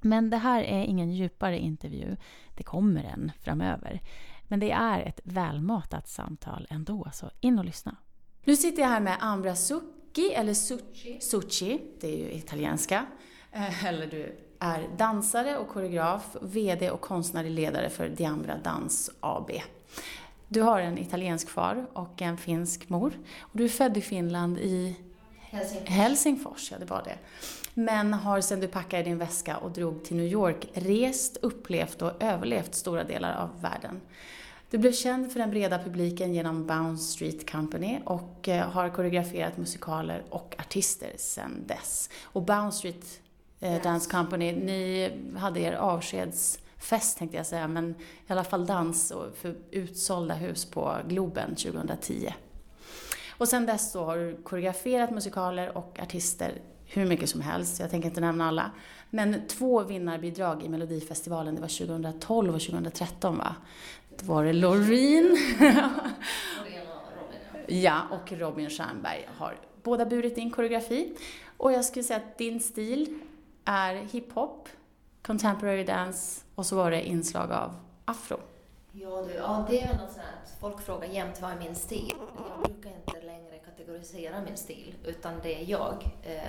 Men 0.00 0.30
det 0.30 0.36
här 0.36 0.62
är 0.62 0.84
ingen 0.84 1.12
djupare 1.12 1.58
intervju. 1.58 2.16
Det 2.56 2.62
kommer 2.62 3.04
en 3.04 3.32
framöver. 3.40 4.00
Men 4.48 4.60
det 4.60 4.70
är 4.70 5.00
ett 5.00 5.20
välmatat 5.24 6.08
samtal 6.08 6.66
ändå, 6.70 7.10
så 7.12 7.30
in 7.40 7.58
och 7.58 7.64
lyssna. 7.64 7.96
Nu 8.44 8.56
sitter 8.56 8.82
jag 8.82 8.88
här 8.88 9.00
med 9.00 9.16
Ambra 9.20 9.54
Succhi, 9.54 10.32
eller 10.34 10.54
Succi, 10.54 11.20
Succi 11.20 11.80
det 12.00 12.14
är 12.14 12.18
ju 12.18 12.32
italienska. 12.32 13.06
Eh, 13.52 13.84
eller 13.84 14.06
du 14.06 14.45
är 14.60 14.88
dansare 14.96 15.58
och 15.58 15.68
koreograf, 15.68 16.36
VD 16.40 16.90
och 16.90 17.00
konstnärlig 17.00 17.50
ledare 17.50 17.90
för 17.90 18.08
Diambra 18.08 18.56
Dans 18.64 19.10
AB. 19.20 19.50
Du 20.48 20.62
har 20.62 20.80
en 20.80 20.98
italiensk 20.98 21.48
far 21.48 21.86
och 21.92 22.22
en 22.22 22.36
finsk 22.36 22.88
mor. 22.88 23.12
Och 23.40 23.58
du 23.58 23.64
är 23.64 23.68
född 23.68 23.96
i 23.96 24.00
Finland 24.00 24.58
i 24.58 24.96
Helsingfors. 25.40 25.88
Helsingfors, 25.88 26.70
ja 26.70 26.78
det 26.78 26.84
var 26.84 27.02
det. 27.04 27.18
Men 27.74 28.14
har 28.14 28.40
sedan 28.40 28.60
du 28.60 28.68
packade 28.68 29.02
din 29.02 29.18
väska 29.18 29.56
och 29.56 29.70
drog 29.70 30.04
till 30.04 30.16
New 30.16 30.26
York 30.26 30.68
rest, 30.74 31.36
upplevt 31.42 32.02
och 32.02 32.22
överlevt 32.22 32.74
stora 32.74 33.04
delar 33.04 33.36
av 33.36 33.62
världen. 33.62 34.00
Du 34.70 34.78
blev 34.78 34.92
känd 34.92 35.32
för 35.32 35.38
den 35.38 35.50
breda 35.50 35.78
publiken 35.78 36.34
genom 36.34 36.66
Bounce 36.66 37.04
Street 37.04 37.50
Company 37.50 37.98
och 38.04 38.48
eh, 38.48 38.70
har 38.70 38.88
koreograferat 38.88 39.56
musikaler 39.56 40.22
och 40.30 40.54
artister 40.58 41.12
sedan 41.16 41.64
dess. 41.66 42.10
Och 42.22 42.42
Bounce 42.42 42.78
Street 42.78 43.20
eh, 43.60 43.82
Dance 43.82 44.10
Company, 44.10 44.52
ni 44.52 45.10
hade 45.36 45.60
er 45.60 45.72
avskedsfest 45.72 47.18
tänkte 47.18 47.36
jag 47.36 47.46
säga, 47.46 47.68
men 47.68 47.94
i 48.26 48.32
alla 48.32 48.44
fall 48.44 48.66
dans 48.66 49.12
för 49.34 49.54
utsålda 49.70 50.34
hus 50.34 50.64
på 50.64 50.96
Globen 51.08 51.54
2010. 51.54 52.34
Och 53.38 53.48
sen 53.48 53.66
dess 53.66 53.92
så 53.92 54.04
har 54.04 54.16
du 54.16 54.36
koreograferat 54.42 55.10
musikaler 55.10 55.76
och 55.76 55.98
artister 56.02 56.52
hur 56.86 57.06
mycket 57.06 57.28
som 57.30 57.40
helst, 57.40 57.80
jag 57.80 57.90
tänker 57.90 58.08
inte 58.08 58.20
nämna 58.20 58.48
alla. 58.48 58.70
Men 59.10 59.46
två 59.48 59.82
vinnarbidrag 59.82 60.62
i 60.62 60.68
Melodifestivalen, 60.68 61.54
det 61.54 61.60
var 61.60 61.86
2012 61.86 62.54
och 62.54 62.60
2013 62.60 63.38
va? 63.38 63.56
Då 64.18 64.26
var 64.26 64.44
det 64.44 64.52
Loreen. 64.52 65.36
ja, 67.66 68.02
och 68.10 68.32
Robin 68.32 68.70
Stjernberg 68.70 69.28
har 69.36 69.56
båda 69.82 70.06
burit 70.06 70.38
in 70.38 70.50
koreografi. 70.50 71.12
Och 71.56 71.72
jag 71.72 71.84
skulle 71.84 72.02
säga 72.02 72.16
att 72.16 72.38
din 72.38 72.60
stil 72.60 73.18
är 73.66 73.94
hiphop, 73.94 74.68
contemporary 75.22 75.84
dance 75.84 76.44
och 76.54 76.66
så 76.66 76.76
var 76.76 76.90
det 76.90 77.08
inslag 77.08 77.52
av 77.52 77.74
afro. 78.04 78.40
Ja, 78.92 79.22
du, 79.28 79.34
ja 79.34 79.66
det 79.70 79.82
är 79.82 79.88
väl 79.88 79.96
något 79.96 80.12
sånt 80.12 80.26
att 80.42 80.60
folk 80.60 80.80
frågar 80.80 81.08
jämt 81.08 81.40
vad 81.40 81.50
är 81.50 81.56
min 81.56 81.74
stil? 81.74 82.14
Jag 82.48 82.72
brukar 82.72 82.90
inte 82.90 83.26
längre 83.26 83.58
kategorisera 83.58 84.40
min 84.40 84.56
stil, 84.56 84.94
utan 85.04 85.40
det 85.42 85.62
är 85.62 85.70
jag. 85.70 85.94
Eh, 86.22 86.42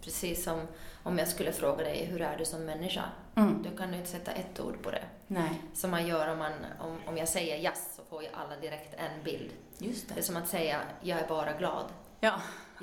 precis 0.00 0.44
som 0.44 0.60
om 1.02 1.18
jag 1.18 1.28
skulle 1.28 1.52
fråga 1.52 1.84
dig, 1.84 2.04
hur 2.04 2.20
är 2.22 2.38
du 2.38 2.44
som 2.44 2.64
människa? 2.64 3.02
Mm. 3.34 3.62
Då 3.62 3.76
kan 3.76 3.90
du 3.90 3.96
inte 3.96 4.10
sätta 4.10 4.30
ett 4.30 4.60
ord 4.60 4.82
på 4.82 4.90
det. 4.90 5.04
Nej. 5.26 5.62
Som 5.74 5.90
man 5.90 6.06
gör 6.06 6.32
om, 6.32 6.38
man, 6.38 6.52
om, 6.80 6.98
om 7.06 7.16
jag 7.16 7.28
säger 7.28 7.56
jazz 7.56 7.94
så 7.96 8.02
får 8.04 8.22
ju 8.22 8.28
alla 8.32 8.56
direkt 8.60 8.94
en 8.94 9.24
bild. 9.24 9.50
Just 9.78 10.08
Det 10.08 10.20
är 10.20 10.22
som 10.22 10.36
att 10.36 10.48
säga, 10.48 10.80
jag 11.00 11.18
är 11.18 11.28
bara 11.28 11.52
glad. 11.52 11.84
Ja. 12.20 12.32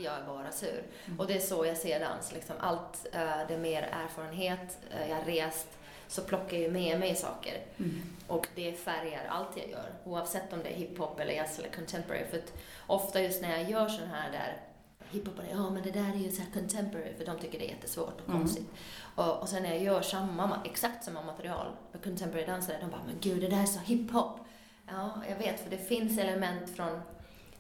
Jag 0.03 0.13
är 0.13 0.25
bara 0.27 0.51
sur. 0.51 0.83
Och 1.17 1.27
det 1.27 1.33
är 1.33 1.39
så 1.39 1.65
jag 1.65 1.77
ser 1.77 1.99
dans. 1.99 2.31
Liksom. 2.33 2.55
Allt, 2.59 3.05
uh, 3.05 3.47
det 3.47 3.53
är 3.53 3.57
mer 3.57 3.81
erfarenhet, 3.81 4.77
uh, 4.93 5.09
jag 5.09 5.15
har 5.15 5.23
rest, 5.23 5.67
så 6.07 6.21
plockar 6.21 6.57
jag 6.57 6.71
med 6.71 6.99
mig 6.99 7.15
saker. 7.15 7.61
Mm. 7.77 8.01
Och 8.27 8.47
det 8.55 8.73
färgar 8.73 9.25
allt 9.29 9.57
jag 9.57 9.69
gör, 9.69 9.89
oavsett 10.05 10.53
om 10.53 10.59
det 10.63 10.69
är 10.69 10.75
hiphop 10.75 11.19
eller 11.19 11.33
jazz 11.33 11.59
eller 11.59 11.69
contemporary. 11.69 12.25
För 12.31 12.37
att 12.37 12.53
ofta 12.87 13.21
just 13.21 13.41
när 13.41 13.57
jag 13.57 13.69
gör 13.69 13.87
sån 13.89 14.07
här 14.07 14.31
där 14.31 14.57
hiphop, 15.11 15.33
ja 15.51 15.69
men 15.69 15.83
det 15.83 15.91
där 15.91 16.13
är 16.13 16.17
ju 16.17 16.31
så 16.31 16.41
contemporary, 16.53 17.13
för 17.17 17.25
de 17.25 17.39
tycker 17.39 17.59
det 17.59 17.65
är 17.65 17.69
jättesvårt 17.69 18.21
och 18.21 18.29
Mm. 18.29 18.39
konstigt. 18.41 18.69
Och, 19.15 19.41
och 19.41 19.49
sen 19.49 19.63
när 19.63 19.69
jag 19.69 19.83
gör 19.83 20.01
samma, 20.01 20.59
exakt 20.65 21.03
samma 21.03 21.21
material 21.21 21.67
med 21.91 22.03
contemporary 22.03 22.45
dansare, 22.45 22.77
de 22.81 22.89
bara, 22.89 23.01
men 23.05 23.15
gud 23.21 23.41
det 23.41 23.47
där 23.47 23.61
är 23.61 23.65
så 23.65 23.79
hiphop. 23.79 24.39
Ja, 24.87 25.11
jag 25.29 25.35
vet, 25.35 25.59
för 25.59 25.69
det 25.69 25.77
finns 25.77 26.19
element 26.19 26.75
från, 26.75 27.01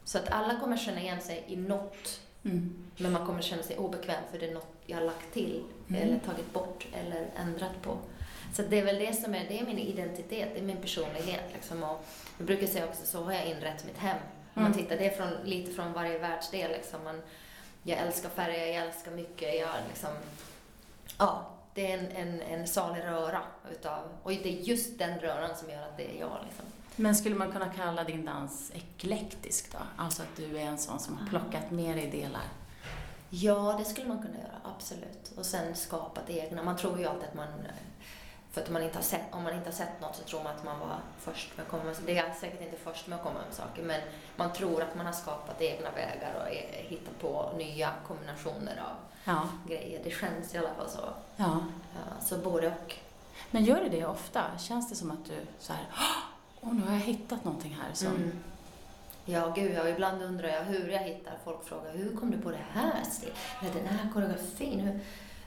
så 0.03 0.17
att 0.17 0.31
alla 0.31 0.59
kommer 0.59 0.77
känna 0.77 1.01
igen 1.01 1.21
sig 1.21 1.43
i 1.47 1.55
något 1.55 2.21
Mm. 2.45 2.83
men 2.97 3.11
man 3.11 3.25
kommer 3.25 3.41
känna 3.41 3.63
sig 3.63 3.77
obekväm 3.77 4.23
för 4.31 4.39
det 4.39 4.47
är 4.49 4.53
något 4.53 4.67
jag 4.85 4.97
har 4.97 5.05
lagt 5.05 5.33
till 5.33 5.63
Mm. 5.89 6.01
eller 6.01 6.19
tagit 6.19 6.53
bort 6.53 6.87
eller 6.93 7.27
ändrat 7.37 7.81
på. 7.81 7.97
Så 8.53 8.61
det 8.61 8.79
är 8.79 8.85
väl 8.85 8.99
det 8.99 9.13
som 9.13 9.35
är, 9.35 9.45
det 9.49 9.59
är 9.59 9.65
min 9.65 9.79
identitet, 9.79 10.49
det 10.53 10.59
är 10.59 10.63
min 10.63 10.77
personlighet. 10.81 11.43
Liksom. 11.53 11.83
Och 11.83 12.05
jag 12.37 12.47
brukar 12.47 12.67
säga 12.67 12.85
också, 12.87 13.05
så 13.05 13.23
har 13.23 13.33
jag 13.33 13.45
inrett 13.45 13.85
mitt 13.85 13.97
hem. 13.97 14.17
Om 14.53 14.61
man 14.63 14.71
Mm. 14.71 14.77
tittar, 14.83 14.97
det 14.97 15.05
är 15.05 15.17
från, 15.17 15.29
lite 15.43 15.71
från 15.71 15.93
varje 15.93 16.17
världsdel. 16.19 16.71
Liksom. 16.71 17.03
Man, 17.03 17.21
jag 17.83 17.99
älskar 17.99 18.29
färger, 18.29 18.67
jag 18.67 18.85
älskar 18.85 19.11
mycket. 19.11 19.59
Jag 19.59 19.69
liksom, 19.89 20.09
ja, 21.17 21.49
det 21.73 21.91
är 21.91 21.97
en, 21.97 22.07
en, 22.11 22.41
en 22.41 22.67
salig 22.67 23.03
röra 23.03 23.41
utav, 23.71 24.03
och 24.23 24.31
det 24.31 24.45
är 24.49 24.61
just 24.61 24.99
den 24.99 25.19
röran 25.19 25.55
som 25.55 25.69
gör 25.69 25.81
att 25.81 25.97
det 25.97 26.15
är 26.15 26.19
jag. 26.19 26.37
Liksom. 26.47 26.65
Men 26.99 27.15
skulle 27.15 27.35
man 27.35 27.51
kunna 27.51 27.69
kalla 27.69 28.03
din 28.03 28.25
dans 28.25 28.71
eklektisk 28.73 29.71
då? 29.71 29.77
Alltså 29.97 30.21
att 30.21 30.35
du 30.35 30.57
är 30.57 30.65
en 30.65 30.77
sån 30.77 30.99
som 30.99 31.17
har 31.17 31.27
plockat 31.27 31.71
med 31.71 31.97
dig 31.97 32.09
delar? 32.11 32.41
Ja, 33.29 33.75
det 33.79 33.85
skulle 33.85 34.07
man 34.07 34.21
kunna 34.21 34.37
göra, 34.37 34.73
absolut. 34.75 35.31
Och 35.37 35.45
sen 35.45 35.75
skapat 35.75 36.29
egna. 36.29 36.63
Man 36.63 36.77
tror 36.77 36.99
ju 36.99 37.05
alltid 37.05 37.27
att 37.29 37.35
man, 37.35 37.47
för 38.51 38.61
att 38.61 38.69
man 38.69 38.83
inte 38.83 38.97
har 38.97 39.03
sett, 39.03 39.21
om 39.31 39.43
man 39.43 39.53
inte 39.53 39.67
har 39.69 39.73
sett 39.73 40.01
något 40.01 40.15
så 40.15 40.23
tror 40.23 40.43
man 40.43 40.55
att 40.55 40.63
man 40.63 40.79
var 40.79 40.97
först 41.19 41.57
med 41.57 41.63
att 41.65 41.71
komma 41.71 41.83
Det 42.05 42.17
är 42.17 42.33
säkert 42.33 42.61
inte 42.61 42.77
först 42.77 43.07
med 43.07 43.15
att 43.17 43.23
komma 43.23 43.39
med 43.47 43.53
saker, 43.55 43.83
men 43.83 44.01
man 44.35 44.53
tror 44.53 44.81
att 44.81 44.95
man 44.95 45.05
har 45.05 45.13
skapat 45.13 45.61
egna 45.61 45.91
vägar 45.91 46.33
och 46.41 46.55
hittat 46.71 47.19
på 47.21 47.51
nya 47.57 47.89
kombinationer 48.07 48.81
av 48.89 48.95
Ja. 49.23 49.49
grejer. 49.67 50.01
Det 50.03 50.11
känns 50.11 50.55
i 50.55 50.57
alla 50.57 50.73
fall 50.73 50.89
så. 50.89 50.99
ja. 51.35 51.57
Ja, 51.95 52.25
så 52.25 52.37
både 52.37 52.67
och. 52.67 52.95
Men 53.51 53.63
gör 53.63 53.81
du 53.83 53.89
det 53.89 54.05
ofta? 54.05 54.43
Känns 54.59 54.89
det 54.89 54.95
som 54.95 55.11
att 55.11 55.25
du 55.25 55.45
så 55.59 55.73
här, 55.73 55.85
åh 56.61 56.73
nu 56.73 56.81
har 56.81 56.93
jag 56.93 56.99
hittat 56.99 57.45
någonting 57.45 57.77
här 57.81 57.93
som... 57.93 58.07
Mm. 58.07 58.31
Ja, 59.25 59.53
gud 59.55 59.71
ja. 59.75 59.89
Ibland 59.89 60.21
undrar 60.21 60.47
jag 60.47 60.63
hur 60.63 60.89
jag 60.89 60.99
hittar. 60.99 61.33
Folk 61.43 61.65
frågar, 61.65 61.91
hur 61.93 62.15
kom 62.15 62.31
du 62.31 62.37
på 62.37 62.51
det 62.51 62.65
här? 62.71 63.03
steget? 63.03 63.35
Eller 63.61 63.73
den 63.73 63.87
här 63.87 64.09
koreografin? 64.13 64.79
Hur? 64.79 64.99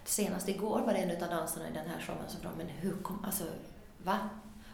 Senast 0.05 0.49
igår 0.49 0.81
var 0.81 0.93
det 0.93 0.99
en 0.99 1.23
av 1.23 1.31
dansarna 1.31 1.69
i 1.69 1.73
den 1.73 1.89
här 1.89 2.01
showen 2.01 2.29
som 2.29 2.41
frågade, 2.41 2.65
men 2.65 2.69
hur 2.69 2.97
kom, 3.03 3.25
alltså, 3.25 3.45
va? 4.05 4.19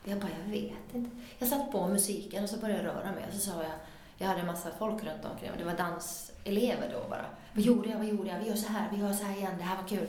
Och 0.02 0.08
jag 0.08 0.20
bara, 0.20 0.30
jag 0.44 0.50
vet 0.50 0.94
inte. 0.94 1.10
Jag 1.38 1.48
satt 1.48 1.72
på 1.72 1.88
musiken 1.88 2.44
och 2.44 2.50
så 2.50 2.56
började 2.56 2.82
jag 2.82 2.94
röra 2.94 3.12
mig 3.12 3.24
och 3.28 3.34
så 3.34 3.40
sa 3.40 3.62
jag, 3.62 3.72
jag 4.18 4.28
hade 4.28 4.40
en 4.40 4.46
massa 4.46 4.70
folk 4.78 5.04
runt 5.04 5.24
omkring 5.24 5.50
mig. 5.50 5.58
Det 5.58 5.64
var 5.64 5.76
danselever 5.76 6.90
då 6.92 7.08
bara. 7.10 7.26
Vad 7.54 7.64
gjorde 7.64 7.88
jag? 7.88 7.98
Vad 7.98 8.06
gjorde 8.06 8.28
jag? 8.28 8.38
Vi 8.38 8.48
gör 8.48 8.56
så 8.56 8.68
här, 8.68 8.88
vi 8.92 9.00
gör 9.00 9.12
så 9.12 9.24
här 9.24 9.36
igen. 9.36 9.54
Det 9.58 9.64
här 9.64 9.76
var 9.76 9.88
kul. 9.88 10.06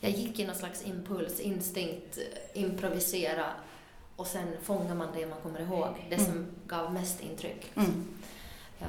Jag 0.00 0.10
gick 0.10 0.38
i 0.38 0.46
någon 0.46 0.56
slags 0.56 0.86
impuls, 0.86 1.40
instinkt, 1.40 2.18
improvisera 2.54 3.52
och 4.18 4.26
sen 4.26 4.48
fångar 4.62 4.94
man 4.94 5.08
det 5.14 5.26
man 5.26 5.38
kommer 5.42 5.60
ihåg. 5.60 6.06
Det 6.10 6.18
som 6.18 6.46
gav 6.66 6.92
mest 6.92 7.20
intryck. 7.20 7.72
Mm. 7.76 8.18
Eh, 8.80 8.86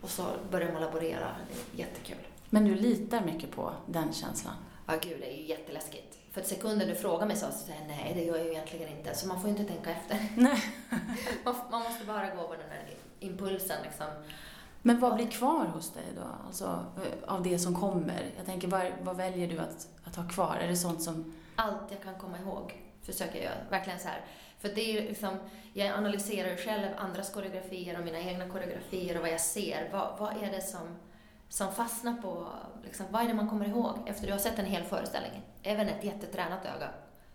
och 0.00 0.10
så 0.10 0.24
börjar 0.50 0.72
man 0.72 0.82
laborera. 0.82 1.36
Det 1.48 1.82
är 1.82 1.86
jättekul. 1.86 2.18
Men 2.50 2.64
du 2.64 2.74
litar 2.74 3.20
mycket 3.20 3.50
på 3.50 3.72
den 3.86 4.12
känslan? 4.12 4.54
Ja, 4.86 4.94
gud, 5.02 5.20
det 5.20 5.34
är 5.34 5.36
ju 5.36 5.46
jätteläskigt. 5.46 6.18
För 6.32 6.40
att 6.40 6.46
sekunden 6.46 6.88
du 6.88 6.94
frågar 6.94 7.26
mig 7.26 7.36
så, 7.36 7.46
så 7.46 7.58
säger 7.58 7.80
jag 7.80 7.88
nej, 7.88 8.12
det 8.14 8.24
gör 8.24 8.36
jag 8.36 8.46
ju 8.46 8.52
egentligen 8.52 8.98
inte. 8.98 9.14
Så 9.14 9.26
man 9.26 9.40
får 9.40 9.50
ju 9.50 9.56
inte 9.56 9.72
tänka 9.72 9.90
efter. 9.90 10.28
Nej. 10.36 10.62
Man, 11.44 11.54
man 11.70 11.82
måste 11.82 12.04
bara 12.04 12.34
gå 12.34 12.48
på 12.48 12.54
den 12.54 12.70
här 12.70 12.94
impulsen 13.20 13.82
liksom. 13.82 14.06
Men 14.82 15.00
vad 15.00 15.14
blir 15.14 15.26
kvar 15.26 15.64
hos 15.64 15.90
dig 15.90 16.04
då, 16.16 16.46
alltså 16.46 16.84
eh, 16.96 17.34
av 17.34 17.42
det 17.42 17.58
som 17.58 17.74
kommer? 17.74 18.30
Jag 18.36 18.46
tänker, 18.46 18.68
vad, 18.68 18.86
vad 19.02 19.16
väljer 19.16 19.48
du 19.48 19.58
att, 19.58 19.88
att 20.04 20.16
ha 20.16 20.28
kvar? 20.28 20.56
Är 20.60 20.68
det 20.68 20.76
sånt 20.76 21.02
som... 21.02 21.34
Allt 21.56 21.90
jag 21.90 22.02
kan 22.02 22.14
komma 22.14 22.38
ihåg 22.38 22.88
försöker 23.12 23.44
jag. 23.44 23.52
Verkligen 23.70 23.98
så 23.98 24.08
här. 24.08 24.24
För 24.58 24.68
det 24.68 24.80
är 24.80 25.02
ju 25.02 25.08
liksom, 25.08 25.36
jag 25.72 25.88
analyserar 25.88 26.50
ju 26.50 26.56
själv 26.56 26.88
andras 26.96 27.32
koreografier 27.32 27.98
och 27.98 28.04
mina 28.04 28.20
egna 28.20 28.48
koreografier 28.48 29.16
och 29.16 29.20
vad 29.20 29.30
jag 29.30 29.40
ser. 29.40 29.88
Vad, 29.92 30.18
vad 30.18 30.42
är 30.42 30.50
det 30.50 30.62
som, 30.62 30.96
som 31.48 31.72
fastnar 31.72 32.12
på, 32.12 32.46
liksom, 32.84 33.06
vad 33.10 33.22
är 33.22 33.28
det 33.28 33.34
man 33.34 33.48
kommer 33.48 33.68
ihåg 33.68 33.94
efter 34.06 34.26
du 34.26 34.32
har 34.32 34.38
sett 34.38 34.58
en 34.58 34.66
hel 34.66 34.82
föreställning? 34.82 35.42
Även 35.62 35.88
ett 35.88 36.04
jättetränat 36.04 36.64
öga. 36.64 36.90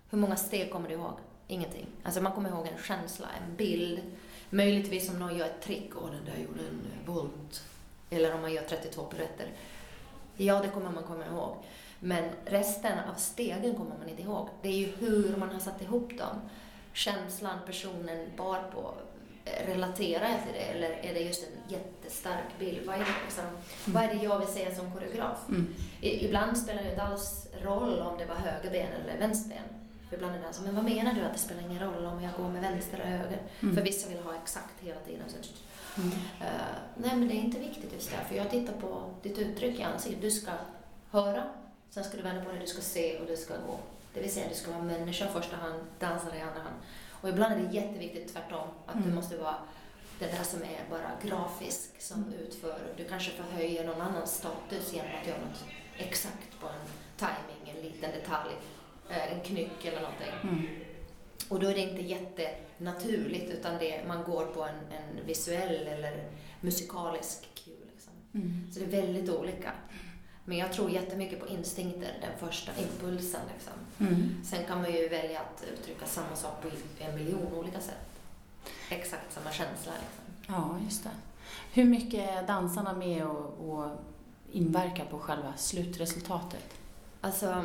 Hur 0.10 0.18
många 0.18 0.36
steg 0.36 0.72
kommer 0.72 0.90
du 0.90 0.96
ihåg? 0.96 1.14
Ingenting. 1.48 1.88
Alltså 2.04 2.22
man 2.22 2.32
kommer 2.32 2.50
ihåg 2.50 2.68
en 2.68 2.84
känsla, 2.84 3.28
en 3.48 3.56
bild. 3.56 4.02
Möjligtvis 4.50 5.10
om 5.10 5.20
någon 5.20 5.38
gör 5.38 5.46
ett 5.46 5.62
trick, 5.62 5.96
och 5.96 6.10
den 6.12 6.26
där 6.26 6.44
gjorde 6.44 6.60
en 6.60 6.82
volt. 7.06 7.64
Eller 8.10 8.36
om 8.36 8.42
man 8.42 8.54
gör 8.54 8.62
32 8.62 9.04
piruetter. 9.04 9.48
Ja, 10.38 10.62
det 10.62 10.68
kommer 10.68 10.92
man 10.92 11.04
komma 11.04 11.26
ihåg. 11.26 11.56
Men 12.00 12.30
resten 12.46 13.00
av 13.00 13.16
stegen 13.16 13.76
kommer 13.76 13.98
man 14.00 14.10
inte 14.10 14.22
ihåg. 14.22 14.50
Det 14.62 14.70
är 14.70 14.78
ju 14.78 14.86
hur 14.86 15.38
man 15.38 15.50
har 15.50 15.60
satt 15.60 15.82
ihop 15.82 16.18
dem. 16.18 16.42
Känslan 16.94 17.60
personen 17.66 18.32
bar 18.38 18.64
på. 18.74 18.94
Relaterar 19.66 20.30
jag 20.30 20.44
till 20.44 20.54
det 20.54 20.60
eller 20.60 20.90
är 20.90 21.14
det 21.14 21.20
just 21.20 21.44
en 21.44 21.74
jättestark 21.74 22.60
bild? 22.60 22.86
Vad 22.86 22.96
är 22.96 23.00
det, 23.00 23.06
liksom, 23.26 23.44
mm. 23.46 23.60
vad 23.86 24.04
är 24.04 24.08
det 24.08 24.24
jag 24.24 24.40
vill 24.40 24.48
säga 24.48 24.76
som 24.76 24.92
koreograf? 24.92 25.38
Mm. 25.50 25.76
ibland 26.02 26.58
spelar 26.58 26.84
det 26.84 26.90
inte 26.90 27.04
alls 27.04 27.48
roll 27.62 28.00
om 28.00 28.18
det 28.18 28.26
var 28.26 28.36
höger 28.36 28.72
ben 28.72 28.88
eller 29.02 29.20
vänster 29.20 29.50
ben. 29.50 29.64
För 30.10 30.16
ibland 30.16 30.36
är 30.36 30.40
det 30.40 30.48
alltså, 30.48 30.62
men 30.62 30.76
vad 30.76 30.84
menar 30.84 31.14
du 31.14 31.22
att 31.22 31.34
det 31.34 31.40
spelar 31.40 31.62
ingen 31.62 31.80
roll 31.80 32.06
om 32.06 32.24
jag 32.24 32.34
går 32.38 32.50
med 32.50 32.62
vänster 32.62 33.00
eller 33.00 33.18
höger? 33.18 33.42
Mm. 33.62 33.76
För 33.76 33.82
vissa 33.82 34.10
vill 34.10 34.20
ha 34.20 34.36
exakt 34.44 34.80
hela 34.82 35.00
tiden. 35.00 35.24
Så, 35.28 35.38
uh, 35.38 36.12
nej 36.98 37.16
men 37.16 37.28
det 37.28 37.34
är 37.34 37.44
inte 37.44 37.60
viktigt 37.60 37.94
just 37.94 38.12
där, 38.12 38.24
för 38.30 38.36
jag 38.36 38.50
tittar 38.50 38.74
på 38.74 39.14
ditt 39.22 39.38
uttryck 39.38 39.80
i 39.80 39.84
ansiktet. 39.84 40.22
Du 40.22 40.32
ska 40.32 40.52
höra 41.12 41.44
Sen 41.94 42.04
ska 42.04 42.18
du 42.18 42.24
vända 42.24 42.44
på 42.44 42.52
dig, 42.52 42.60
du 42.60 42.68
ska 42.68 42.82
se 42.82 43.20
och 43.20 43.28
du 43.28 43.38
ska 43.38 43.54
gå. 43.54 43.80
Det 44.14 44.20
vill 44.20 44.32
säga, 44.32 44.50
du 44.50 44.56
ska 44.56 44.72
vara 44.72 44.84
människa 44.84 45.26
i 45.26 45.34
första 45.34 45.56
hand, 45.56 45.80
dansare 46.00 46.38
i 46.38 46.42
andra 46.42 46.62
hand. 46.62 46.76
Och 47.12 47.30
ibland 47.30 47.54
är 47.54 47.58
det 47.58 47.74
jätteviktigt 47.74 48.34
tvärtom, 48.34 48.68
att 48.86 48.96
mm. 48.96 49.10
du 49.10 49.16
måste 49.16 49.38
vara 49.38 49.56
den 50.20 50.30
där 50.30 50.44
som 50.44 50.62
är 50.62 50.90
bara 50.90 51.12
grafisk, 51.24 52.02
som 52.02 52.24
mm. 52.24 52.34
utför. 52.34 52.80
Du 52.98 53.04
kanske 53.04 53.32
förhöjer 53.32 53.86
någon 53.86 54.02
annans 54.02 54.36
status 54.36 54.94
genom 54.94 55.12
att 55.22 55.28
göra 55.28 55.40
något 55.40 55.64
exakt 55.98 56.60
på 56.60 56.68
en 56.68 56.88
timing, 57.18 57.78
en 57.78 57.84
liten 57.84 58.12
detalj, 58.12 58.52
eh, 59.10 59.34
en 59.34 59.42
knyck 59.42 59.86
eller 59.86 60.02
någonting. 60.02 60.34
Mm. 60.44 60.68
Och 61.50 61.60
då 61.60 61.68
är 61.68 61.74
det 61.74 61.80
inte 61.80 62.02
jättenaturligt, 62.02 63.52
utan 63.52 63.80
det, 63.80 64.08
man 64.08 64.24
går 64.24 64.46
på 64.46 64.64
en, 64.64 64.76
en 64.76 65.26
visuell 65.26 65.88
eller 65.88 66.30
musikalisk 66.62 67.50
cue. 67.56 67.74
Liksom. 67.94 68.14
Mm. 68.34 68.72
Så 68.72 68.80
det 68.80 68.86
är 68.86 69.02
väldigt 69.02 69.30
olika. 69.30 69.72
Men 70.46 70.58
jag 70.58 70.74
tror 70.74 70.90
jättemycket 70.90 71.40
på 71.40 71.48
instinkter, 71.48 72.18
den 72.22 72.50
första 72.50 72.72
impulsen. 72.82 73.42
Liksom. 73.54 73.74
Mm. 74.00 74.44
Sen 74.46 74.66
kan 74.66 74.82
man 74.82 74.94
ju 74.94 75.08
välja 75.08 75.40
att 75.40 75.64
uttrycka 75.74 76.06
samma 76.06 76.36
sak 76.36 76.62
på 76.62 76.70
en 77.04 77.16
miljon 77.16 77.54
olika 77.54 77.80
sätt. 77.80 78.20
Exakt 78.90 79.34
samma 79.34 79.52
känsla. 79.52 79.92
Liksom. 79.92 80.56
Ja, 80.56 80.78
just 80.84 81.04
det. 81.04 81.10
Hur 81.74 81.86
mycket 81.86 82.30
är 82.30 82.48
dansarna 82.48 82.94
med 82.94 83.26
och, 83.26 83.70
och 83.70 83.90
inverkar 84.52 85.06
på 85.06 85.20
själva 85.20 85.54
slutresultatet? 85.58 86.74
Alltså, 87.22 87.64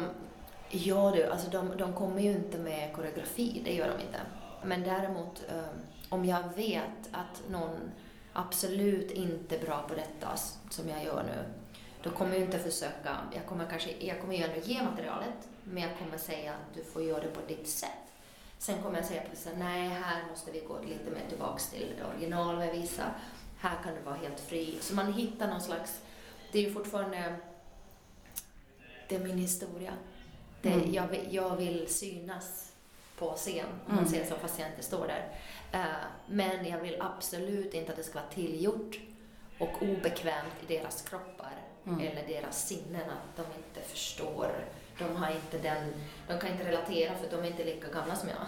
ja 0.70 1.10
du, 1.10 1.25
alltså 1.25 1.50
de, 1.50 1.76
de 1.76 1.92
kommer 1.92 2.20
ju 2.20 2.30
inte 2.30 2.58
med 2.58 2.92
koreografi, 2.92 3.62
det 3.64 3.75
gör 3.75 3.88
de 3.88 4.04
inte. 4.04 4.20
Men 4.64 4.82
däremot, 4.82 5.42
um, 5.52 5.80
om 6.08 6.25
jag 6.25 6.42
vet 6.56 7.08
att 7.12 7.50
någon 7.50 7.76
absolut 8.32 9.10
inte 9.10 9.56
är 9.56 9.66
bra 9.66 9.84
på 9.88 9.94
detta, 9.94 10.28
som 10.70 10.88
jag 10.88 11.04
gör 11.04 11.22
nu, 11.22 11.44
då 12.02 12.10
kommer 12.10 12.32
jag 12.32 12.40
inte 12.40 12.58
försöka, 12.58 13.16
jag 13.34 13.46
kommer 13.46 13.66
kanske, 13.66 14.06
jag 14.06 14.20
kommer 14.20 14.34
ju 14.34 14.42
ändå 14.42 14.60
ge 14.64 14.82
materialet, 14.82 15.48
men 15.64 15.82
jag 15.82 15.98
kommer 15.98 16.18
säga 16.18 16.52
att 16.52 16.74
du 16.74 16.84
får 16.84 17.02
göra 17.02 17.20
det 17.20 17.28
på 17.28 17.40
ditt 17.48 17.68
sätt. 17.68 17.90
Sen 18.58 18.82
kommer 18.82 18.98
jag 18.98 19.06
säga 19.06 19.22
att 19.22 19.58
nej, 19.58 19.88
här 19.88 20.24
måste 20.30 20.50
vi 20.50 20.60
gå 20.60 20.78
lite 20.80 21.10
mer 21.10 21.28
tillbaks 21.28 21.70
till 21.70 21.94
det 21.98 22.04
original 22.04 22.56
med 22.56 22.72
vissa. 22.72 23.04
Här 23.58 23.82
kan 23.84 23.94
du 23.94 24.00
vara 24.00 24.14
helt 24.14 24.40
fri. 24.40 24.78
Så 24.80 24.94
man 24.94 25.12
hittar 25.12 25.48
någon 25.48 25.60
slags, 25.60 26.00
det 26.52 26.58
är 26.58 26.62
ju 26.62 26.72
fortfarande, 26.72 27.36
det 29.08 29.14
är 29.14 29.20
min 29.20 29.38
historia. 29.38 29.92
Det, 30.62 30.72
mm. 30.72 30.92
jag, 30.92 31.08
vill, 31.08 31.34
jag 31.34 31.56
vill 31.56 31.86
synas 31.88 32.72
på 33.18 33.32
scen, 33.32 33.66
om 33.88 33.96
man 33.96 34.08
säger 34.08 34.26
så, 34.26 34.34
fast 34.34 34.58
jag 34.58 34.68
inte 34.68 34.82
står 34.82 35.06
där. 35.06 35.38
Uh, 35.74 35.96
men 36.26 36.66
jag 36.66 36.80
vill 36.80 36.96
absolut 37.00 37.74
inte 37.74 37.92
att 37.92 37.98
det 37.98 38.04
ska 38.04 38.18
vara 38.18 38.30
tillgjort 38.30 38.98
och 39.58 39.82
obekvämt 39.82 40.54
i 40.68 40.78
deras 40.78 41.02
kroppar 41.02 41.67
mm. 41.88 42.00
eller 42.00 42.26
deras 42.26 42.67
sinnen, 42.67 43.11
att 43.11 43.37
de 43.37 43.43
inte 43.43 43.88
förstår. 43.88 44.50
De, 44.99 45.17
har 45.17 45.31
inte 45.31 45.58
den, 45.58 45.94
de 46.29 46.38
kan 46.38 46.50
inte 46.50 46.64
relatera 46.64 47.14
för 47.14 47.37
de 47.37 47.43
är 47.43 47.50
inte 47.50 47.64
lika 47.64 47.88
gamla 47.88 48.17
som 48.17 48.29
jag. 48.29 48.38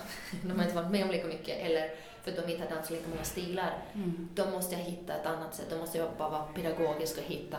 De 0.42 0.58
har 0.58 0.64
inte 0.64 0.76
varit 0.76 0.90
med 0.90 1.04
om 1.04 1.10
lika 1.10 1.26
mycket. 1.26 1.58
Eller 1.58 1.90
för 2.22 2.32
de 2.32 2.52
inte 2.52 2.64
har 2.64 2.70
dansat 2.70 2.90
lika 2.90 3.08
många 3.08 3.24
stilar. 3.24 3.78
Mm. 3.94 4.28
Då 4.34 4.50
måste 4.50 4.74
jag 4.74 4.82
hitta 4.82 5.14
ett 5.14 5.26
annat 5.26 5.54
sätt. 5.54 5.66
Då 5.70 5.76
måste 5.76 5.98
jag 5.98 6.10
bara 6.18 6.30
vara 6.30 6.42
pedagogisk 6.42 7.18
och 7.18 7.24
hitta... 7.24 7.58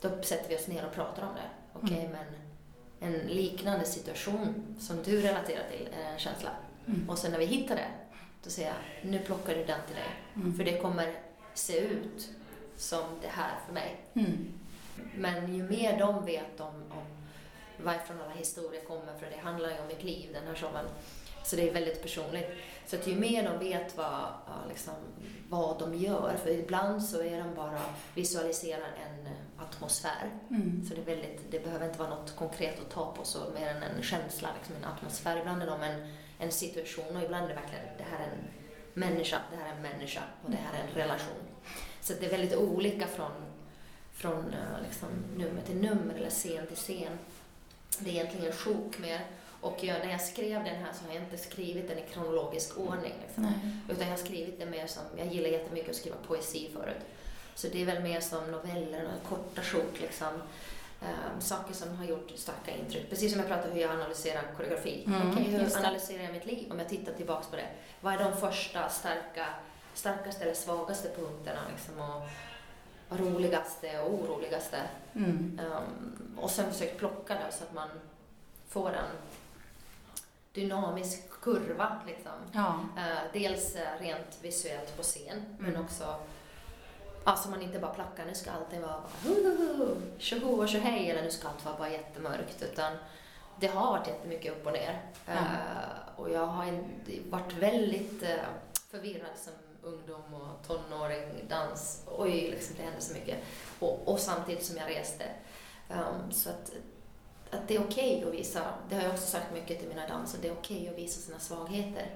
Då 0.00 0.22
sätter 0.22 0.48
vi 0.48 0.56
oss 0.56 0.66
ner 0.66 0.86
och 0.86 0.92
pratar 0.92 1.22
om 1.22 1.34
det. 1.34 1.50
Okej, 1.72 1.94
okay, 1.94 2.06
mm. 2.06 2.12
men 2.12 2.26
en 3.10 3.26
liknande 3.26 3.84
situation 3.84 4.76
som 4.80 5.02
du 5.02 5.20
relaterar 5.20 5.68
till 5.70 5.88
är 6.00 6.12
en 6.12 6.18
känsla. 6.18 6.50
Mm. 6.86 7.10
Och 7.10 7.18
sen 7.18 7.32
när 7.32 7.38
vi 7.38 7.44
hittar 7.44 7.76
det, 7.76 7.88
då 8.44 8.50
säger 8.50 8.68
jag, 8.68 9.10
nu 9.10 9.18
plockar 9.18 9.54
du 9.54 9.64
den 9.64 9.80
till 9.86 9.96
dig. 9.96 10.10
Mm. 10.34 10.54
För 10.54 10.64
det 10.64 10.78
kommer 10.78 11.14
se 11.54 11.78
ut 11.78 12.28
som 12.76 13.04
det 13.22 13.28
här 13.28 13.58
för 13.66 13.72
mig. 13.72 14.04
Mm. 14.14 14.52
Men 15.14 15.54
ju 15.54 15.62
mer 15.62 15.98
de 15.98 16.24
vet 16.24 16.60
om, 16.60 16.74
om 16.90 17.04
varifrån 17.84 18.20
alla 18.20 18.34
historier 18.34 18.84
kommer, 18.84 19.14
för 19.18 19.26
det 19.30 19.38
handlar 19.42 19.68
ju 19.70 19.78
om 19.78 19.86
mitt 19.86 20.04
liv, 20.04 20.30
den 20.32 20.46
här 20.46 20.54
showen. 20.54 20.86
Så 21.44 21.56
det 21.56 21.68
är 21.68 21.72
väldigt 21.72 22.02
personligt. 22.02 22.50
Så 22.86 22.96
att 22.96 23.06
ju 23.06 23.14
mer 23.14 23.42
de 23.42 23.58
vet 23.58 23.96
vad, 23.96 24.24
liksom, 24.68 24.94
vad 25.48 25.78
de 25.78 25.94
gör, 25.94 26.36
för 26.42 26.50
ibland 26.50 27.02
så 27.02 27.22
är 27.22 27.38
de 27.38 27.54
bara 27.54 27.80
visualiserar 28.14 28.88
en 29.06 29.28
atmosfär. 29.58 30.30
Mm. 30.50 30.84
Så 30.88 30.94
det, 30.94 31.00
är 31.00 31.16
väldigt, 31.16 31.50
det 31.50 31.64
behöver 31.64 31.86
inte 31.86 31.98
vara 31.98 32.10
något 32.10 32.36
konkret 32.36 32.80
att 32.80 32.90
ta 32.90 33.14
på, 33.14 33.24
så 33.24 33.38
mer 33.54 33.68
än 33.68 33.82
en 33.82 34.02
känsla, 34.02 34.48
liksom 34.58 34.76
en 34.76 34.84
atmosfär. 34.84 35.36
Ibland 35.36 35.62
är 35.62 35.66
de 35.66 35.82
en, 35.82 36.12
en 36.38 36.52
situation 36.52 37.16
och 37.16 37.22
ibland 37.22 37.44
är 37.44 37.48
det 37.48 37.54
verkligen, 37.54 37.84
det 37.98 38.04
här 38.04 38.18
är 38.18 38.30
en 38.32 38.44
människa, 38.94 39.38
det 39.50 39.56
här 39.56 39.72
är 39.72 39.76
en 39.76 39.82
människa 39.82 40.20
och 40.44 40.50
det 40.50 40.56
här 40.56 40.78
är 40.78 40.88
en 40.88 40.94
relation. 40.94 41.42
Så 42.00 42.12
det 42.20 42.26
är 42.26 42.30
väldigt 42.30 42.56
olika 42.56 43.06
från 43.06 43.32
från 44.24 44.54
eh, 44.54 44.82
liksom, 44.82 45.08
nummer 45.36 45.62
till 45.62 45.76
nummer 45.76 46.14
eller 46.14 46.30
scen 46.30 46.66
till 46.66 46.76
scen. 46.76 47.18
Det 47.98 48.10
är 48.10 48.14
egentligen 48.14 48.52
sjok 48.52 48.98
mer. 48.98 49.20
Och 49.60 49.84
jag, 49.84 49.98
när 49.98 50.10
jag 50.10 50.20
skrev 50.20 50.64
den 50.64 50.76
här 50.76 50.92
så 50.92 51.06
har 51.06 51.14
jag 51.14 51.22
inte 51.22 51.38
skrivit 51.38 51.88
den 51.88 51.98
i 51.98 52.04
kronologisk 52.12 52.78
ordning. 52.78 53.14
Liksom. 53.26 53.52
Utan 53.88 54.04
jag 54.04 54.12
har 54.12 54.24
skrivit 54.24 54.58
den 54.58 54.70
mer 54.70 54.86
som, 54.86 55.02
jag 55.16 55.26
gillar 55.26 55.48
jättemycket 55.48 55.90
att 55.90 55.96
skriva 55.96 56.16
poesi 56.26 56.70
förut. 56.72 57.02
Så 57.54 57.68
det 57.68 57.82
är 57.82 57.86
väl 57.86 58.02
mer 58.02 58.20
som 58.20 58.50
noveller, 58.50 59.08
korta 59.28 59.62
sjok 59.62 60.00
liksom. 60.00 60.42
Um, 61.00 61.40
saker 61.40 61.74
som 61.74 61.96
har 61.96 62.04
gjort 62.04 62.30
starka 62.34 62.76
intryck. 62.76 63.10
Precis 63.10 63.32
som 63.32 63.40
jag 63.40 63.48
pratade 63.48 63.68
om 63.68 63.74
hur 63.74 63.82
jag 63.82 63.90
analyserar 63.90 64.42
koreografi. 64.56 65.04
Mm, 65.06 65.30
okay, 65.30 65.44
hur 65.44 65.76
analyserar 65.76 66.22
jag 66.22 66.32
mitt 66.32 66.46
liv 66.46 66.72
om 66.72 66.78
jag 66.78 66.88
tittar 66.88 67.12
tillbaks 67.12 67.46
på 67.46 67.56
det? 67.56 67.68
Vad 68.00 68.14
är 68.14 68.18
de 68.18 68.36
första 68.36 68.88
starka, 68.88 69.46
starkaste 69.94 70.44
eller 70.44 70.54
svagaste 70.54 71.08
punkterna? 71.08 71.60
Liksom, 71.72 72.00
och, 72.00 72.22
roligaste 73.18 74.00
och 74.00 74.14
oroligaste. 74.14 74.82
Mm. 75.14 75.60
Um, 75.64 76.38
och 76.38 76.50
sen 76.50 76.72
försökt 76.72 76.98
plocka 76.98 77.34
det 77.34 77.52
så 77.52 77.64
att 77.64 77.74
man 77.74 77.88
får 78.68 78.88
en 78.88 79.16
dynamisk 80.52 81.30
kurva. 81.42 81.96
Liksom. 82.06 82.32
Ja. 82.52 82.80
Uh, 82.96 83.32
dels 83.32 83.76
uh, 83.76 84.00
rent 84.00 84.38
visuellt 84.42 84.96
på 84.96 85.02
scen, 85.02 85.38
mm. 85.58 85.72
men 85.72 85.76
också 85.76 86.16
Alltså 87.26 87.50
man 87.50 87.62
inte 87.62 87.78
bara 87.78 87.94
plackar, 87.94 88.24
nu 88.26 88.34
ska 88.34 88.50
allting 88.50 88.80
vara 88.80 88.90
bara 88.92 89.88
tjoho 90.18 90.62
och 90.62 90.68
tjohej 90.68 91.10
eller 91.10 91.22
nu 91.22 91.30
ska 91.30 91.48
allt 91.48 91.64
vara 91.64 91.76
bara 91.78 91.90
jättemörkt. 91.90 92.62
Utan 92.62 92.92
det 93.60 93.66
har 93.66 93.86
varit 93.86 94.06
jättemycket 94.06 94.52
upp 94.52 94.66
och 94.66 94.72
ner. 94.72 95.02
Mm. 95.26 95.44
Uh, 95.44 96.20
och 96.20 96.30
jag 96.30 96.46
har 96.46 96.84
varit 97.30 97.52
väldigt 97.52 98.22
uh, 98.22 98.28
förvirrad 98.90 99.36
som 99.36 99.52
ungdom 99.84 100.34
och 100.34 100.66
tonåring, 100.66 101.48
dans. 101.48 102.02
Oj, 102.06 102.50
liksom, 102.50 102.76
det 102.76 102.82
hände 102.82 103.00
så 103.00 103.14
mycket. 103.14 103.38
Och, 103.78 104.08
och 104.08 104.20
samtidigt 104.20 104.64
som 104.64 104.76
jag 104.76 104.90
reste. 104.90 105.24
Um, 105.88 106.32
så 106.32 106.50
att, 106.50 106.72
att 107.50 107.68
det 107.68 107.74
är 107.74 107.80
okej 107.80 108.16
okay 108.16 108.28
att 108.28 108.34
visa, 108.34 108.74
det 108.88 108.94
har 108.94 109.02
jag 109.02 109.12
också 109.12 109.26
sagt 109.26 109.52
mycket 109.52 109.78
till 109.78 109.88
mina 109.88 110.08
dansare, 110.08 110.42
det 110.42 110.48
är 110.48 110.52
okej 110.52 110.76
okay 110.76 110.88
att 110.88 110.98
visa 110.98 111.20
sina 111.20 111.38
svagheter. 111.38 112.06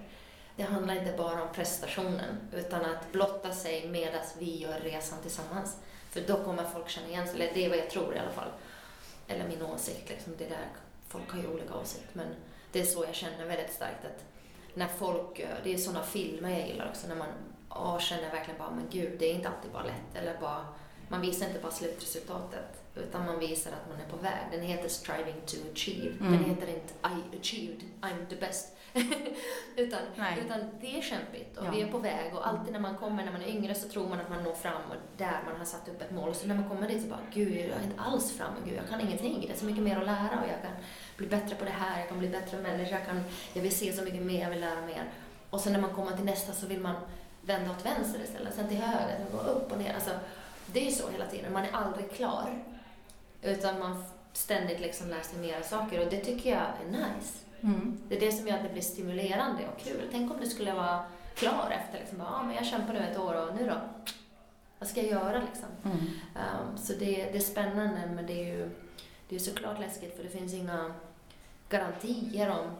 Det 0.57 0.63
handlar 0.63 0.95
inte 0.95 1.17
bara 1.19 1.43
om 1.43 1.49
prestationen, 1.53 2.51
utan 2.53 2.85
att 2.85 3.13
blotta 3.13 3.53
sig 3.53 3.89
medan 3.89 4.21
vi 4.39 4.57
gör 4.57 4.81
resan 4.81 5.19
tillsammans. 5.23 5.77
För 6.11 6.21
då 6.21 6.45
kommer 6.45 6.65
folk 6.65 6.89
känna 6.89 7.09
igen 7.09 7.27
sig, 7.27 7.35
eller 7.35 7.55
det 7.55 7.65
är 7.65 7.69
vad 7.69 7.79
jag 7.79 7.91
tror 7.91 8.15
i 8.15 8.19
alla 8.19 8.31
fall. 8.31 8.49
Eller 9.29 9.49
min 9.49 9.63
åsikt, 9.63 10.09
liksom, 10.09 10.33
det 10.39 10.49
där, 10.49 10.67
folk 11.09 11.31
har 11.31 11.39
ju 11.39 11.49
olika 11.49 11.75
åsikter, 11.75 12.11
men 12.13 12.27
det 12.73 12.81
är 12.81 12.85
så 12.85 13.05
jag 13.05 13.15
känner 13.15 13.47
väldigt 13.47 13.73
starkt 13.73 14.05
att 14.05 14.25
när 14.75 14.89
folk, 14.89 15.47
det 15.65 15.75
är 15.75 15.79
sådana 15.79 16.03
filmer 16.03 16.51
jag 16.59 16.69
gillar 16.69 16.89
också, 16.89 17.09
när 17.09 17.15
man 17.15 17.29
och 17.69 18.01
känner 18.01 18.31
verkligen 18.31 18.59
bara, 18.59 18.71
men 18.71 18.87
gud, 18.91 19.19
det 19.19 19.31
är 19.31 19.35
inte 19.35 19.49
alltid 19.49 19.71
bara 19.73 19.83
lätt. 19.83 20.15
Eller 20.15 20.41
bara, 20.41 20.67
man 21.09 21.21
visar 21.21 21.47
inte 21.47 21.59
bara 21.59 21.73
slutresultatet, 21.73 22.83
utan 22.97 23.27
man 23.27 23.39
visar 23.39 23.71
att 23.73 23.89
man 23.91 24.01
är 24.07 24.11
på 24.11 24.17
väg. 24.17 24.47
Den 24.53 24.63
heter 24.63 24.89
Striving 24.89 25.41
to 25.47 25.57
Achieve. 25.73 26.15
Mm. 26.21 26.33
Den 26.33 26.45
heter 26.45 26.67
inte 26.67 26.95
I 27.05 27.39
achieved, 27.41 27.83
I'm 28.01 28.27
the 28.29 28.37
best. 28.37 28.75
utan, 29.77 30.01
Nej. 30.17 30.39
utan 30.47 30.61
det 30.81 30.99
är 30.99 31.03
kämpigt 31.03 31.59
och 31.59 31.67
Ja. 31.67 31.71
vi 31.71 31.81
är 31.83 31.89
på 31.93 31.99
väg 31.99 32.35
och 32.35 32.47
alltid 32.49 32.73
när 32.73 32.81
man 32.81 32.97
kommer 32.97 33.25
när 33.25 33.33
man 33.33 33.43
är 33.43 33.49
yngre 33.49 33.75
så 33.75 33.89
tror 33.89 34.09
man 34.09 34.21
att 34.21 34.31
man 34.31 34.43
når 34.43 34.55
fram 34.55 34.83
och 34.91 34.97
där 35.17 35.41
man 35.47 35.57
har 35.57 35.65
satt 35.65 35.89
upp 35.89 36.03
ett 36.03 36.11
mål. 36.11 36.35
Så 36.35 36.47
när 36.47 36.55
man 36.55 36.69
kommer 36.69 36.89
dit 36.89 37.03
så 37.03 37.09
bara, 37.09 37.21
gud, 37.35 37.53
jag 37.53 37.79
är 37.81 37.83
inte 37.85 38.01
alls 38.01 38.33
framme, 38.37 38.57
gud, 38.67 38.77
jag 38.77 38.89
kan 38.89 39.01
ingenting. 39.01 39.45
Det 39.47 39.53
är 39.53 39.57
så 39.57 39.65
mycket 39.65 39.83
mer 39.83 39.97
att 39.97 40.07
lära 40.07 40.41
och 40.43 40.49
jag 40.49 40.63
kan 40.63 40.73
bli 41.17 41.27
bättre 41.27 41.57
på 41.57 41.65
det 41.65 41.71
här, 41.71 41.99
jag 42.01 42.09
kan 42.09 42.19
bli 42.19 42.29
bättre 42.29 42.59
människa, 42.59 42.91
jag, 42.99 43.07
kan, 43.07 43.25
jag 43.53 43.63
vill 43.63 43.77
se 43.77 43.93
så 43.93 44.03
mycket 44.03 44.23
mer, 44.23 44.43
jag 44.43 44.51
vill 44.51 44.61
lära 44.61 44.81
mer. 44.87 45.11
Och 45.51 45.61
sen 45.61 45.73
när 45.73 45.81
man 45.81 45.95
kommer 45.95 46.17
till 46.17 46.25
nästa 46.25 46.53
så 46.53 46.67
vill 46.67 46.81
man 46.81 46.95
vända 47.49 47.71
åt 47.71 47.87
vänster 47.87 48.21
istället, 48.21 48.55
sen 48.55 48.69
till 48.69 48.77
höger, 48.77 49.17
sen 49.17 49.39
gå 49.39 49.51
upp 49.51 49.73
och 49.73 49.79
ner. 49.79 49.95
Alltså, 49.95 50.11
det 50.67 50.81
är 50.81 50.85
ju 50.85 50.93
så 50.93 51.09
hela 51.09 51.27
tiden, 51.27 51.53
man 51.53 51.65
är 51.65 51.73
aldrig 51.73 52.13
klar. 52.13 52.63
Utan 53.43 53.79
man 53.79 54.05
ständigt 54.33 54.81
liksom 54.81 55.09
lär 55.09 55.23
sig 55.23 55.39
mera 55.39 55.63
saker 55.63 56.05
och 56.05 56.11
det 56.11 56.21
tycker 56.21 56.51
jag 56.51 56.61
är 56.61 56.91
nice. 56.91 57.39
Mm. 57.61 57.99
Det 58.09 58.17
är 58.17 58.21
det 58.21 58.33
som 58.33 58.49
gör 58.49 58.57
att 58.57 58.63
det 58.63 58.73
blir 58.73 58.83
stimulerande 58.83 59.69
och 59.75 59.81
kul. 59.81 60.09
Tänk 60.11 60.33
om 60.33 60.41
du 60.41 60.47
skulle 60.47 60.73
vara 60.73 61.05
klar 61.35 61.71
efter 61.71 61.99
liksom, 61.99 62.21
ah, 62.21 62.43
men 62.43 62.55
jag 62.55 62.67
kämpar 62.67 62.93
nu 62.93 62.99
ett 62.99 63.19
år 63.19 63.35
och 63.35 63.57
nu 63.57 63.67
då? 63.67 63.81
Vad 64.79 64.89
ska 64.89 65.01
jag 65.01 65.11
göra 65.11 65.43
liksom? 65.51 65.69
Mm. 65.85 65.99
Um, 65.99 66.79
så 66.79 66.93
det, 66.93 67.29
det 67.33 67.37
är 67.37 67.41
spännande 67.41 68.03
men 68.15 68.27
det 68.27 68.33
är 68.33 68.55
ju 68.57 68.71
det 69.29 69.35
är 69.35 69.41
såklart 69.41 69.81
läskigt 69.81 70.17
för 70.17 70.23
det 70.23 70.29
finns 70.29 70.55
inga 70.55 70.95
garantier 71.69 72.51
om 72.51 72.71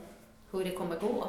hur 0.51 0.65
det 0.65 0.71
kommer 0.71 0.97
gå 0.97 1.29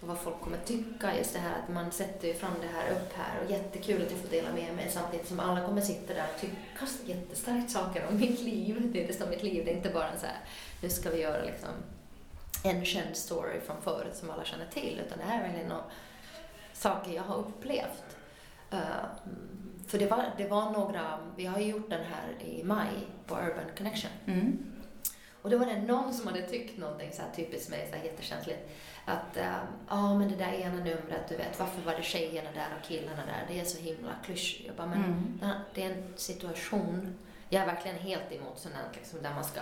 och 0.00 0.08
vad 0.08 0.18
folk 0.18 0.40
kommer 0.40 0.58
tycka. 0.58 1.16
Just 1.18 1.32
det 1.32 1.38
här 1.38 1.58
att 1.62 1.74
man 1.74 1.92
sätter 1.92 2.28
ju 2.28 2.34
fram 2.34 2.54
det 2.60 2.66
här 2.66 2.90
upp 2.90 3.12
här 3.12 3.44
och 3.44 3.50
jättekul 3.50 4.02
att 4.02 4.10
jag 4.10 4.20
får 4.20 4.28
dela 4.28 4.52
med 4.52 4.74
mig 4.74 4.90
samtidigt 4.90 5.28
som 5.28 5.40
alla 5.40 5.66
kommer 5.66 5.80
sitta 5.80 6.14
där 6.14 6.26
och 6.34 6.40
tycka 6.40 7.12
jättestarkt 7.12 7.70
saker 7.70 8.06
om 8.08 8.16
mitt 8.16 8.40
liv. 8.40 8.88
Det 8.92 9.04
är 9.04 9.06
det 9.06 9.12
som 9.12 9.30
mitt 9.30 9.42
liv, 9.42 9.64
det 9.64 9.70
är 9.70 9.76
inte 9.76 9.90
bara 9.90 10.08
en 10.08 10.18
så 10.18 10.26
här, 10.26 10.40
nu 10.82 10.88
ska 10.88 11.10
vi 11.10 11.20
göra 11.20 11.44
liksom 11.44 11.70
en 12.64 12.84
känd 12.84 13.16
story 13.16 13.60
från 13.60 13.82
förut 13.82 14.16
som 14.16 14.30
alla 14.30 14.44
känner 14.44 14.66
till 14.66 15.00
utan 15.06 15.18
det 15.18 15.24
här 15.24 15.38
är 15.38 15.42
verkligen 15.42 15.72
saker 16.72 17.12
jag 17.12 17.22
har 17.22 17.36
upplevt. 17.36 18.16
Ehm, 18.70 19.36
för 19.86 19.98
det 19.98 20.06
var, 20.06 20.24
det 20.36 20.48
var 20.48 20.70
några, 20.70 21.18
vi 21.36 21.46
har 21.46 21.58
ju 21.58 21.66
gjort 21.66 21.90
den 21.90 22.04
här 22.04 22.48
i 22.48 22.64
maj 22.64 22.90
på 23.26 23.34
Urban 23.34 23.70
Connection. 23.76 24.10
Mm. 24.26 24.75
Och 25.46 25.52
då 25.52 25.58
var 25.58 25.66
det 25.66 25.76
någon 25.82 26.14
som 26.14 26.26
hade 26.26 26.42
tyckt 26.42 26.78
någonting 26.78 27.12
så 27.12 27.22
här 27.22 27.30
typiskt 27.36 27.70
mig, 27.70 27.88
så 27.90 27.96
här 27.96 28.04
jättekänsligt. 28.04 28.58
Att, 29.04 29.36
ja 29.36 29.54
ah, 29.88 30.14
men 30.14 30.28
det 30.28 30.36
där 30.36 30.52
ena 30.52 30.74
numret, 30.76 31.28
du 31.28 31.36
vet, 31.36 31.58
varför 31.58 31.80
var 31.82 31.94
det 31.94 32.02
tjejerna 32.02 32.50
där 32.54 32.66
och 32.80 32.88
killarna 32.88 33.26
där? 33.26 33.44
Det 33.48 33.60
är 33.60 33.64
så 33.64 33.78
himla 33.78 34.10
klyschigt. 34.24 34.66
Jag 34.66 34.76
bara, 34.76 34.86
men 34.86 35.04
Mm. 35.04 35.58
det 35.74 35.82
är 35.82 35.90
en 35.90 36.12
situation. 36.16 37.14
Jag 37.48 37.62
är 37.62 37.66
verkligen 37.66 37.96
helt 37.98 38.32
emot 38.32 38.58
sånt 38.58 38.74
här, 38.74 38.84
liksom, 38.94 39.22
där 39.22 39.34
man 39.34 39.44
ska, 39.44 39.60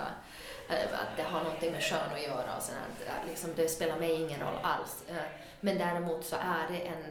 eh, 0.69 0.85
att 1.01 1.17
det 1.17 1.23
har 1.23 1.45
någonting 1.45 1.73
med 1.73 1.83
kön 1.83 2.13
att 2.15 2.23
göra 2.23 2.57
och 2.57 2.63
sånt 2.63 2.79
här. 3.07 3.15
Eh, 3.23 3.29
Liksom, 3.29 3.51
det 3.57 3.69
spelar 3.69 3.99
mig 3.99 4.13
ingen 4.23 4.41
roll 4.41 4.59
alls. 4.63 5.05
Eh, 5.09 5.17
Men 5.61 5.79
däremot 5.79 6.25
så 6.25 6.37
är 6.37 6.67
det 6.73 6.79
en, 6.81 7.05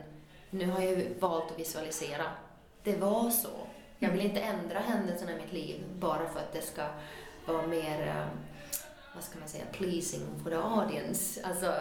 nu 0.50 0.66
har 0.72 0.82
jag 0.82 0.92
ju 0.92 1.14
valt 1.20 1.52
att 1.52 1.60
visualisera. 1.60 2.26
Det 2.84 2.96
var 2.98 3.30
så. 3.30 3.50
Jag 4.00 4.10
vill 4.10 4.22
inte 4.22 4.40
ändra 4.42 4.80
händelserna 4.80 5.32
i 5.32 5.36
mitt 5.36 5.54
liv 5.54 5.84
bara 6.00 6.30
för 6.30 6.40
att 6.40 6.54
det 6.54 6.62
ska 6.62 6.88
vara 7.46 7.68
mer, 7.68 8.08
eh, 8.08 8.26
vad 9.14 9.24
ska 9.24 9.40
man 9.40 9.48
säga, 9.48 9.64
pleasing 9.72 10.22
for 10.44 10.50
the 10.50 10.56
audience. 10.56 11.42
Alltså, 11.48 11.74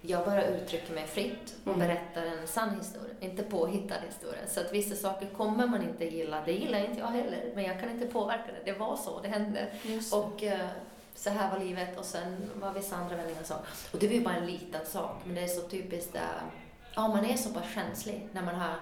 jag 0.00 0.24
bara 0.24 0.44
uttrycker 0.46 0.94
mig 0.94 1.06
fritt 1.06 1.54
och 1.64 1.74
Mm. 1.74 1.88
berättar 1.88 2.22
en 2.26 2.46
sann 2.46 2.74
historia, 2.78 3.14
inte 3.20 3.42
påhittad 3.42 3.94
historia. 4.06 4.40
Så 4.48 4.60
att 4.60 4.72
vissa 4.72 4.94
saker 4.96 5.26
kommer 5.36 5.66
man 5.66 5.82
inte 5.82 6.04
gilla, 6.04 6.42
det 6.44 6.52
gillar 6.52 6.78
inte 6.84 6.98
jag 7.00 7.06
heller, 7.06 7.52
men 7.54 7.64
jag 7.64 7.80
kan 7.80 7.90
inte 7.90 8.06
påverka 8.06 8.44
det. 8.46 8.72
Det 8.72 8.78
var 8.78 8.96
så, 8.96 9.20
det 9.20 9.28
hände. 9.28 9.66
Just. 9.82 10.14
Och 10.14 10.42
eh, 10.42 10.66
så 11.14 11.30
här 11.30 11.50
var 11.58 11.64
livet 11.64 11.98
och 11.98 12.04
sen 12.04 12.50
var 12.54 12.72
vissa 12.72 12.96
andra 12.96 13.16
vändningar 13.16 13.42
så. 13.42 13.54
Och 13.92 13.98
det 13.98 14.06
var 14.06 14.14
ju 14.14 14.20
bara 14.24 14.34
en 14.36 14.46
liten 14.46 14.86
sak, 14.86 15.16
men 15.24 15.34
det 15.34 15.40
är 15.42 15.46
så 15.46 15.68
typiskt, 15.68 16.14
eh, 16.14 16.20
ja 16.94 17.08
man 17.08 17.24
är 17.24 17.36
så 17.36 17.50
pass 17.54 17.64
känslig 17.74 18.28
när 18.32 18.42
man 18.42 18.54
har 18.54 18.74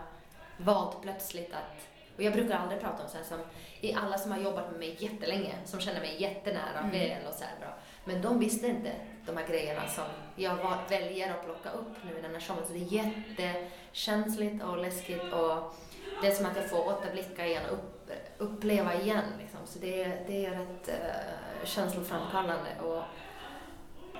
valt 0.58 1.02
plötsligt 1.02 1.52
att 1.52 1.86
och 2.16 2.22
jag 2.22 2.32
brukar 2.32 2.58
aldrig 2.58 2.80
prata 2.80 3.02
om 3.02 3.08
så 3.08 3.16
här 3.16 3.24
som 3.24 3.38
i 3.80 3.94
alla 3.94 4.18
som 4.18 4.32
har 4.32 4.38
jobbat 4.38 4.70
med 4.70 4.80
mig 4.80 4.96
jättelänge, 4.98 5.54
som 5.64 5.80
känner 5.80 6.00
mig 6.00 6.22
jättenära, 6.22 6.78
Mm. 6.78 6.90
väl 6.90 7.26
och 7.28 7.34
så 7.34 7.44
här 7.44 7.54
bra. 7.60 7.75
Men 8.06 8.22
de 8.22 8.38
visste 8.38 8.66
inte 8.66 8.92
de 9.26 9.36
här 9.36 9.46
grejerna 9.48 9.88
som 9.88 10.04
jag 10.36 10.56
väljer 10.88 11.30
att 11.30 11.44
plocka 11.44 11.70
upp 11.70 11.96
nu 12.04 12.18
i 12.18 12.22
den 12.22 12.32
här 12.34 12.40
showen. 12.40 12.66
Så 12.66 12.72
det 12.72 12.78
är 12.78 13.04
jättekänsligt 13.04 14.64
och 14.64 14.78
läskigt 14.78 15.32
och 15.32 15.74
det 16.22 16.28
är 16.28 16.32
som 16.34 16.46
att 16.46 16.56
jag 16.56 16.70
får 16.70 16.86
återblicka 16.88 17.46
igen 17.46 17.62
och 17.70 17.72
upp, 17.74 18.10
uppleva 18.38 18.94
igen. 18.94 19.24
Liksom. 19.40 19.60
Så 19.64 19.78
det, 19.78 20.02
är- 20.02 20.24
det 20.26 20.46
är 20.46 20.50
rätt 20.50 20.88
uh, 20.88 21.66
känsloframkallande 21.66 22.70
och 22.82 23.02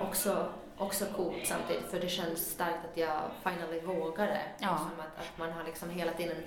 också, 0.07 0.51
också 0.77 1.05
coolt 1.15 1.45
samtidigt 1.47 1.85
för 1.91 1.99
det 1.99 2.09
känns 2.09 2.51
starkt 2.51 2.85
att 2.91 2.97
jag 2.97 3.21
finally 3.43 3.79
vågade. 3.79 4.41
Ja. 4.59 4.77
Som 4.77 4.99
att, 4.99 5.19
att 5.25 5.37
man 5.37 5.51
har 5.51 5.63
liksom 5.63 5.89
hela 5.89 6.11
tiden 6.13 6.37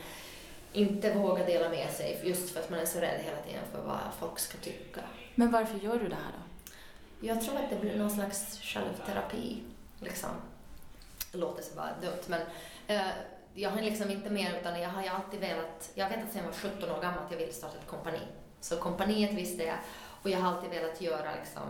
inte 0.72 1.14
vågat 1.14 1.46
dela 1.46 1.68
med 1.68 1.90
sig 1.90 2.20
just 2.24 2.50
för 2.54 2.60
att 2.60 2.70
man 2.70 2.78
är 2.80 2.84
så 2.84 3.00
rädd 3.00 3.20
hela 3.24 3.36
tiden 3.42 3.62
för 3.72 3.82
vad 3.82 3.98
folk 4.18 4.38
ska 4.38 4.58
tycka. 4.58 5.00
Men 5.34 5.50
varför 5.50 5.78
gör 5.78 5.98
du 5.98 6.08
det 6.08 6.14
här 6.14 6.32
då? 6.32 6.49
Jag 7.20 7.40
tror 7.40 7.56
att 7.56 7.70
det 7.70 7.76
blir 7.76 7.96
någon 7.96 8.10
slags 8.10 8.60
självterapi. 8.62 9.62
Liksom. 9.98 10.30
Det 11.32 11.38
låter 11.38 11.62
så 11.62 11.74
bara 11.74 11.90
dumt, 12.00 12.22
men 12.26 12.40
eh, 12.86 13.12
jag 13.54 13.70
har 13.70 13.82
liksom 13.82 14.10
inte 14.10 14.30
mer, 14.30 14.58
utan 14.60 14.80
jag 14.80 14.88
har 14.88 15.02
ju 15.02 15.08
alltid 15.08 15.40
velat, 15.40 15.90
jag 15.94 16.08
vet 16.08 16.24
att 16.24 16.32
sedan 16.32 16.42
jag 16.44 16.70
var 16.70 16.76
17 16.80 16.90
år 16.90 17.00
gammal 17.02 17.24
att 17.24 17.30
jag 17.30 17.38
ville 17.38 17.52
starta 17.52 17.78
ett 17.78 17.86
kompani. 17.86 18.20
Så 18.60 18.76
kompaniet 18.76 19.32
visste 19.32 19.64
jag, 19.64 19.76
och 20.22 20.30
jag 20.30 20.38
har 20.38 20.52
alltid 20.52 20.70
velat 20.70 21.00
göra 21.00 21.34
liksom, 21.40 21.62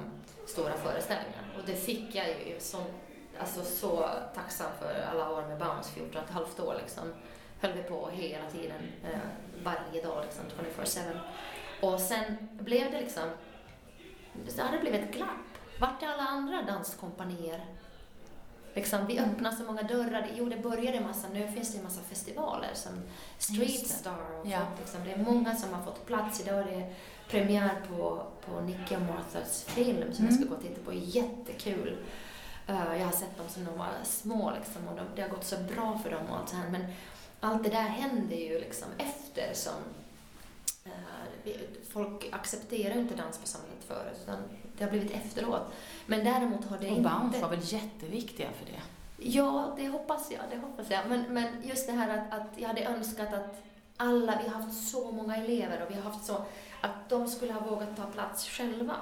stora 0.46 0.72
föreställningar. 0.72 1.54
Och 1.58 1.62
det 1.66 1.74
fick 1.74 2.14
jag 2.14 2.28
ju, 2.28 2.60
som, 2.60 2.84
alltså 3.40 3.64
så 3.64 4.08
tacksam 4.34 4.70
för 4.78 5.06
alla 5.10 5.30
år 5.30 5.42
med 5.42 5.58
Bounce, 5.58 5.90
14 5.90 6.22
och 6.22 6.28
ett 6.28 6.34
halvt 6.34 6.60
år 6.60 6.74
liksom. 6.82 7.14
Höll 7.60 7.72
vi 7.72 7.82
på 7.82 8.08
hela 8.08 8.50
tiden, 8.50 8.92
eh, 9.04 9.18
varje 9.64 10.02
dag 10.02 10.24
liksom, 10.24 10.44
24-7. 10.84 11.18
Och 11.80 12.00
sen 12.00 12.48
blev 12.52 12.90
det 12.90 13.00
liksom 13.00 13.30
det 14.56 14.62
hade 14.62 14.78
blivit 14.78 15.02
ett 15.04 15.14
glapp. 15.14 15.28
Vart 15.80 16.02
är 16.02 16.06
alla 16.08 16.22
andra 16.22 16.62
danskompanier? 16.62 17.64
Liksom, 18.74 19.06
vi 19.06 19.18
öppnar 19.20 19.52
så 19.52 19.62
många 19.64 19.82
dörrar. 19.82 20.30
Jo, 20.34 20.48
det 20.48 20.56
började 20.56 20.96
en 20.98 21.02
massa, 21.06 21.28
nu 21.28 21.48
finns 21.48 21.72
det 21.72 21.78
en 21.78 21.84
massa 21.84 22.00
festivaler 22.02 22.70
som 22.74 22.92
Street 23.38 23.80
det. 23.80 23.88
Star 23.88 24.38
och 24.40 24.46
Ja. 24.46 24.58
sånt. 24.58 24.78
Liksom. 24.80 25.04
Det 25.04 25.12
är 25.12 25.18
många 25.32 25.54
som 25.56 25.72
har 25.74 25.82
fått 25.82 26.06
plats. 26.06 26.40
Idag 26.40 26.58
är 26.58 26.64
det 26.64 26.92
premiär 27.28 27.80
på, 27.88 28.22
på 28.46 28.60
Nicky 28.60 28.96
och 28.96 29.02
Marthas 29.02 29.64
film 29.64 30.12
som 30.14 30.24
jag 30.24 30.34
ska 30.34 30.42
Mm. 30.42 30.48
gå 30.48 30.54
och 30.54 30.62
titta 30.62 30.80
på. 30.84 30.92
Jättekul. 30.92 31.96
Eh, 32.66 32.96
jag 32.98 33.04
har 33.06 33.12
sett 33.12 33.36
dem 33.36 33.48
som 33.48 33.64
de 33.64 33.78
var 33.78 33.88
små 34.04 34.52
liksom, 34.58 34.88
och 34.88 34.96
de, 34.96 35.02
det 35.16 35.22
har 35.22 35.28
gått 35.28 35.44
så 35.44 35.56
bra 35.56 35.98
för 35.98 36.10
dem 36.10 36.26
och 36.30 36.36
allt 36.38 36.48
så 36.48 36.56
här. 36.56 36.68
Men 36.70 36.86
allt 37.40 37.64
det 37.64 37.70
där 37.70 37.82
händer 37.82 38.36
ju 38.36 38.60
liksom 38.60 38.88
efter 38.98 39.54
som 39.54 39.72
folk 41.88 42.28
accepterar 42.32 42.98
inte 42.98 43.14
dans 43.14 43.38
på 43.38 43.46
samma 43.46 43.64
sätt 43.64 43.84
förut, 43.88 44.18
utan 44.22 44.38
det 44.78 44.84
har 44.84 44.90
blivit 44.90 45.10
efteråt. 45.10 45.62
Men 46.06 46.24
däremot 46.24 46.64
har 46.64 46.78
det 46.78 46.90
Och 46.90 46.96
inte... 46.96 47.10
Bounce 47.10 47.40
var 47.40 47.48
väl 47.48 47.60
jätteviktiga 47.62 48.48
för 48.58 48.66
det? 48.72 48.80
Ja, 49.16 49.74
det 49.76 49.88
hoppas 49.88 50.30
jag. 50.30 50.40
Det 50.50 50.56
hoppas 50.56 50.90
jag. 50.90 51.00
Men, 51.08 51.24
men 51.28 51.46
just 51.62 51.86
det 51.86 51.92
här 51.92 52.18
att, 52.18 52.40
att 52.40 52.48
jag 52.56 52.68
hade 52.68 52.84
önskat 52.84 53.34
att 53.34 53.62
alla, 53.96 54.40
vi 54.42 54.48
har 54.48 54.60
haft 54.62 54.90
så 54.90 55.12
många 55.12 55.36
elever 55.36 55.82
och 55.82 55.90
vi 55.90 55.94
har 55.94 56.02
haft 56.02 56.24
så, 56.24 56.44
att 56.80 57.08
de 57.08 57.28
skulle 57.28 57.52
ha 57.52 57.60
vågat 57.60 57.96
ta 57.96 58.06
plats 58.06 58.48
själva. 58.48 58.96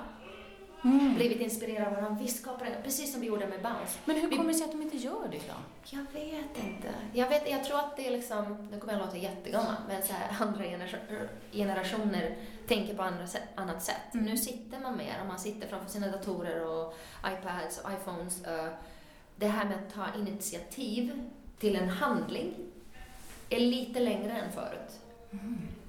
Mm. 0.85 1.15
Blivit 1.15 1.41
inspirerade 1.41 1.87
av 1.87 1.93
varandra. 1.95 2.19
Vi 2.23 2.29
skapar 2.29 2.67
en, 2.67 2.83
precis 2.83 3.13
som 3.13 3.21
vi 3.21 3.27
gjorde 3.27 3.47
med 3.47 3.63
Bounce. 3.63 3.99
Men 4.05 4.17
hur 4.17 4.29
Vi- 4.31 4.37
kommer 4.37 4.49
det 4.53 4.59
sig 4.59 4.65
att 4.65 4.73
de 4.73 4.83
inte 4.83 4.97
gör 4.97 5.29
det 5.31 5.39
då? 5.39 5.55
Jag 5.85 6.07
vet 6.21 6.65
inte. 6.65 6.89
Jag, 7.13 7.29
vet, 7.29 7.51
jag 7.51 7.65
tror 7.65 7.79
att 7.79 7.97
det 7.97 8.07
är 8.07 8.11
liksom, 8.11 8.69
nu 8.71 8.79
kommer 8.81 8.93
jag 8.93 9.01
låta 9.01 9.17
jättegammal, 9.17 9.75
men 9.89 10.03
så 10.03 10.13
här, 10.13 10.37
andra 10.47 10.65
genera- 10.65 11.29
generationer 11.53 12.37
tänker 12.67 12.95
på 12.95 13.03
andra 13.03 13.27
annat 13.55 13.83
sätt. 13.83 14.15
Mm. 14.15 14.27
Nu 14.27 14.37
sitter 14.37 14.79
man 14.81 14.97
mer 14.97 15.17
och 15.21 15.27
man 15.27 15.39
sitter 15.39 15.69
framför 15.69 15.91
sina 15.91 16.09
datorer 16.09 16.67
och 16.67 16.95
iPads 17.27 17.79
och 17.79 17.91
iPhones. 17.93 18.43
Det 19.37 19.47
här 19.47 19.65
med 19.65 19.77
att 19.77 19.95
ta 19.95 20.05
initiativ 20.21 21.29
till 21.59 21.77
en 21.77 21.89
handling 21.89 22.55
är 23.51 23.61
lite 23.61 24.01
längre 24.01 24.33
än 24.33 24.53
förut. 24.53 25.01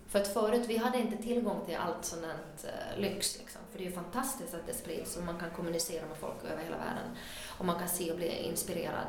För 0.10 0.20
att 0.20 0.34
förut, 0.34 0.66
vi 0.68 0.78
hade 0.78 0.98
inte 0.98 1.18
tillgång 1.18 1.66
till 1.66 1.76
allt 1.76 2.06
sånt 2.06 2.24
eh, 2.64 3.02
lyx 3.02 3.38
liksom. 3.40 3.62
För 3.72 3.78
det 3.78 3.84
är 3.84 3.90
ju 3.90 3.96
fantastiskt 3.96 4.54
att 4.54 4.68
det 4.68 4.74
sprids 4.74 5.18
och 5.18 5.24
man 5.24 5.40
kan 5.40 5.50
kommunicera 5.50 6.06
med 6.06 6.18
folk 6.18 6.44
över 6.52 6.64
hela 6.64 6.78
världen. 6.78 7.18
Och 7.58 7.66
man 7.66 7.80
kan 7.80 7.90
se 7.90 8.12
och 8.12 8.18
bli 8.18 8.44
inspirerad. 8.44 9.06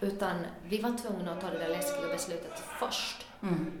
Utan 0.00 0.46
vi 0.64 0.80
var 0.80 0.98
tvungna 0.98 1.32
att 1.32 1.40
ta 1.40 1.50
det 1.50 1.58
där 1.58 1.68
läskiga 1.68 2.08
beslutet 2.08 2.62
först. 2.80 3.26
Mm. 3.42 3.72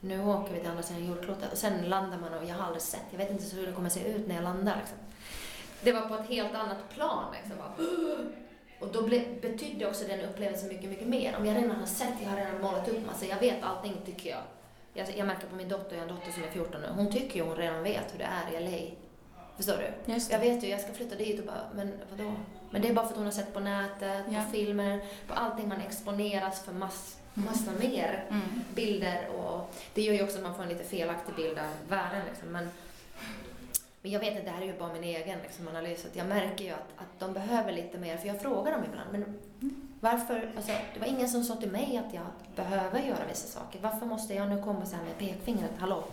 Nu 0.00 0.24
åker 0.24 0.54
vi 0.54 0.60
till 0.60 0.68
andra 0.68 0.82
sidan 0.82 1.06
jordklotet 1.06 1.52
och 1.52 1.58
sen 1.58 1.88
landar 1.88 2.18
man 2.18 2.34
och 2.34 2.44
jag 2.44 2.54
har 2.54 2.64
aldrig 2.64 2.82
sett, 2.82 3.04
jag 3.10 3.18
vet 3.18 3.30
inte 3.30 3.56
hur 3.56 3.66
det 3.66 3.72
kommer 3.72 3.88
se 3.88 4.08
ut 4.08 4.26
när 4.26 4.34
jag 4.34 4.44
landar 4.44 4.76
liksom. 4.76 4.98
Det 5.82 5.92
var 5.92 6.00
på 6.00 6.14
ett 6.14 6.28
helt 6.28 6.54
annat 6.54 6.90
plan 6.94 7.34
liksom. 7.34 7.56
Och 8.80 8.88
då 8.92 9.02
ble, 9.02 9.24
betydde 9.42 9.86
också 9.86 10.04
den 10.04 10.20
upplevelsen 10.20 10.68
mycket, 10.68 10.90
mycket 10.90 11.08
mer. 11.08 11.36
Om 11.36 11.46
jag 11.46 11.56
redan 11.56 11.76
har 11.76 11.86
sett, 11.86 12.14
jag 12.22 12.30
har 12.30 12.36
redan 12.36 12.60
målat 12.60 12.88
upp 12.88 13.06
massa, 13.06 13.26
jag 13.26 13.40
vet 13.40 13.62
allting 13.62 13.96
tycker 14.06 14.30
jag. 14.30 14.42
Jag, 14.98 15.16
jag 15.16 15.26
märker 15.26 15.46
på 15.46 15.56
min 15.56 15.68
dotter, 15.68 15.96
jag 15.96 16.02
har 16.02 16.08
en 16.08 16.14
dotter 16.16 16.32
som 16.32 16.42
är 16.42 16.48
14 16.48 16.80
nu, 16.80 16.88
hon 16.96 17.12
tycker 17.12 17.36
ju 17.36 17.42
hon 17.42 17.56
redan 17.56 17.82
vet 17.82 18.14
hur 18.14 18.18
det 18.18 18.24
är 18.54 18.60
i 18.60 18.64
LA. 18.70 18.94
Förstår 19.56 19.76
du? 20.06 20.12
Jag 20.30 20.38
vet 20.38 20.64
ju, 20.64 20.68
jag 20.68 20.80
ska 20.80 20.92
flytta 20.92 21.14
dit 21.16 21.40
och 21.40 21.46
bara, 21.46 21.62
men 21.74 21.92
vadå? 22.10 22.32
Men 22.70 22.82
det 22.82 22.88
är 22.88 22.94
bara 22.94 23.04
för 23.06 23.10
att 23.12 23.16
hon 23.16 23.24
har 23.24 23.32
sett 23.32 23.54
på 23.54 23.60
nätet, 23.60 24.24
Ja. 24.30 24.42
på 24.44 24.50
filmer, 24.52 25.00
på 25.28 25.34
allting 25.34 25.68
man 25.68 25.80
exponeras 25.80 26.62
för 26.62 26.72
mass, 26.72 27.14
Mm. 27.36 27.46
massa 27.50 27.70
mer 27.80 28.24
Mm. 28.30 28.42
bilder 28.74 29.28
och 29.28 29.74
det 29.94 30.02
gör 30.02 30.14
ju 30.14 30.22
också 30.22 30.36
att 30.36 30.42
man 30.42 30.54
får 30.54 30.62
en 30.62 30.68
lite 30.68 30.84
felaktig 30.84 31.34
bild 31.34 31.58
av 31.58 31.70
världen 31.88 32.22
liksom. 32.30 32.48
Men, 32.48 32.68
men 34.02 34.10
jag 34.12 34.20
vet 34.20 34.30
inte, 34.30 34.42
det 34.42 34.50
här 34.50 34.62
är 34.62 34.66
ju 34.66 34.78
bara 34.78 34.92
min 34.92 35.04
egen 35.04 35.38
liksom, 35.42 35.68
analys. 35.68 36.04
Att 36.06 36.16
jag 36.16 36.26
märker 36.26 36.64
ju 36.64 36.70
att, 36.70 36.88
att 36.96 37.18
de 37.20 37.32
behöver 37.32 37.72
lite 37.72 37.98
mer, 37.98 38.16
för 38.16 38.28
jag 38.28 38.40
frågar 38.40 38.72
dem 38.72 38.84
ibland, 38.90 39.12
men 39.12 39.38
varför, 40.00 40.52
alltså, 40.56 40.72
det 40.94 41.00
var 41.00 41.06
ingen 41.06 41.28
som 41.28 41.44
sa 41.44 41.56
till 41.56 41.70
mig 41.70 42.02
att 42.06 42.14
jag 42.14 42.26
behöver 42.56 43.00
göra 43.00 43.26
vissa 43.28 43.46
saker. 43.60 43.78
Varför 43.82 44.06
måste 44.06 44.34
jag 44.34 44.48
nu 44.48 44.62
komma 44.62 44.86
så 44.86 44.96
här 44.96 45.04
med 45.04 45.18
pekfingret, 45.18 45.70
hallå? 45.78 46.04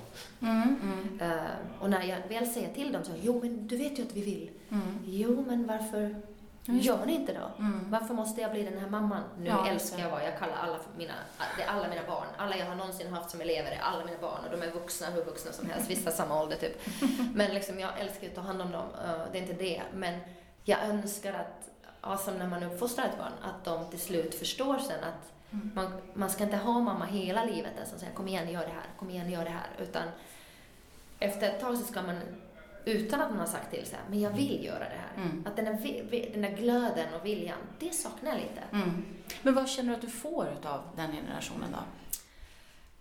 Mm. 0.42 0.80
Mm. 0.82 1.32
Eh, 1.32 1.82
och 1.82 1.90
när 1.90 2.04
jag 2.04 2.18
väl 2.30 2.48
säger 2.48 2.74
till 2.74 2.92
dem 2.92 3.04
så, 3.04 3.12
jo 3.22 3.40
men 3.44 3.68
du 3.68 3.78
vet 3.78 4.00
ju 4.00 4.04
att 4.04 4.14
vi 4.14 4.22
vill. 4.22 4.50
Mm. 4.70 5.00
Jo 5.06 5.44
men 5.48 5.68
varför 5.68 6.16
gör 6.66 7.06
ni 7.06 7.14
inte 7.14 7.34
då? 7.34 7.64
Mm. 7.64 7.92
Varför 7.92 8.14
måste 8.14 8.42
jag 8.42 8.52
bli 8.52 8.64
den 8.64 8.78
här 8.78 8.90
mamman? 8.90 9.24
Nu 9.38 9.46
Ja, 9.50 9.68
älskar 9.68 10.00
jag 10.00 10.10
vad 10.10 10.24
jag 10.26 10.40
kallar 10.40 10.56
alla 10.56 10.78
mina, 10.98 11.14
det 11.58 11.64
är 11.64 11.68
alla 11.68 11.88
mina 11.88 12.02
barn. 12.08 12.28
Alla 12.38 12.58
jag 12.58 12.66
har 12.66 12.76
någonsin 12.76 13.14
haft 13.14 13.30
som 13.30 13.42
elever 13.42 13.72
är 13.72 13.80
alla 13.80 14.06
mina 14.06 14.18
barn 14.22 14.40
och 14.46 14.58
de 14.58 14.68
är 14.68 14.72
vuxna, 14.72 15.08
hur 15.10 15.24
vuxna 15.24 15.52
som 15.52 15.70
helst, 15.70 15.90
vissa 15.90 16.12
samma 16.12 16.42
ålder 16.42 16.56
typ. 16.56 16.82
Men 17.34 17.54
liksom 17.54 17.80
jag 17.80 18.00
älskar 18.00 18.28
att 18.28 18.36
ta 18.36 18.42
hand 18.42 18.62
om 18.62 18.72
dem, 18.72 18.86
eh, 19.06 19.22
det 19.32 19.38
är 19.38 19.42
inte 19.42 19.54
det. 19.54 19.82
Men 19.94 20.20
jag 20.64 20.84
önskar 20.84 21.34
att, 21.34 21.70
ja, 22.06 22.18
som 22.18 22.34
när 22.38 22.48
man 22.48 22.64
uppfostrar 22.64 23.06
ett 23.06 23.18
barn, 23.18 23.32
att 23.42 23.66
de 23.66 23.86
till 23.90 24.00
slut 24.00 24.36
förstår 24.36 24.78
sen 24.78 25.04
att 25.04 25.32
Mm. 25.52 25.72
man, 25.76 26.02
man 26.14 26.30
ska 26.30 26.44
inte 26.44 26.58
ha 26.58 26.80
mamma 26.80 27.06
hela 27.06 27.46
livet 27.46 27.74
som 27.90 28.00
säger 28.00 28.14
kom 28.14 28.28
igen, 28.28 28.50
gör 28.50 28.62
det 28.62 28.72
här, 28.72 28.86
kom 29.00 29.10
igen, 29.10 29.32
gör 29.32 29.44
det 29.44 29.50
här. 29.50 29.68
Utan 29.80 30.04
efter 31.20 31.50
ett 31.50 31.60
tag 31.60 31.78
så 31.78 31.84
ska 31.86 32.02
man, 32.02 32.20
utan 32.86 33.22
att 33.22 33.30
man 33.30 33.40
har 33.40 33.46
sagt 33.46 33.72
till 33.72 33.86
sig, 33.86 34.00
men 34.10 34.20
jag 34.22 34.30
vill 34.30 34.66
göra 34.66 34.80
det 34.80 34.86
här. 35.06 35.24
Mm. 35.26 35.44
Att 35.48 35.56
den 35.56 35.66
där, 35.66 36.32
den 36.34 36.42
där 36.42 36.50
glöden 36.58 37.14
och 37.14 37.26
viljan, 37.26 37.58
det 37.80 37.94
saknar 37.94 38.32
jag 38.32 38.40
lite. 38.40 38.62
Mm. 38.72 39.06
Men 39.42 39.54
vad 39.54 39.70
känner 39.70 39.90
du 39.90 39.96
att 39.96 40.02
du 40.02 40.10
får 40.10 40.48
av 40.64 40.82
den 40.96 41.12
generationen 41.12 41.72
då? 41.72 41.80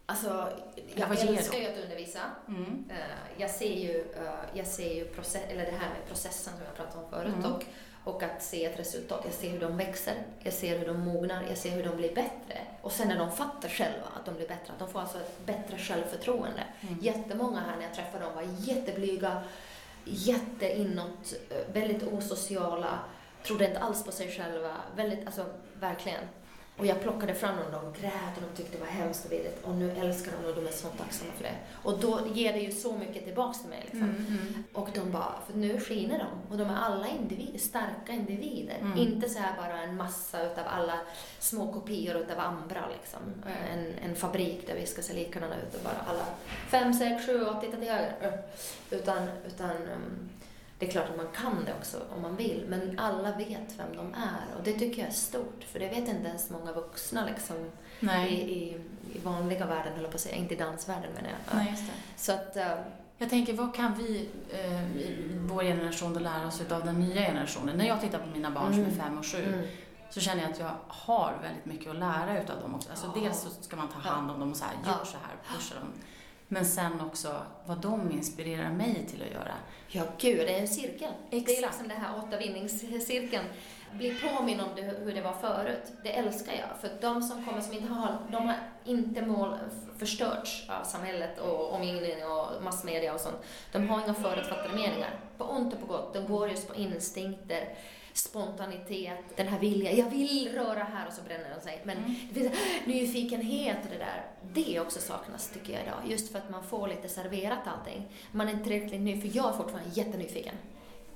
Alltså, 0.07 0.53
jag 0.95 1.11
älskar 1.21 1.59
ju 1.59 1.67
att 1.67 1.79
undervisa. 1.85 2.21
Mm. 2.49 2.85
Eh, 2.91 2.97
Jag 3.43 3.51
ser 3.51 3.75
ju, 3.75 4.01
eh, 4.01 4.33
jag 4.55 4.67
ser 4.67 4.95
ju 4.95 5.05
process, 5.05 5.43
eller 5.49 5.65
det 5.65 5.71
här 5.73 5.89
med 5.89 6.09
processen 6.09 6.53
som 6.55 6.63
jag 6.65 6.77
pratade 6.77 7.05
om 7.05 7.11
förut 7.11 7.35
Mm. 7.39 7.53
och, 7.53 7.65
och 8.05 8.23
att 8.23 8.43
se 8.43 8.65
ett 8.65 8.79
resultat. 8.79 9.21
Jag 9.25 9.35
ser 9.35 9.51
hur 9.51 9.61
de 9.61 9.77
växer, 9.77 10.15
jag 10.43 10.53
ser 10.53 10.79
hur 10.79 10.87
de 10.87 11.01
mognar, 11.01 11.45
jag 11.49 11.59
ser 11.59 11.71
hur 11.71 11.85
de 11.85 11.97
blir 11.97 12.15
bättre. 12.15 12.59
Och 12.83 12.93
sen 12.93 13.09
när 13.09 13.19
de 13.19 13.33
fattar 13.33 13.69
själva 13.69 14.07
att 14.17 14.25
de 14.25 14.35
blir 14.35 14.49
bättre, 14.49 14.73
att 14.73 14.79
de 14.79 14.89
får 14.89 15.01
alltså 15.01 15.19
ett 15.19 15.47
bättre 15.47 15.79
självförtroende. 15.79 16.65
Mm. 16.81 16.99
Jättemånga 17.01 17.61
här 17.61 17.77
när 17.77 17.83
jag 17.83 17.95
träffade 17.95 18.25
dem 18.25 18.35
var 18.35 18.47
jätteblyga, 18.59 19.43
jätteinåt, 20.05 21.35
eh, 21.51 21.73
väldigt 21.73 22.03
osociala, 22.03 22.99
trodde 23.43 23.67
inte 23.67 23.81
alls 23.81 24.05
på 24.05 24.13
sig 24.13 24.31
själva. 24.31 24.77
Väldigt, 24.97 25.27
alltså 25.27 25.45
verkligen. 25.81 26.25
Och 26.77 26.87
jag 26.87 27.03
plockade 27.03 27.35
fram 27.35 27.57
dem, 27.57 27.67
de 27.73 28.01
grät 28.01 28.37
och 28.37 28.43
de 28.43 28.57
tyckte 28.57 28.79
det 28.79 28.85
var 28.85 28.91
hemskt 28.91 29.25
och 29.25 29.33
vidrigt. 29.33 29.65
Och 29.65 29.75
nu 29.75 29.91
älskar 29.91 30.33
de 30.33 30.49
och 30.49 30.55
de 30.55 30.67
är 30.67 30.73
så 30.73 30.89
tacksamma 30.89 31.33
för 31.37 31.45
det. 31.45 31.55
Och 31.83 31.99
då 31.99 32.21
ger 32.35 32.53
det 32.53 32.59
ju 32.59 32.73
så 32.73 32.97
mycket 32.97 33.25
tillbaks 33.25 33.61
till 33.61 33.69
mig. 33.71 33.81
Liksom. 33.83 34.03
Mm. 34.03 34.27
Mm. 34.27 34.65
Och 34.73 34.89
de 34.95 35.11
bara, 35.11 35.35
för 35.47 35.59
nu 35.59 35.81
skiner 35.81 36.19
de. 36.19 36.53
Och 36.53 36.59
de 36.59 36.71
är 36.71 36.77
alla 36.77 37.09
individer, 37.09 37.59
starka 37.59 38.13
individer. 38.13 38.77
Mm. 38.81 38.99
Inte 38.99 39.29
så 39.29 39.39
här 39.39 39.57
bara 39.57 39.83
en 39.83 39.97
massa 39.97 40.43
utav 40.43 40.65
alla 40.67 41.01
små 41.39 41.73
kopior 41.73 42.17
utav 42.17 42.39
andra 42.39 42.85
liksom. 43.01 43.21
En, 43.73 44.11
en 44.11 44.17
fabrik 44.17 44.67
där 44.67 44.75
vi 44.75 44.87
ska 44.87 45.03
se 45.03 45.13
likadana 45.13 45.55
ut 45.57 45.75
och 45.75 45.81
bara 45.85 46.01
alla 46.09 46.27
fem, 46.69 46.95
sex, 46.95 47.27
sju, 47.27 47.45
åtta, 47.45 47.61
titta 47.61 47.77
till 47.77 47.89
höger. 47.89 48.43
Utan, 48.91 49.29
utan 49.47 49.71
um, 49.71 50.31
det 50.85 50.89
är 50.91 50.93
klart 50.93 51.11
att 51.11 51.17
man 51.17 51.27
kan 51.37 51.65
det 51.65 51.75
också 51.75 52.01
om 52.17 52.23
man 52.23 52.37
vill, 52.37 52.65
men 52.69 52.99
alla 52.99 53.37
vet 53.37 53.79
vem 53.79 53.97
de 53.97 54.15
är. 54.15 54.57
Och 54.59 54.63
det 54.65 54.73
tycker 54.73 54.99
jag 54.99 55.09
är 55.09 55.13
stort, 55.15 55.65
för 55.73 55.79
det 55.81 55.89
vet 55.89 56.09
inte 56.09 56.29
ens 56.29 56.51
många 56.51 56.73
vuxna 56.73 57.25
liksom, 57.27 57.57
i, 58.29 58.35
i, 58.35 58.81
i 59.15 59.19
vanliga 59.25 59.67
världen, 59.67 59.93
höll 59.97 60.07
på 60.07 60.15
att 60.15 60.21
säga. 60.21 60.37
Inte 60.37 60.55
i 60.55 60.57
dansvärlden 60.57 61.11
menar 61.15 61.29
jag. 61.31 61.57
Nej. 61.57 61.75
Så 62.17 62.33
att, 62.33 62.57
eh, 62.57 62.75
Jag 63.19 63.31
tänker, 63.31 63.53
vad 63.53 63.75
kan 63.75 63.95
vi 63.95 64.29
eh, 64.53 64.97
i 64.97 65.37
vår 65.41 65.63
generation 65.63 66.15
då 66.15 66.21
lära 66.21 66.47
oss 66.47 66.61
av 66.71 66.85
den 66.85 67.01
nya 67.01 67.21
generationen? 67.23 67.77
När 67.77 67.85
jag 67.87 68.01
tittar 68.01 68.19
på 68.19 68.27
mina 68.27 68.51
barn 68.51 68.73
som 68.73 68.83
Mm. 68.83 68.93
är 68.93 68.97
fem 69.05 69.19
och 69.19 69.27
sju 69.27 69.43
mm. 69.55 69.67
så 70.11 70.21
känner 70.21 70.43
jag 70.43 70.51
att 70.53 70.59
jag 70.59 70.71
har 70.89 71.39
väldigt 71.43 71.65
mycket 71.65 71.91
att 71.91 71.97
lära 71.99 72.43
utav 72.43 72.61
dem 72.61 72.75
också. 72.75 72.91
Alltså 72.91 73.13
Ja. 73.15 73.21
dels 73.23 73.41
så 73.41 73.49
ska 73.61 73.77
man 73.77 73.89
ta 73.89 73.99
hand 74.09 74.31
om 74.31 74.41
dem 74.41 74.51
och 74.51 74.57
så 74.57 74.65
här, 74.65 74.75
Ja. 74.85 74.91
gör 74.91 75.05
så 75.05 75.17
här, 75.17 75.57
pusha 75.57 75.75
dem. 75.75 75.89
Men 76.49 76.65
sen 76.65 77.01
också 77.01 77.43
vad 77.67 77.79
de 77.79 78.13
inspirerar 78.13 78.71
mig 78.71 79.07
till 79.11 79.23
att 79.23 79.31
göra. 79.33 79.55
Ja, 79.89 80.03
gud, 80.19 80.39
det 80.39 80.55
är 80.57 80.61
en 80.61 80.69
cirkel. 80.69 81.11
Det 81.31 81.37
är 81.37 81.41
Exakt. 81.41 81.61
liksom 81.61 81.89
den 81.89 81.97
här 82.01 82.19
återvinningscirkeln. 82.19 83.45
Bli 83.93 84.15
påminn 84.15 84.61
om 84.61 84.69
det, 84.77 84.83
hur 84.83 85.15
det 85.15 85.21
var 85.21 85.33
förut. 85.33 85.93
Det 86.03 86.13
älskar 86.13 86.53
jag. 86.53 86.81
För 86.81 87.01
de 87.01 87.23
som 87.23 87.45
kommer 87.45 87.61
som 87.61 87.73
inte 87.73 87.93
har, 87.93 88.19
de 88.31 88.47
har 88.47 88.57
inte 88.85 89.23
mål 89.23 89.59
förstörts 89.99 90.69
av 90.71 90.85
samhället 90.85 91.39
och 91.39 91.73
omgivningen 91.73 92.31
och 92.31 92.63
massmedia 92.63 93.15
och 93.15 93.21
sånt. 93.21 93.37
De 93.73 93.89
har 93.89 94.03
inga 94.05 94.15
förutfattade 94.15 94.69
meningar. 94.75 95.21
På 95.39 95.45
ont 95.45 95.75
och 95.75 95.81
på 95.81 95.87
gott. 95.87 96.15
De 96.15 96.27
går 96.27 96.49
just 96.49 96.69
på 96.69 96.75
instinkter, 96.75 97.69
spontanitet, 98.15 99.19
den 99.37 99.49
här 99.49 99.59
viljan. 99.59 99.97
Jag 99.97 100.11
vill 100.11 100.53
röra 100.55 100.85
här 100.85 101.07
och 101.07 101.13
så 101.13 101.23
bränner 101.23 101.55
de 101.57 101.61
sig. 101.65 101.81
Men 101.85 101.97
Mm. 101.97 102.15
det 102.33 102.41
finns 102.41 102.53
nyfikenhet 102.87 103.77
och 103.85 103.91
det 103.91 103.99
där. 103.99 104.25
Det 104.53 104.81
också 104.81 105.01
saknas 105.01 105.49
tycker 105.51 105.73
jag 105.73 105.83
idag. 105.83 105.99
Just 106.09 106.33
för 106.33 106.39
att 106.39 106.51
man 106.51 106.65
får 106.65 106.89
lite 106.89 107.09
serverat 107.09 107.59
allting. 107.67 108.09
Man 108.33 108.49
är 108.49 108.53
inte 108.53 108.65
tillräckligt 108.65 109.01
nyfiken. 109.01 109.31
För 109.31 109.37
jag 109.39 109.49
är 109.49 109.57
fortfarande 109.57 109.91
jättenyfiken. 109.93 110.55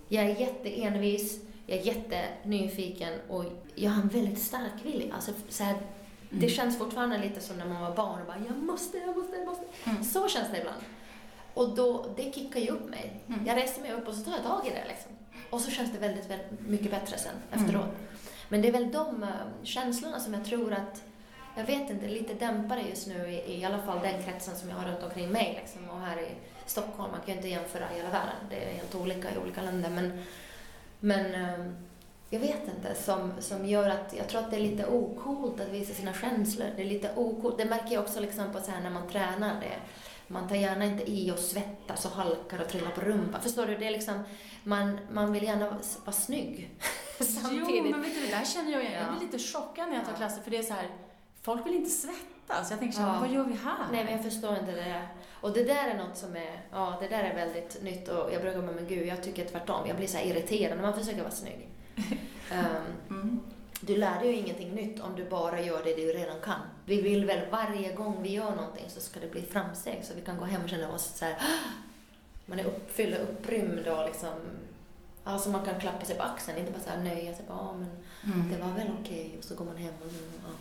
Jag 0.08 0.24
är 0.24 0.40
jätteenvis, 0.40 1.40
jag 1.66 1.78
är 1.78 1.82
jättenyfiken 1.82 3.12
och 3.28 3.44
jag 3.74 3.90
har 3.90 4.02
en 4.02 4.08
väldigt 4.08 4.38
stark 4.42 4.72
vilja. 4.84 5.14
Alltså, 5.14 5.32
så 5.48 5.64
här, 5.64 5.76
Det 6.30 6.36
Mm. 6.36 6.48
känns 6.50 6.78
fortfarande 6.78 7.18
lite 7.18 7.40
som 7.40 7.56
när 7.58 7.66
man 7.68 7.82
var 7.82 7.96
barn 7.96 8.20
och 8.20 8.26
bara 8.26 8.38
jag 8.48 8.56
måste, 8.56 8.98
jag 8.98 9.16
måste, 9.16 9.36
jag 9.36 9.46
måste. 9.46 9.64
Mm. 9.84 10.04
Så 10.04 10.28
känns 10.28 10.48
det 10.52 10.58
ibland. 10.58 10.80
Och 11.54 11.74
då, 11.76 12.06
det 12.16 12.34
kickar 12.34 12.60
ju 12.60 12.68
upp 12.68 12.88
mig. 12.90 13.20
Mm. 13.28 13.46
Jag 13.46 13.56
reser 13.56 13.82
mig 13.82 13.92
upp 13.92 14.08
och 14.08 14.14
så 14.14 14.24
tar 14.24 14.32
jag 14.32 14.42
tag 14.42 14.66
i 14.66 14.70
det 14.70 14.84
liksom. 14.88 15.12
Och 15.50 15.60
så 15.60 15.70
känns 15.70 15.92
det 15.92 15.98
väldigt, 15.98 16.30
väldigt 16.30 16.60
mycket 16.68 16.90
bättre 16.90 17.18
sen 17.18 17.32
Mm. 17.52 17.64
efteråt. 17.64 17.88
Men 18.48 18.62
det 18.62 18.68
är 18.68 18.72
väl 18.72 18.92
de 18.92 19.22
eh, 19.22 19.28
känslorna 19.62 20.20
som 20.20 20.34
jag 20.34 20.44
tror 20.44 20.72
att, 20.72 21.02
jag 21.56 21.64
vet 21.64 21.90
inte, 21.90 22.08
lite 22.08 22.34
dämpade 22.34 22.80
just 22.82 23.06
nu 23.06 23.28
i, 23.32 23.58
i 23.60 23.64
alla 23.64 23.78
fall 23.78 23.98
den 24.02 24.22
kretsen 24.22 24.56
som 24.56 24.68
jag 24.68 24.76
har 24.76 24.86
runt 24.92 25.02
omkring 25.02 25.28
mig 25.32 25.60
liksom. 25.62 25.90
Och 25.90 26.00
här 26.00 26.20
i 26.22 26.28
Stockholm, 26.66 27.10
man 27.10 27.20
kan 27.20 27.28
ju 27.28 27.36
inte 27.36 27.48
jämföra 27.48 27.84
hela 27.96 28.10
världen, 28.10 28.36
det 28.50 28.56
är 28.64 28.74
helt 28.74 28.94
olika 28.94 29.34
i 29.34 29.38
olika 29.38 29.62
länder. 29.62 29.90
Men, 29.90 30.22
men 31.00 31.34
eh, 31.34 31.72
jag 32.30 32.40
vet 32.40 32.62
inte, 32.76 32.94
som, 32.94 33.32
som 33.40 33.66
gör 33.66 33.90
att 33.90 34.14
jag 34.18 34.28
tror 34.28 34.40
att 34.40 34.50
det 34.50 34.56
är 34.56 34.60
lite 34.60 34.86
ocoolt 34.86 35.60
att 35.60 35.68
visa 35.68 35.94
sina 35.94 36.12
känslor. 36.14 36.66
Det 36.76 36.82
är 36.82 36.86
lite 36.86 37.10
ocoolt. 37.16 37.58
Det 37.58 37.64
märker 37.64 37.94
jag 37.94 38.02
också 38.04 38.20
liksom 38.20 38.52
på 38.52 38.60
så 38.60 38.70
här 38.70 38.80
när 38.80 38.90
man 38.90 39.08
tränar. 39.08 39.60
Det. 39.60 39.74
Man 40.28 40.48
tar 40.48 40.56
gärna 40.56 40.84
inte 40.84 41.10
i 41.10 41.30
och 41.32 41.38
svettas 41.38 42.04
och 42.04 42.10
halkar 42.10 42.60
och 42.60 42.68
trillar 42.68 42.90
på 42.90 43.00
rumpan. 43.00 43.40
Förstår 43.42 43.66
du? 43.66 43.76
Det 43.76 43.86
är 43.86 43.90
liksom, 43.90 44.22
man, 44.64 44.98
man 45.12 45.32
vill 45.32 45.42
gärna 45.42 45.70
vara 46.04 46.12
snygg 46.12 46.70
samtidigt. 47.20 47.68
Jo, 47.68 47.90
men 47.90 48.02
vet 48.02 48.14
du, 48.14 48.20
det 48.20 48.26
där 48.30 48.44
känner 48.44 48.72
jag 48.72 48.80
igen. 48.82 48.92
Jag 48.92 49.02
Ja. 49.02 49.18
blir 49.18 49.26
lite 49.26 49.38
chockad 49.38 49.88
när 49.88 49.96
jag 49.96 50.04
tar 50.06 50.12
klasser 50.12 50.42
för 50.42 50.50
det 50.50 50.56
är 50.56 50.62
så 50.62 50.72
här, 50.74 50.88
folk 51.42 51.66
vill 51.66 51.74
inte 51.74 51.90
svettas. 51.90 52.70
Jag 52.70 52.78
tänker 52.78 52.96
så 52.96 53.02
här, 53.02 53.14
Ja. 53.14 53.20
vad 53.20 53.30
gör 53.30 53.44
vi 53.44 53.54
här? 53.54 53.86
Nej, 53.92 54.04
men 54.04 54.12
jag 54.12 54.22
förstår 54.24 54.56
inte 54.58 54.72
det. 54.72 55.02
Och 55.40 55.52
det 55.52 55.64
där 55.64 55.88
är 55.88 55.98
något 55.98 56.16
som 56.16 56.36
är, 56.36 56.60
ja, 56.72 56.96
det 57.00 57.08
där 57.08 57.22
är 57.24 57.34
väldigt 57.34 57.82
nytt 57.82 58.08
och 58.08 58.32
jag 58.32 58.42
brukar 58.42 58.62
bara, 58.62 58.72
men 58.72 58.86
gud, 58.88 59.06
jag 59.06 59.22
tycker 59.22 59.44
tvärtom. 59.44 59.86
Jag 59.88 59.96
blir 59.96 60.06
så 60.06 60.18
irriterad 60.18 60.76
när 60.76 60.82
man 60.82 60.94
försöker 60.98 61.20
vara 61.20 61.30
snygg. 61.30 61.68
Ehm, 62.52 62.66
Mm. 63.10 63.40
Du 63.80 63.96
lär 63.96 64.18
dig 64.20 64.28
ju 64.28 64.34
ingenting 64.36 64.74
nytt 64.74 65.00
om 65.00 65.16
du 65.16 65.24
bara 65.24 65.60
gör 65.60 65.84
det 65.84 65.94
du 65.94 66.12
redan 66.12 66.40
kan. 66.40 66.60
Vi 66.84 67.02
vill 67.02 67.24
väl 67.24 67.50
varje 67.50 67.92
gång 67.92 68.22
vi 68.22 68.28
gör 68.32 68.50
någonting 68.56 68.84
så 68.88 69.00
ska 69.00 69.20
det 69.20 69.26
bli 69.30 69.42
framsteg 69.42 70.04
så 70.04 70.14
vi 70.14 70.20
kan 70.20 70.38
gå 70.38 70.44
hem 70.44 70.62
och 70.62 70.68
känna 70.68 70.92
oss 70.92 71.16
så 71.18 71.24
här, 71.24 71.32
"Ah!" 71.34 71.68
man 72.46 72.58
är 72.58 72.64
uppfylld 72.64 73.14
och 73.16 73.22
upprymd 73.22 73.88
och 73.88 74.06
liksom, 74.06 74.30
alltså 75.24 75.48
man 75.50 75.64
kan 75.64 75.80
klappa 75.80 76.04
sig 76.04 76.16
på 76.16 76.22
axeln, 76.22 76.58
inte 76.58 76.72
bara 76.72 76.80
så 76.82 76.90
här 76.90 76.98
nöja 77.04 77.34
sig 77.34 77.46
på, 77.46 77.52
ja 77.52 77.72
men 77.78 77.90
Mm. 78.34 78.52
det 78.52 78.58
var 78.64 78.72
väl 78.72 78.90
okej 79.00 79.34
och 79.38 79.44
så 79.44 79.54
går 79.54 79.64
man 79.64 79.76
hem 79.76 79.94
och 80.04 80.12
ja, 80.44 80.52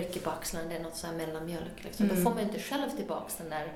rycker 0.00 0.20
på 0.20 0.30
axlarna, 0.30 0.68
det 0.68 0.76
är 0.76 0.82
något 0.82 0.96
så 0.96 1.06
här 1.06 1.14
mellanmjölk 1.14 1.84
liksom. 1.84 2.04
Mm. 2.06 2.16
Då 2.16 2.22
får 2.22 2.30
man 2.30 2.38
ju 2.38 2.44
inte 2.48 2.60
själv 2.60 2.90
tillbaks 2.90 3.36
den 3.36 3.50
där 3.50 3.72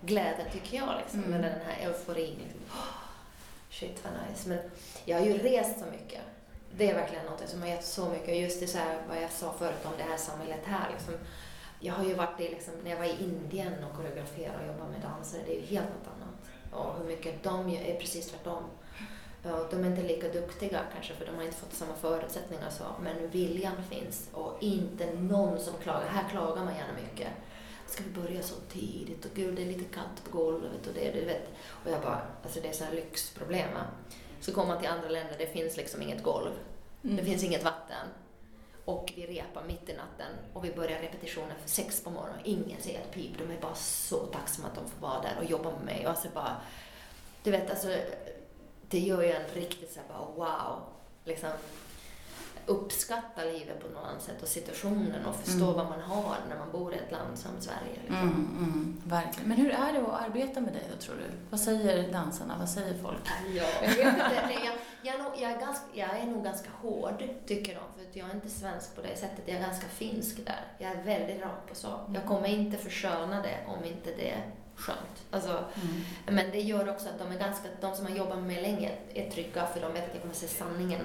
glädjen 0.00 0.46
tycker 0.52 0.76
jag 0.76 0.94
liksom, 1.00 1.18
Mm. 1.24 1.34
eller 1.34 1.50
den 1.50 1.60
här 1.66 1.86
euforin. 1.88 2.38
Liksom. 2.44 2.60
"Åh, 2.70 2.84
Shit 3.70 4.04
vad 4.04 4.12
nice. 4.30 4.48
Men 4.48 4.58
jag 5.04 5.18
har 5.18 5.26
ju 5.26 5.38
rest 5.38 5.78
så 5.78 5.84
mycket. 5.86 6.20
Det 6.76 6.90
är 6.90 6.94
verkligen 6.94 7.24
något 7.24 7.48
som 7.48 7.60
har 7.60 7.68
gett 7.68 7.84
så 7.84 8.08
mycket. 8.08 8.36
Just 8.38 8.60
det 8.60 8.66
så 8.66 8.78
här, 8.78 8.98
vad 9.08 9.22
jag 9.22 9.30
sa 9.30 9.52
förut 9.58 9.84
om 9.84 9.92
det 9.98 10.02
här 10.02 10.16
samhället 10.16 10.60
här. 10.64 10.90
Liksom. 10.92 11.14
Jag 11.80 11.94
har 11.94 12.04
ju 12.04 12.14
varit 12.14 12.40
i, 12.40 12.48
liksom, 12.48 12.74
när 12.84 12.90
jag 12.90 12.98
var 12.98 13.04
i 13.04 13.16
Indien 13.20 13.84
och 13.84 13.96
koreograferade 13.96 14.58
och 14.60 14.66
jobbade 14.66 14.90
med 14.90 15.00
dansare, 15.00 15.40
det 15.46 15.56
är 15.56 15.60
ju 15.60 15.66
helt 15.66 15.88
något 15.88 16.08
annat. 16.14 16.34
Och 16.72 16.98
hur 16.98 17.04
mycket 17.04 17.42
de 17.42 17.70
gör 17.70 17.82
är 17.82 18.00
precis 18.00 18.30
tvärtom. 18.30 18.64
De 19.70 19.84
är 19.84 19.86
inte 19.86 20.02
lika 20.02 20.28
duktiga 20.28 20.80
kanske 20.92 21.14
för 21.14 21.26
de 21.26 21.36
har 21.36 21.42
inte 21.42 21.56
fått 21.56 21.74
samma 21.74 21.94
förutsättningar 21.94 22.70
så, 22.70 22.84
men 23.02 23.30
viljan 23.30 23.76
finns 23.90 24.28
och 24.32 24.56
inte 24.60 25.12
någon 25.12 25.60
som 25.60 25.74
klagar. 25.82 26.08
Här 26.08 26.28
klagar 26.28 26.64
man 26.64 26.74
gärna 26.74 26.92
mycket. 27.02 27.28
Ska 27.86 28.04
vi 28.04 28.22
börja 28.22 28.42
så 28.42 28.54
tidigt? 28.72 29.24
Och 29.24 29.30
gud, 29.34 29.54
det 29.54 29.62
är 29.62 29.66
lite 29.66 29.94
kallt 29.94 30.24
på 30.24 30.38
golvet 30.38 30.86
och 30.86 30.94
det, 30.94 31.10
du 31.12 31.24
vet. 31.24 31.48
Och 31.84 31.90
jag 31.90 32.02
bara, 32.02 32.22
alltså 32.42 32.60
det 32.60 32.68
är 32.68 32.72
så 32.72 32.84
här 32.84 32.92
lyxproblem. 32.92 33.74
va. 33.74 33.80
Så 34.44 34.52
kommer 34.52 34.68
man 34.68 34.78
till 34.78 34.88
andra 34.88 35.08
länder, 35.08 35.34
det 35.38 35.46
finns 35.46 35.76
liksom 35.76 36.02
inget 36.02 36.22
golv. 36.22 36.52
Mm. 37.04 37.16
Det 37.16 37.24
finns 37.24 37.44
inget 37.44 37.64
vatten. 37.64 38.08
Och 38.84 39.12
vi 39.16 39.26
repar 39.26 39.64
mitt 39.64 39.88
i 39.88 39.92
natten 39.92 40.32
och 40.52 40.64
vi 40.64 40.72
börjar 40.72 41.00
repetitionen 41.00 41.56
för 41.62 41.68
sex 41.68 42.04
på 42.04 42.10
morgonen. 42.10 42.40
Ingen 42.44 42.82
säger 42.82 43.00
ett 43.00 43.12
pip. 43.12 43.38
De 43.38 43.50
är 43.50 43.60
bara 43.60 43.74
så 43.74 44.16
tacksamma 44.16 44.68
att 44.68 44.74
de 44.74 44.88
får 44.88 45.00
vara 45.00 45.22
där 45.22 45.36
och 45.38 45.44
jobba 45.44 45.70
med 45.70 45.84
mig. 45.84 46.04
Och 46.04 46.10
alltså 46.10 46.28
bara, 46.34 46.56
du 47.42 47.50
vet, 47.50 47.70
alltså, 47.70 47.88
det 48.88 48.98
gör 48.98 49.22
ju 49.22 49.32
en 49.32 49.48
riktigt 49.54 49.92
så 49.92 50.00
här 50.00 50.08
bara 50.08 50.48
wow. 50.48 50.82
Liksom, 51.24 51.50
uppskatta 52.66 53.44
livet 53.44 53.80
på 53.82 53.88
något 53.88 54.04
annat 54.10 54.22
sätt 54.22 54.42
och 54.42 54.48
situationen 54.48 55.24
och 55.26 55.36
förstå 55.36 55.64
Mm. 55.64 55.76
vad 55.76 55.86
man 55.88 56.00
har 56.00 56.36
när 56.48 56.58
man 56.58 56.72
bor 56.72 56.94
i 56.94 56.96
ett 56.96 57.12
land 57.12 57.38
som 57.38 57.50
Sverige. 57.60 57.94
Liksom. 58.00 58.16
Mm, 58.16 58.56
mm, 58.58 59.02
verkligen. 59.04 59.48
Men 59.48 59.56
hur 59.58 59.70
är 59.70 59.92
det 59.92 59.98
att 59.98 60.22
arbeta 60.22 60.60
med 60.60 60.72
dig 60.72 60.82
då, 60.92 60.96
tror 61.02 61.16
du? 61.16 61.24
Vad 61.50 61.60
säger 61.60 62.12
dansarna? 62.12 62.54
Vad 62.58 62.68
säger 62.68 62.94
folk? 63.02 63.18
Ja, 63.56 63.62
jag 63.82 63.88
vet 63.88 63.98
inte. 63.98 64.42
Nej, 64.46 64.58
jag, 64.64 64.74
jag, 65.02 65.14
är 65.20 65.22
nog, 65.24 65.32
jag, 65.38 65.50
är 65.52 65.60
ganska, 65.60 65.84
jag 65.94 66.18
är 66.18 66.26
nog 66.26 66.44
ganska 66.44 66.68
hård, 66.82 67.24
tycker 67.46 67.74
de. 67.74 67.80
För 68.12 68.18
jag 68.18 68.30
är 68.30 68.34
inte 68.34 68.48
svensk 68.50 68.94
på 68.96 69.02
det 69.02 69.16
sättet. 69.16 69.42
Jag 69.46 69.56
är 69.56 69.60
ganska 69.60 69.86
finsk 69.88 70.46
där. 70.46 70.60
Jag 70.78 70.90
är 70.92 71.02
väldigt 71.02 71.42
rak 71.42 71.68
och 71.70 71.76
så. 71.76 72.00
Jag 72.14 72.24
kommer 72.26 72.48
inte 72.48 72.76
försköna 72.78 73.42
det 73.42 73.58
om 73.66 73.84
inte 73.84 74.10
det 74.16 74.30
är 74.30 74.50
skönt. 74.76 75.22
Alltså, 75.30 75.50
Mm. 75.82 76.00
men 76.36 76.50
det 76.50 76.60
gör 76.60 76.88
också 76.90 77.08
att 77.08 77.18
de, 77.18 77.32
är 77.34 77.38
ganska, 77.38 77.68
de 77.80 77.94
som 77.96 78.06
har 78.06 78.12
jobbat 78.16 78.38
med 78.38 78.46
mig 78.46 78.62
länge 78.62 78.92
är 79.14 79.30
trygga 79.30 79.66
för 79.66 79.80
de 79.80 79.92
vet 79.92 80.04
att 80.08 80.12
jag 80.14 80.22
kommer 80.22 80.34
säga 80.34 80.50
sanningen. 80.50 81.00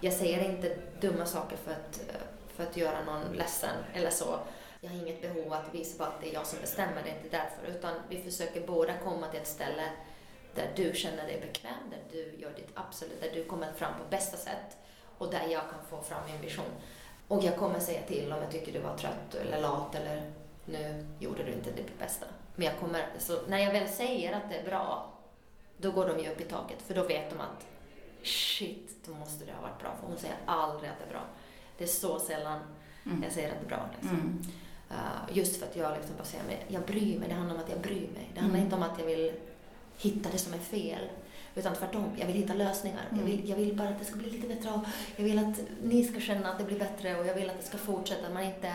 Jag 0.00 0.12
säger 0.12 0.50
inte 0.50 0.76
dumma 1.00 1.26
saker 1.26 1.56
för 1.56 1.70
att, 1.70 2.00
för 2.48 2.62
att 2.62 2.76
göra 2.76 3.04
någon 3.04 3.32
ledsen 3.32 3.76
eller 3.94 4.10
så. 4.10 4.38
Jag 4.80 4.90
har 4.90 4.96
inget 4.96 5.22
behov 5.22 5.46
av 5.46 5.52
att 5.52 5.74
visa 5.74 5.98
på 5.98 6.04
att 6.04 6.20
det 6.20 6.30
är 6.30 6.34
jag 6.34 6.46
som 6.46 6.60
bestämmer, 6.60 7.02
det 7.04 7.10
är 7.10 7.16
inte 7.16 7.36
därför. 7.36 7.78
Utan 7.78 7.94
vi 8.08 8.22
försöker 8.22 8.66
båda 8.66 8.98
komma 8.98 9.28
till 9.28 9.40
ett 9.40 9.46
ställe 9.46 9.84
där 10.54 10.72
du 10.76 10.92
känner 10.94 11.26
dig 11.26 11.40
bekväm, 11.40 11.90
där 11.90 12.02
du 12.10 12.42
gör 12.42 12.50
ditt 12.50 12.70
absolut, 12.74 13.20
där 13.20 13.30
du 13.34 13.44
kommer 13.44 13.72
fram 13.72 13.92
på 13.92 14.10
bästa 14.10 14.36
sätt 14.36 14.76
och 15.18 15.30
där 15.30 15.46
jag 15.48 15.62
kan 15.62 15.86
få 15.90 16.02
fram 16.02 16.22
min 16.26 16.40
vision. 16.40 16.70
Och 17.28 17.44
jag 17.44 17.56
kommer 17.56 17.80
säga 17.80 18.02
till 18.02 18.32
om 18.32 18.42
jag 18.42 18.50
tycker 18.50 18.72
du 18.72 18.78
var 18.78 18.96
trött 18.96 19.34
eller 19.34 19.60
lat 19.60 19.94
eller 19.94 20.32
nu 20.64 21.06
gjorde 21.18 21.42
du 21.42 21.52
inte 21.52 21.70
det 21.70 21.98
bästa. 21.98 22.26
Men 22.54 22.66
jag 22.66 22.78
kommer, 22.78 23.06
så 23.18 23.46
när 23.48 23.58
jag 23.58 23.72
väl 23.72 23.88
säger 23.88 24.36
att 24.36 24.50
det 24.50 24.56
är 24.56 24.64
bra, 24.64 25.12
då 25.76 25.90
går 25.90 26.08
de 26.08 26.18
ju 26.18 26.30
upp 26.30 26.40
i 26.40 26.44
taket 26.44 26.82
för 26.82 26.94
då 26.94 27.02
vet 27.02 27.30
de 27.30 27.40
att 27.40 27.66
shit, 28.24 28.96
då 29.06 29.14
måste 29.14 29.44
det 29.44 29.52
ha 29.52 29.62
varit 29.62 29.78
bra. 29.80 29.96
För 30.00 30.06
hon 30.06 30.18
säger 30.18 30.36
aldrig 30.46 30.90
att 30.90 30.98
det 30.98 31.04
är 31.04 31.10
bra. 31.10 31.24
Det 31.78 31.84
är 31.84 31.88
så 31.88 32.18
sällan 32.18 32.60
Mm. 33.06 33.22
jag 33.22 33.32
säger 33.32 33.48
att 33.48 33.60
det 33.60 33.64
är 33.66 33.68
bra. 33.68 33.88
Liksom. 34.00 34.16
Mm. 34.20 34.42
Uh, 34.90 35.36
just 35.38 35.56
för 35.56 35.66
att 35.66 35.76
jag 35.76 35.96
liksom 35.96 36.16
bara 36.16 36.24
säger, 36.24 36.44
jag 36.68 36.82
bryr 36.82 37.18
mig. 37.18 37.28
Det 37.28 37.34
handlar 37.34 37.54
om 37.54 37.60
att 37.60 37.70
jag 37.70 37.80
bryr 37.80 38.08
mig. 38.14 38.30
Det 38.34 38.40
handlar 38.40 38.58
Mm. 38.58 38.64
inte 38.64 38.76
om 38.76 38.82
att 38.82 38.98
jag 38.98 39.06
vill 39.06 39.32
hitta 39.98 40.28
det 40.32 40.38
som 40.38 40.54
är 40.54 40.58
fel. 40.58 41.08
Utan 41.54 41.74
tvärtom, 41.74 42.04
jag 42.18 42.26
vill 42.26 42.36
hitta 42.36 42.54
lösningar. 42.54 43.00
Jag, 43.10 43.18
Mm. 43.18 43.30
vill, 43.30 43.48
jag 43.48 43.56
vill 43.56 43.76
bara 43.76 43.88
att 43.88 43.98
det 43.98 44.04
ska 44.04 44.16
bli 44.16 44.30
lite 44.30 44.48
bättre. 44.48 44.70
Och 44.70 44.80
jag 45.16 45.24
vill 45.24 45.38
att 45.38 45.60
ni 45.82 46.04
ska 46.04 46.20
känna 46.20 46.50
att 46.52 46.58
det 46.58 46.64
blir 46.64 46.78
bättre 46.78 47.16
och 47.20 47.26
jag 47.26 47.34
vill 47.34 47.50
att 47.50 47.56
det 47.60 47.66
ska 47.66 47.78
fortsätta. 47.78 48.30
Man 48.30 48.42
inte, 48.42 48.74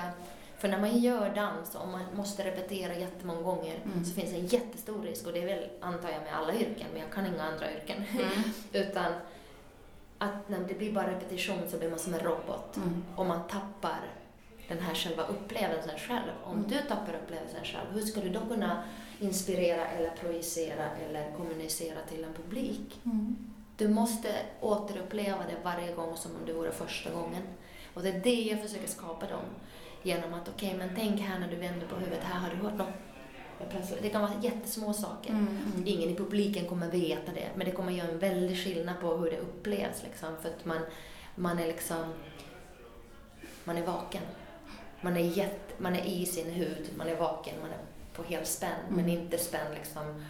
för 0.58 0.68
när 0.68 0.80
man 0.80 0.98
gör 1.00 1.36
dans 1.36 1.76
och 1.76 1.88
man 1.88 2.02
måste 2.16 2.44
repetera 2.46 2.96
jättemånga 2.96 3.42
gånger 3.42 3.80
Mm. 3.86 4.06
så 4.06 4.14
finns 4.14 4.34
en 4.34 4.46
jättestor 4.48 5.02
risk. 5.04 5.28
Och 5.28 5.34
det 5.34 5.42
är 5.42 5.46
väl, 5.46 5.70
antar 5.82 6.10
jag, 6.10 6.22
med 6.22 6.36
alla 6.36 6.54
yrken, 6.56 6.88
men 6.94 7.02
jag 7.02 7.12
kan 7.12 7.26
inga 7.26 7.44
andra 7.44 7.74
yrken. 7.74 8.04
Mm. 8.14 8.30
Utan 8.72 9.14
att 10.18 10.50
när 10.50 10.60
det 10.60 10.74
blir 10.74 10.92
bara 10.94 11.12
repetition 11.12 11.58
så 11.68 11.78
blir 11.78 11.90
man 11.90 12.00
som 12.00 12.14
en 12.14 12.20
robot 12.20 12.78
Mm. 12.78 13.04
om 13.16 13.28
man 13.28 13.48
tappar 13.48 14.00
den 14.68 14.80
här 14.80 14.94
själva 14.96 15.24
upplevelsen 15.24 16.00
själv. 16.00 16.32
Om 16.44 16.54
Mm. 16.58 16.70
du 16.70 16.76
tappar 16.88 17.14
upplevelsen 17.24 17.64
själv, 17.64 17.88
hur 17.94 18.02
ska 18.02 18.20
du 18.22 18.30
då 18.30 18.40
kunna 18.40 18.84
inspirera 19.20 19.88
eller 19.88 20.10
projicera 20.10 20.90
eller 21.06 21.32
kommunicera 21.38 21.98
till 22.10 22.24
en 22.24 22.34
publik? 22.34 23.00
Mm. 23.06 23.36
Du 23.78 23.88
måste 23.88 24.36
återuppleva 24.62 25.38
det 25.38 25.56
varje 25.64 25.94
gång 25.94 26.18
som 26.18 26.32
om 26.36 26.46
det 26.46 26.54
vore 26.54 26.72
första 26.72 27.10
gången. 27.12 27.42
Och 27.94 28.02
det 28.04 28.10
är 28.10 28.20
det 28.20 28.42
jag 28.42 28.62
försöker 28.62 28.88
skapa 28.88 29.26
dem. 29.28 29.42
Genom 30.04 30.34
att, 30.34 30.50
okej, 30.50 30.76
men 30.78 30.90
tänk 30.96 31.22
här 31.22 31.40
när 31.40 31.48
du 31.48 31.56
vänder 31.56 31.88
på 31.88 31.96
huvudet, 31.96 32.24
här 32.24 32.40
har 32.40 32.50
du 32.50 32.56
hört 32.56 32.78
något. 32.78 32.88
Det 34.02 34.10
kan 34.10 34.22
vara 34.22 34.34
jättesmå 34.42 34.94
saker. 34.94 35.30
Mm. 35.30 35.48
Mm. 35.48 35.84
Ingen 35.86 36.10
i 36.10 36.16
publiken 36.16 36.66
kommer 36.66 36.92
veta 36.92 37.32
det, 37.32 37.50
men 37.56 37.66
det 37.66 37.72
kommer 37.72 37.92
göra 37.92 38.08
en 38.08 38.20
väldig 38.20 38.58
skillnad 38.58 39.00
på 39.02 39.16
hur 39.16 39.32
det 39.32 39.38
upplevs. 39.38 40.04
Liksom, 40.04 40.30
för 40.42 40.50
att 40.50 40.66
man, 40.66 40.80
man 41.36 41.60
är 41.60 41.68
liksom... 41.68 42.14
Man 43.64 43.78
är 43.78 43.86
vaken. 43.86 44.22
Man 45.02 45.18
är, 45.18 45.22
jätte, 45.22 45.74
man 45.78 45.96
är 45.96 46.06
i 46.06 46.26
sin 46.26 46.52
hud, 46.52 46.90
man 46.98 47.08
är 47.08 47.16
vaken, 47.16 47.54
man 47.62 47.70
är 47.72 47.78
på 48.16 48.24
helspänn. 48.24 48.80
Mm. 48.88 48.96
Men 48.96 49.10
inte 49.10 49.38
spänd 49.38 49.74
liksom 49.76 50.26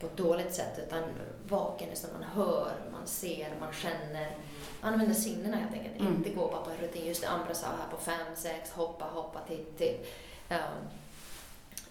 på 0.00 0.06
ett 0.06 0.16
dåligt 0.16 0.54
sätt, 0.54 0.78
utan 0.86 1.02
vaken 1.48 1.90
är 1.90 1.94
som 1.94 2.10
man 2.12 2.22
hör, 2.22 2.72
man 2.92 3.06
ser, 3.06 3.54
man 3.60 3.72
känner. 3.72 4.36
Använder 4.80 5.14
sinnena 5.14 5.56
helt 5.56 5.72
enkelt. 5.72 6.00
Mm. 6.00 6.14
Inte 6.14 6.30
gå 6.30 6.48
bara 6.48 6.62
på 6.62 6.70
rutin. 6.82 7.06
Just 7.06 7.20
det 7.20 7.28
Ambra 7.28 7.54
sa 7.54 7.66
här 7.66 7.90
på 7.90 7.96
fem, 7.96 8.36
sex, 8.36 8.70
hoppa, 8.70 9.04
hoppa, 9.04 9.40
titt, 9.48 9.78
titt. 9.78 10.06
Um, 10.50 10.88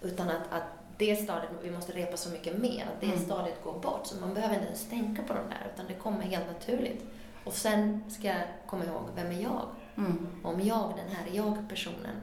utan 0.03 0.29
att, 0.29 0.43
att 0.51 0.63
det 0.97 1.15
stadiet, 1.15 1.49
vi 1.63 1.71
måste 1.71 1.91
repa 1.93 2.17
så 2.17 2.29
mycket 2.29 2.57
mer, 2.57 2.83
att 2.95 3.01
det 3.01 3.05
Mm. 3.07 3.19
stadiet 3.25 3.63
går 3.63 3.79
bort. 3.79 4.07
Så 4.07 4.15
man 4.15 4.33
behöver 4.33 4.53
inte 4.55 4.67
ens 4.67 4.89
tänka 4.89 5.21
på 5.23 5.33
de 5.33 5.39
där, 5.49 5.67
utan 5.73 5.85
det 5.87 5.93
kommer 5.93 6.21
helt 6.21 6.47
naturligt. 6.47 7.03
Och 7.43 7.53
sen 7.53 8.03
ska 8.09 8.27
jag 8.27 8.41
komma 8.67 8.85
ihåg, 8.85 9.01
vem 9.15 9.27
är 9.27 9.41
jag? 9.41 9.61
Mm. 9.97 10.27
Om 10.43 10.61
jag, 10.61 10.93
den 10.97 11.15
här 11.15 11.27
jag-personen, 11.31 12.15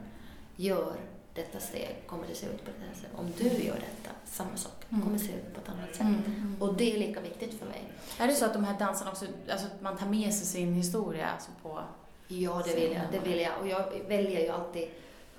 gör 0.55 0.93
detta 1.33 1.59
steg, 1.59 1.95
kommer 2.07 2.27
det 2.27 2.35
se 2.35 2.45
ut 2.45 2.65
på 2.65 2.71
det 2.79 2.85
här 2.87 2.95
sättet. 2.95 3.19
Om 3.19 3.31
du 3.37 3.63
gör 3.63 3.75
detta, 3.75 4.11
samma 4.25 4.55
sak, 4.57 4.71
Mm. 4.89 5.01
kommer 5.03 5.17
det 5.17 5.23
se 5.23 5.31
ut 5.33 5.53
på 5.53 5.61
ett 5.61 5.69
annat 5.69 5.89
sätt. 5.95 6.01
Mm. 6.01 6.55
Och 6.59 6.73
det 6.73 6.95
är 6.95 6.99
lika 6.99 7.19
viktigt 7.21 7.59
för 7.59 7.65
mig. 7.65 7.83
Är 8.19 8.27
det 8.27 8.33
så 8.33 8.45
att 8.45 8.53
de 8.53 8.63
här 8.63 8.79
dansarna 8.79 9.11
också, 9.11 9.25
alltså 9.51 9.67
att 9.67 9.81
man 9.81 9.97
tar 9.97 10.05
med 10.07 10.33
sig 10.33 10.47
sin 10.47 10.73
historia 10.73 11.27
alltså 11.27 11.51
på... 11.63 11.79
Ja, 12.27 12.61
det 12.65 12.75
vill 12.75 12.91
jag. 12.91 13.01
Det 13.11 13.29
vill 13.29 13.39
jag. 13.41 13.51
Och 13.61 13.67
jag 13.67 13.91
väljer 14.07 14.41
ju 14.41 14.49
alltid 14.49 14.89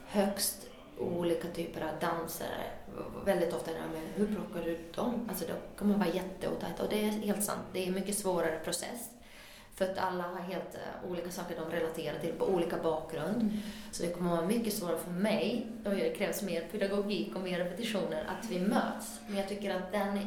högst 0.07 0.67
olika 1.03 1.49
typer 1.49 1.81
av 1.81 2.01
danser. 2.01 2.67
Väldigt 3.25 3.55
ofta 3.55 3.71
är 3.71 3.75
det 3.75 3.81
med 4.01 4.09
hur 4.15 4.27
plockar 4.37 4.65
du 4.67 4.79
dem? 4.95 5.27
Alltså 5.29 5.45
då 5.49 5.55
kan 5.79 5.89
man 5.89 5.99
vara 5.99 6.09
jätteotajt. 6.09 6.81
Och 6.81 6.87
det 6.91 7.05
är 7.05 7.11
helt 7.11 7.45
sant. 7.45 7.61
Det 7.73 7.83
är 7.83 7.87
en 7.87 7.95
mycket 7.95 8.19
svårare 8.19 8.59
process. 8.65 9.11
För 9.75 9.85
att 9.91 9.99
alla 9.99 10.23
har 10.23 10.41
helt 10.41 10.75
eh, 10.75 11.11
olika 11.11 11.31
saker 11.31 11.57
de 11.61 11.77
relaterar 11.77 12.19
till 12.19 12.33
på 12.33 12.45
olika 12.47 12.77
bakgrund. 12.83 13.59
Så 13.93 14.03
det 14.03 14.09
kommer 14.13 14.31
vara 14.31 14.47
mycket 14.47 14.73
svårare 14.73 14.99
för 14.99 15.11
mig, 15.11 15.67
och 15.85 15.91
det 15.91 16.11
krävs 16.11 16.43
mer 16.43 16.61
pedagogik 16.73 17.37
och 17.37 17.43
mer 17.43 17.59
repetitioner, 17.59 18.25
att 18.29 18.51
vi 18.51 18.61
möts. 18.61 19.21
Men 19.27 19.37
jag 19.37 19.49
tycker 19.49 19.75
att 19.77 19.93
den, 19.93 20.19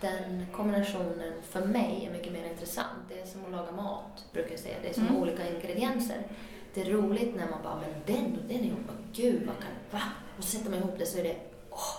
den 0.00 0.46
kombinationen 0.52 1.32
för 1.42 1.60
mig 1.64 2.06
är 2.08 2.12
mycket 2.18 2.32
mer 2.32 2.44
intressant. 2.50 2.98
Det 3.08 3.20
är 3.20 3.26
som 3.26 3.44
att 3.44 3.50
laga 3.50 3.72
mat, 3.72 4.24
brukar 4.32 4.50
jag 4.50 4.60
säga. 4.60 4.76
Det 4.82 4.88
är 4.88 4.94
som 4.94 5.06
Mm. 5.06 5.16
olika 5.16 5.48
ingredienser. 5.48 6.22
Det 6.78 6.82
är 6.82 6.90
roligt 6.90 7.36
när 7.36 7.50
man 7.50 7.62
bara, 7.62 7.80
men 7.80 7.90
den 8.06 8.36
och 8.36 8.48
den 8.48 8.64
ihop, 8.64 8.88
och 8.88 9.12
gud 9.12 9.46
vad 9.46 9.56
kan, 9.58 9.70
va? 9.90 10.02
Och 10.38 10.44
så 10.44 10.50
sätter 10.50 10.70
man 10.70 10.78
ihop 10.78 10.98
det 10.98 11.06
så 11.06 11.18
är 11.18 11.22
det, 11.22 11.36
åh, 11.70 11.96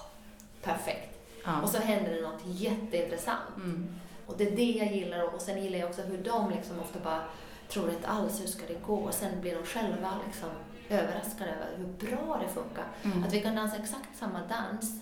perfekt. 0.61 1.19
Ja. 1.45 1.61
Och 1.61 1.69
så 1.69 1.77
händer 1.77 2.11
det 2.13 2.21
något 2.21 2.41
jätteintressant. 2.45 3.55
Mm. 3.55 3.95
Och 4.25 4.37
det 4.37 4.47
är 4.47 4.55
det 4.55 4.71
jag 4.71 4.95
gillar 4.95 5.33
och 5.35 5.41
sen 5.41 5.63
gillar 5.63 5.79
jag 5.79 5.89
också 5.89 6.01
hur 6.01 6.17
de 6.17 6.49
liksom 6.49 6.79
ofta 6.79 6.99
bara 6.99 7.23
tror 7.69 7.89
inte 7.89 8.07
alls 8.07 8.41
hur 8.41 8.47
ska 8.47 8.65
det 8.67 8.85
gå 8.85 8.95
och 8.95 9.13
sen 9.13 9.41
blir 9.41 9.55
de 9.55 9.65
själva 9.65 10.13
liksom 10.25 10.49
överraskade 10.89 11.51
över 11.51 11.77
hur 11.77 12.07
bra 12.07 12.41
det 12.43 12.53
funkar. 12.53 12.85
Mm. 13.03 13.23
Att 13.23 13.33
vi 13.33 13.41
kan 13.41 13.55
dansa 13.55 13.77
exakt 13.77 14.17
samma 14.19 14.39
dans. 14.39 15.01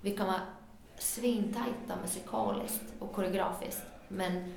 Vi 0.00 0.16
kan 0.16 0.26
vara 0.26 0.40
svintajta 0.98 1.96
musikaliskt 2.02 2.92
och 2.98 3.12
koreografiskt 3.12 3.82
men 4.08 4.54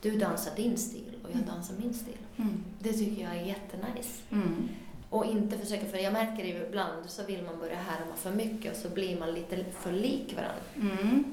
du 0.00 0.18
dansar 0.18 0.56
din 0.56 0.76
stil 0.76 1.17
och 1.28 1.34
jag 1.34 1.46
dansar 1.46 1.74
min 1.78 1.94
stil. 1.94 2.16
Mm. 2.36 2.64
Det 2.78 2.92
tycker 2.92 3.22
jag 3.22 3.36
är 3.36 3.44
jättenice. 3.44 4.22
Mm. 4.30 4.68
Och 5.10 5.24
inte 5.24 5.58
försöka, 5.58 5.86
för 5.86 5.98
jag 5.98 6.12
märker 6.12 6.44
ju 6.44 6.66
ibland 6.66 7.10
så 7.10 7.24
vill 7.24 7.42
man 7.42 7.58
börja 7.58 7.76
härma 7.76 8.16
för 8.16 8.30
mycket 8.30 8.72
och 8.72 8.78
så 8.78 8.88
blir 8.88 9.20
man 9.20 9.32
lite 9.34 9.64
för 9.80 9.92
lik 9.92 10.36
varandra. 10.36 10.62
Mm. 11.00 11.24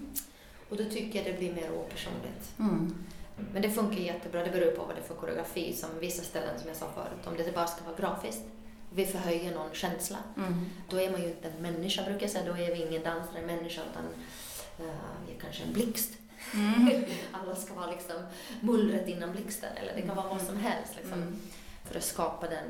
Och 0.69 0.77
då 0.77 0.83
tycker 0.83 1.19
jag 1.19 1.33
det 1.33 1.39
blir 1.39 1.53
mer 1.53 1.71
opersonligt. 1.71 2.59
Mm. 2.59 2.95
Men 3.53 3.61
det 3.61 3.71
funkar 3.71 3.99
jättebra. 3.99 4.43
Det 4.43 4.51
beror 4.51 4.71
på 4.71 4.85
vad 4.85 4.95
det 4.95 5.01
är 5.01 5.07
för 5.07 5.15
koreografi. 5.15 5.73
Som 5.73 5.89
vissa 5.99 6.23
ställen 6.23 6.59
som 6.59 6.67
jag 6.67 6.77
sa 6.77 6.85
förut. 6.95 7.27
Om 7.27 7.33
det 7.37 7.55
bara 7.55 7.67
ska 7.67 7.83
vara 7.85 7.95
grafiskt. 7.95 8.43
Vi 8.93 9.05
förhöjer 9.05 9.55
någon 9.55 9.73
känsla. 9.73 10.17
Mm. 10.37 10.65
Då 10.89 11.01
är 11.01 11.11
man 11.11 11.21
ju 11.21 11.27
inte 11.27 11.47
en 11.47 11.61
människa 11.61 12.03
brukar 12.03 12.21
jag 12.21 12.29
säga. 12.29 12.45
Då 12.45 12.57
är 12.57 12.75
vi 12.75 12.87
ingen 12.87 13.03
dansare, 13.03 13.39
en 13.39 13.45
människa. 13.45 13.81
Utan 13.91 14.03
uh, 14.85 14.95
vi 15.27 15.35
är 15.35 15.39
kanske 15.39 15.63
en 15.63 15.73
blixt. 15.73 16.11
Mm. 16.53 17.03
Alla 17.31 17.55
ska 17.55 17.73
vara 17.73 17.91
liksom 17.91 18.15
mullret 18.61 19.07
innan 19.07 19.31
blixten. 19.31 19.77
Eller 19.77 19.95
det 19.95 20.01
kan 20.01 20.15
vara 20.15 20.27
vad 20.27 20.41
som 20.41 20.57
helst. 20.57 20.93
Liksom, 20.95 21.13
Mm. 21.21 21.39
För 21.85 21.97
att 21.97 22.03
skapa 22.03 22.47
den 22.47 22.65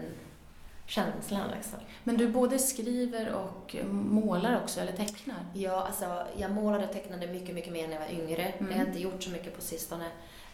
känslan 0.86 1.52
liksom. 1.56 1.80
Men 2.04 2.18
du 2.18 2.28
både 2.28 2.60
skriver 2.60 3.34
och 3.34 3.76
målar 3.92 4.62
också, 4.64 4.80
eller 4.82 4.92
tecknar? 4.92 5.46
Ja, 5.54 5.86
alltså 5.86 6.26
jag 6.38 6.52
målade 6.52 6.86
och 6.88 6.94
tecknade 6.94 7.28
mycket, 7.28 7.56
mycket 7.56 7.74
mer 7.74 7.88
när 7.88 7.94
jag 7.94 8.02
var 8.02 8.12
yngre. 8.24 8.44
Mm. 8.44 8.68
Det 8.68 8.74
har 8.74 8.80
jag 8.80 8.88
inte 8.90 9.00
gjort 9.00 9.24
så 9.24 9.30
mycket 9.30 9.56
på 9.56 9.62
sistone. 9.62 10.06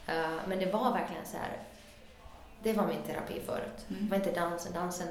Eh, 0.08 0.32
men 0.48 0.60
det 0.60 0.66
var 0.66 0.92
verkligen 0.92 1.26
så 1.26 1.38
här. 1.38 1.58
Det 2.64 2.74
var 2.74 2.88
min 2.88 3.02
terapi 3.08 3.42
förut. 3.46 3.86
Mm. 3.90 4.04
Det 4.06 4.10
var 4.10 4.18
inte 4.18 4.40
dansen. 4.40 4.74
Dansen 4.74 5.08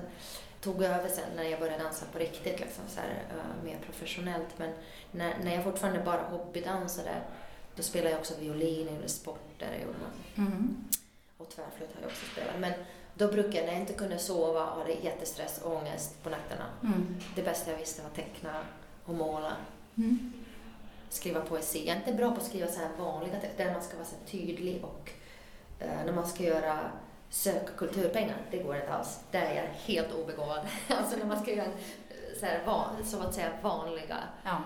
tog 0.60 0.82
över 0.82 1.08
sen 1.08 1.24
när 1.36 1.44
jag 1.44 1.60
började 1.60 1.82
dansa 1.84 2.06
på 2.12 2.18
riktigt, 2.18 2.60
liksom, 2.60 2.84
så 2.88 3.00
här, 3.00 3.08
eh, 3.30 3.64
mer 3.64 3.78
professionellt. 3.86 4.48
Men 4.56 4.70
när, 5.10 5.34
när 5.42 5.54
jag 5.54 5.64
fortfarande 5.64 6.00
bara 6.00 6.22
hobbydansade, 6.22 7.14
då 7.80 7.84
spelade 7.84 8.10
jag 8.10 8.18
också 8.20 8.34
violin, 8.40 8.86
jag 8.86 8.94
gjorde 8.94 9.08
sporter, 9.08 9.68
jag 9.72 9.80
gjorde 9.80 9.98
Mm. 10.36 10.84
och 11.38 11.48
tvärflöjt 11.48 11.90
har 11.94 12.00
jag 12.02 12.10
också 12.10 12.26
spelat. 12.32 12.58
Men 12.60 12.72
då 13.14 13.28
brukade 13.28 13.56
jag, 13.56 13.64
när 13.66 13.72
jag 13.72 13.80
inte 13.80 13.92
kunde 13.92 14.18
sova 14.18 14.70
och 14.70 14.78
hade 14.78 14.92
jättestress 14.92 15.58
och 15.62 15.76
ångest 15.76 16.22
på 16.22 16.30
nätterna, 16.30 16.64
Mm. 16.82 17.16
det 17.36 17.42
bästa 17.42 17.70
jag 17.70 17.78
visste 17.78 18.02
var 18.02 18.08
att 18.08 18.16
teckna 18.16 18.62
och 19.04 19.14
måla. 19.14 19.56
Mm. 19.96 20.32
Skriva 21.08 21.40
poesi. 21.40 21.86
Jag 21.86 21.96
är 21.96 22.00
inte 22.00 22.12
bra 22.12 22.30
på 22.30 22.36
att 22.36 22.46
skriva 22.46 22.68
så 22.68 22.80
här 22.80 22.90
vanliga 22.98 23.40
texter, 23.40 23.64
där 23.64 23.72
man 23.72 23.82
ska 23.82 23.96
vara 23.96 24.06
så 24.06 24.16
tydlig 24.30 24.84
och 24.84 25.10
eh, 25.78 26.04
när 26.06 26.12
man 26.12 26.28
ska 26.28 26.42
göra 26.42 26.90
söka 27.30 27.72
kulturpengar, 27.76 28.36
det 28.50 28.58
går 28.58 28.76
inte 28.76 28.92
alls. 28.92 29.20
Där 29.30 29.40
är 29.42 29.54
jag 29.54 29.94
helt 29.94 30.14
obegåvad. 30.14 30.66
alltså 30.88 31.16
när 31.16 31.24
man 31.24 31.42
ska 31.42 31.50
göra 31.54 31.66
en, 31.66 31.72
så, 32.40 32.46
här, 32.46 32.62
van, 32.66 33.04
så 33.04 33.20
att 33.20 33.34
säga 33.34 33.50
vanliga, 33.62 34.16
Ja. 34.44 34.58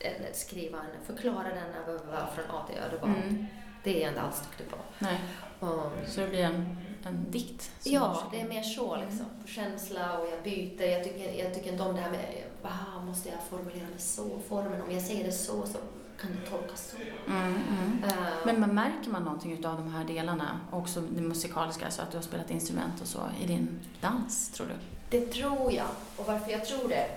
eller 0.00 0.32
skriva 0.32 0.78
en, 0.78 1.04
förklara 1.16 1.48
den 1.48 1.74
över 1.74 1.98
från 2.34 2.44
A 2.56 2.62
till 2.68 2.78
Ö, 2.78 2.82
då 2.92 2.98
bara, 2.98 3.14
Mm. 3.16 3.46
det 3.84 3.96
är 3.96 4.00
jag 4.00 4.10
inte 4.10 4.20
alls 4.20 4.40
duktig 4.42 4.70
på. 4.70 4.76
Nej, 4.98 5.18
Och, 5.60 5.90
så 6.08 6.20
det 6.20 6.26
blir 6.28 6.44
en, 6.44 6.76
en 7.06 7.30
dikt? 7.30 7.70
Ja, 7.84 8.22
det 8.32 8.40
är 8.40 8.48
mer 8.48 8.62
så 8.62 8.96
liksom. 8.96 9.26
På 9.42 9.48
känsla 9.48 10.18
och 10.18 10.28
jag 10.28 10.42
byter. 10.42 10.82
Jag 10.84 11.04
tycker, 11.04 11.44
jag 11.44 11.54
tycker 11.54 11.72
inte 11.72 11.82
om 11.84 11.94
det 11.94 12.00
här 12.00 12.10
med, 12.10 12.24
ah, 12.62 13.00
måste 13.00 13.28
jag 13.28 13.38
formulera 13.50 13.86
det 13.96 14.02
så? 14.02 14.38
Formen, 14.48 14.82
om 14.82 14.90
jag 14.92 15.02
säger 15.02 15.24
det 15.24 15.32
så, 15.32 15.66
så 15.66 15.78
kan 16.20 16.30
det 16.44 16.50
tolkas 16.50 16.90
så. 16.90 16.96
Mm, 17.30 17.42
mm. 17.54 18.04
Eh, 18.04 18.14
Men 18.46 18.60
man 18.60 18.74
märker 18.74 19.10
man 19.10 19.22
någonting 19.24 19.52
utav 19.52 19.76
de 19.76 19.92
här 19.94 20.04
delarna, 20.04 20.60
också 20.70 21.00
det 21.00 21.20
musikaliska, 21.22 21.90
så 21.90 22.02
att 22.02 22.10
du 22.10 22.16
har 22.16 22.22
spelat 22.22 22.50
instrument 22.50 23.00
och 23.00 23.06
så, 23.06 23.20
i 23.40 23.46
din 23.46 23.80
dans, 24.00 24.48
tror 24.50 24.66
du? 24.66 24.72
Det 25.18 25.26
tror 25.26 25.72
jag. 25.72 25.86
Och 26.16 26.26
varför 26.26 26.50
jag 26.50 26.64
tror 26.64 26.88
det 26.88 27.08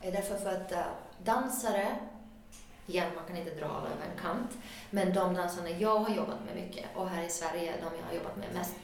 är 0.00 0.12
därför 0.12 0.36
för 0.38 0.50
att 0.52 0.72
eh, 0.72 0.78
dansare, 1.24 1.96
igen, 2.86 3.10
man 3.16 3.24
kan 3.26 3.36
inte 3.36 3.54
dra 3.54 3.66
alla 3.66 3.86
över 3.88 4.04
en 4.14 4.20
kant, 4.22 4.50
men 4.90 5.14
de 5.14 5.34
dansarna 5.34 5.70
jag 5.70 5.98
har 5.98 6.14
jobbat 6.16 6.38
med 6.44 6.54
mycket, 6.64 6.84
och 6.94 7.08
här 7.08 7.22
i 7.22 7.28
Sverige, 7.30 7.72
de 7.80 7.84
jag 8.00 8.06
har 8.08 8.14
jobbat 8.14 8.36
med 8.36 8.48
mest, 8.54 8.74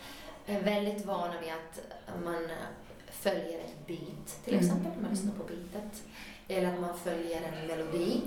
är 0.46 0.61
väldigt 0.61 1.07
vana 1.07 1.35
vid 1.40 1.51
att 1.53 1.81
man 2.25 2.44
eh, 2.44 2.51
följer 3.11 3.59
en 3.59 3.70
beat, 3.87 4.44
till 4.44 4.55
Mm. 4.55 4.64
exempel, 4.66 4.92
man 5.03 5.11
lyssnar 5.11 5.33
på 5.33 5.44
beatet. 5.44 6.03
Eller 6.49 6.75
att 6.75 6.81
man 6.81 6.99
följer 6.99 7.42
en 7.42 7.66
melodi. 7.66 8.20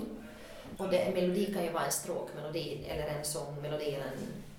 Och 0.78 0.88
det, 0.88 0.98
en 0.98 1.14
melodi 1.14 1.54
kan 1.54 1.64
ju 1.64 1.70
vara 1.70 1.84
en 1.84 1.92
stråkmelodi, 1.92 2.84
eller 2.88 3.06
en 3.06 3.24
sångmelodi, 3.24 3.84
eller 3.84 4.06
en, 4.06 4.12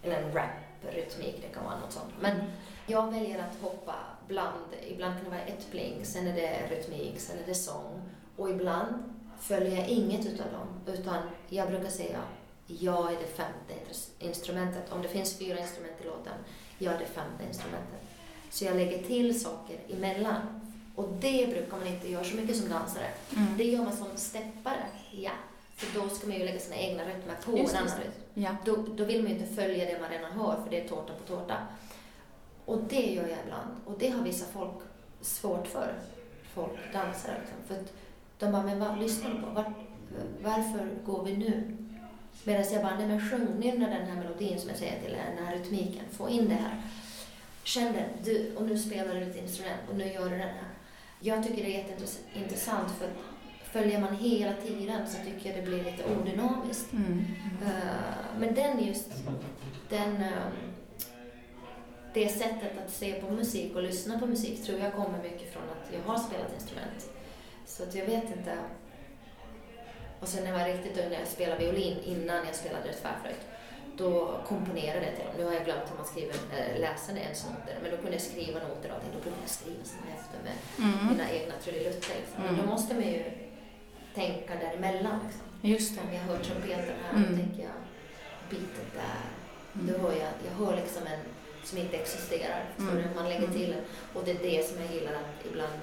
eller 0.04 0.22
en 0.22 0.34
rap-rytmik, 0.34 1.36
det 1.42 1.54
kan 1.54 1.66
vara 1.66 1.80
något 1.80 1.92
sånt. 1.92 2.14
Men 2.20 2.36
jag 2.88 3.12
väljer 3.12 3.40
att 3.40 3.62
hoppa 3.62 3.96
bland, 4.28 4.66
ibland 4.88 5.16
kan 5.16 5.24
det 5.24 5.30
vara 5.30 5.42
ett 5.42 5.72
pling, 5.72 6.06
sen 6.06 6.28
är 6.28 6.36
det 6.36 6.76
rytmik, 6.76 7.20
sen 7.20 7.38
är 7.40 7.48
det 7.48 7.56
sång. 7.56 8.02
Och 8.38 8.50
ibland 8.50 9.04
följer 9.40 9.76
jag 9.80 9.88
inget 9.88 10.26
utav 10.26 10.46
dem, 10.52 10.96
utan 10.96 11.18
jag 11.50 11.68
brukar 11.68 11.90
säga 11.90 12.20
jag 12.68 13.14
är 13.14 13.20
det 13.20 13.28
femte 13.28 13.74
instru- 13.92 14.12
instrumentet. 14.20 14.92
Om 14.92 15.02
det 15.02 15.08
finns 15.08 15.38
fyra 15.38 15.60
instrument 15.60 15.94
i 16.02 16.06
låten, 16.06 16.34
jag 16.78 16.94
är 16.94 17.00
det 17.00 17.06
femte 17.06 17.44
instrumentet. 17.48 18.00
Så 18.50 18.66
jag 18.66 18.76
lägger 18.76 19.04
till 19.04 19.42
saker 19.42 19.80
emellan. 19.90 20.62
Och 20.96 21.10
det 21.20 21.50
brukar 21.50 21.78
man 21.78 21.88
inte 21.88 22.12
göra 22.12 22.24
så 22.24 22.36
mycket 22.36 22.56
som 22.58 22.70
dansare. 22.70 23.08
Mm. 23.36 23.58
Det 23.58 23.64
gör 23.64 23.84
man 23.84 23.98
som 23.98 24.08
steppare, 24.16 24.86
ja. 25.12 25.32
För 25.76 26.00
då 26.00 26.10
ska 26.10 26.28
man 26.28 26.38
ju 26.38 26.46
lägga 26.46 26.60
sina 26.60 26.76
egna 26.76 27.04
rytmer 27.04 27.36
på 27.46 27.58
Just 27.58 27.74
en 27.74 27.80
annan 27.80 27.98
rytm. 27.98 28.12
Ja. 28.34 28.56
Då, 28.66 28.76
då 28.76 29.06
vill 29.06 29.24
man 29.24 29.32
ju 29.32 29.38
inte 29.38 29.56
följa 29.56 29.86
det 29.86 30.02
man 30.02 30.10
redan 30.10 30.32
hör, 30.32 30.64
för 30.64 30.70
det 30.70 30.82
är 30.82 30.88
tårta 30.88 31.14
på 31.14 31.24
tårta. 31.28 31.58
Och 32.66 32.84
det 32.90 33.14
gör 33.14 33.28
jag 33.28 33.38
ibland. 33.46 33.76
Och 33.86 33.94
det 34.00 34.10
har 34.10 34.24
vissa 34.24 34.46
folk 34.46 34.78
svårt 35.22 35.68
för. 35.68 35.94
Folk, 36.54 36.94
dansare 36.94 37.38
liksom. 37.40 37.58
För 37.68 37.76
att 37.76 37.94
de 38.40 38.52
bara, 38.52 38.64
men 38.64 38.80
vad 38.80 39.00
lyssnar 39.00 39.30
du 39.30 39.42
på? 39.42 39.48
Vart, 39.50 39.74
varför 40.42 40.90
går 41.06 41.24
vi 41.24 41.38
nu? 41.38 41.78
Medan 42.44 42.66
jag 42.74 42.82
bara, 42.82 42.98
nej 42.98 43.08
men 43.08 43.30
sjung, 43.30 43.60
nynna 43.60 43.90
den 43.90 44.08
här 44.08 44.16
melodin 44.16 44.60
som 44.60 44.70
jag 44.70 44.78
säger 44.78 45.02
till 45.02 45.14
er, 45.14 45.36
den 45.36 45.46
här 45.46 45.56
rytmiken, 45.56 46.06
få 46.12 46.30
in 46.30 46.50
det 46.50 46.56
här. 46.56 46.82
Känn 47.64 47.94
den, 47.94 48.10
du, 48.24 48.56
och 48.56 48.64
nu 48.64 48.80
spelar 48.80 49.16
du 49.16 49.22
ett 49.22 49.36
instrument 49.36 49.82
och 49.90 49.96
nu 49.96 50.14
gör 50.14 50.24
du 50.24 50.30
den 50.30 50.40
här. 50.40 50.70
Jag 51.20 51.44
tycker 51.44 51.64
det 51.64 51.76
är 51.76 51.78
jätteintressant 51.78 52.92
för 52.92 53.10
följer 53.76 54.00
man 54.02 54.16
hela 54.16 54.54
tiden 54.54 55.08
så 55.08 55.18
tycker 55.26 55.50
jag 55.50 55.58
det 55.58 55.62
blir 55.70 55.84
lite 55.84 56.04
odynamiskt. 56.16 56.94
Mm. 56.94 57.26
Eh, 57.66 58.40
Men 58.40 58.56
den 58.56 58.84
just, 58.86 59.10
den, 59.90 60.16
eh, 60.16 60.48
det 62.14 62.30
sättet 62.30 62.72
att 62.86 62.92
se 62.94 63.14
på 63.22 63.30
musik 63.34 63.76
och 63.76 63.84
lyssna 63.84 64.20
på 64.20 64.26
musik 64.26 64.64
tror 64.66 64.80
jag 64.80 64.94
kommer 64.94 65.24
mycket 65.24 65.54
från 65.54 65.64
att 65.64 65.94
jag 65.94 66.12
har 66.12 66.18
spelat 66.20 66.54
instrument. 66.54 67.10
Så 67.66 67.84
att 67.84 67.96
jag 67.96 68.06
vet 68.06 68.24
inte. 68.38 68.58
Och 70.20 70.28
sen 70.28 70.44
när 70.44 70.52
jag 70.52 70.60
var 70.60 70.66
riktigt 70.74 70.98
ung, 71.04 71.10
när 71.10 71.20
jag 71.20 71.28
spelade 71.28 71.60
violin 71.66 71.98
innan 72.06 72.46
jag 72.46 72.56
spelade 72.56 72.94
tvärflöjt, 72.94 73.42
då 73.98 74.40
komponerade 74.48 75.06
jag 75.06 75.16
till 75.16 75.26
dem. 75.26 75.34
Nu 75.38 75.44
har 75.46 75.54
jag 75.54 75.66
glömt 75.66 75.92
hur 75.92 75.96
man 75.98 76.06
skriver, 76.06 76.34
äh, 76.60 76.80
läser 76.82 77.18
ens 77.18 77.46
noter, 77.46 77.76
men 77.82 77.92
då 77.92 77.98
kunde 77.98 78.12
jag 78.12 78.22
skriva 78.22 78.60
noter 78.68 78.90
och 78.90 78.96
allting. 78.96 79.12
Då 79.18 79.22
kunde 79.26 79.38
jag 79.46 79.50
skriva 79.50 79.84
såna 79.92 80.08
efter 80.20 80.38
med 80.48 80.56
Mm. 80.80 81.08
mina 81.12 81.26
egna 81.38 81.54
trudelutter. 81.64 82.14
Liksom. 82.20 82.38
Men 82.44 82.54
Mm. 82.54 82.62
då 82.62 82.72
måste 82.74 82.94
man 82.94 83.04
ju 83.04 83.24
tänka 84.16 84.56
däremellan. 84.56 85.20
Liksom. 85.26 85.42
Just 85.62 85.92
Om 86.00 86.08
det. 86.10 86.16
jag 86.16 86.22
hör 86.24 86.38
trumpeten 86.44 86.96
här, 87.04 87.18
Mm. 87.18 87.38
tänker 87.40 87.64
jag 87.64 87.78
bitet 88.50 88.94
där. 88.96 89.22
Mm. 89.82 89.88
Då 89.94 90.00
hör 90.00 90.12
jag, 90.16 90.32
jag 90.46 90.66
hör 90.66 90.76
liksom 90.76 91.08
en 91.08 91.20
som 91.64 91.78
inte 91.78 91.98
existerar. 91.98 92.64
Mm. 92.80 93.04
Man 93.16 93.30
lägger 93.30 93.44
Mm. 93.48 93.54
till 93.54 93.74
en. 93.74 93.80
Och 94.14 94.26
det 94.26 94.32
är 94.32 94.40
det 94.58 94.68
som 94.68 94.78
jag 94.82 94.94
gillar 94.94 95.14
att 95.14 95.46
ibland 95.52 95.80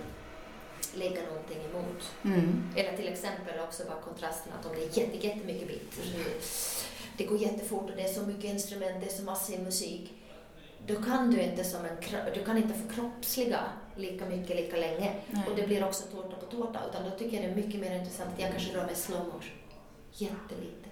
lägga 0.94 1.22
någonting 1.22 1.58
emot. 1.70 2.10
Mm. 2.24 2.64
Eller 2.76 2.96
till 2.96 3.08
exempel 3.08 3.60
också 3.60 3.82
bara 3.84 4.00
kontrasten 4.00 4.52
att 4.60 4.66
om 4.66 4.72
det 4.74 4.82
är 4.84 4.98
jätte, 5.02 5.26
jättemycket 5.26 5.68
bit, 5.68 5.92
det 7.16 7.24
går 7.24 7.38
jättefort 7.38 7.90
och 7.90 7.96
det 7.96 8.02
är 8.02 8.12
så 8.12 8.22
mycket 8.22 8.44
instrument, 8.44 8.96
det 9.00 9.06
är 9.06 9.16
så 9.16 9.22
massiv 9.22 9.60
musik. 9.60 10.12
Då 10.86 11.02
kan 11.02 11.30
du 11.30 11.40
inte, 11.42 11.64
som 11.64 11.84
en, 11.84 11.96
du 12.34 12.44
kan 12.44 12.56
inte 12.56 12.74
förkroppsliga 12.74 13.60
lika 13.96 14.24
mycket 14.24 14.56
lika 14.56 14.76
länge. 14.76 15.14
Nej. 15.30 15.44
Och 15.48 15.56
det 15.56 15.66
blir 15.66 15.84
också 15.84 16.04
tårta 16.04 16.36
på 16.36 16.46
tårta. 16.46 16.80
Utan 16.90 17.10
då 17.10 17.10
tycker 17.10 17.36
jag 17.36 17.44
det 17.44 17.60
är 17.60 17.66
mycket 17.66 17.80
mer 17.80 17.98
intressant 17.98 18.30
att 18.34 18.40
jag 18.40 18.50
kanske 18.50 18.76
rör 18.78 18.86
mig 18.86 18.94
slow 18.94 19.24
motion. 19.24 19.56
Jättelite. 20.12 20.88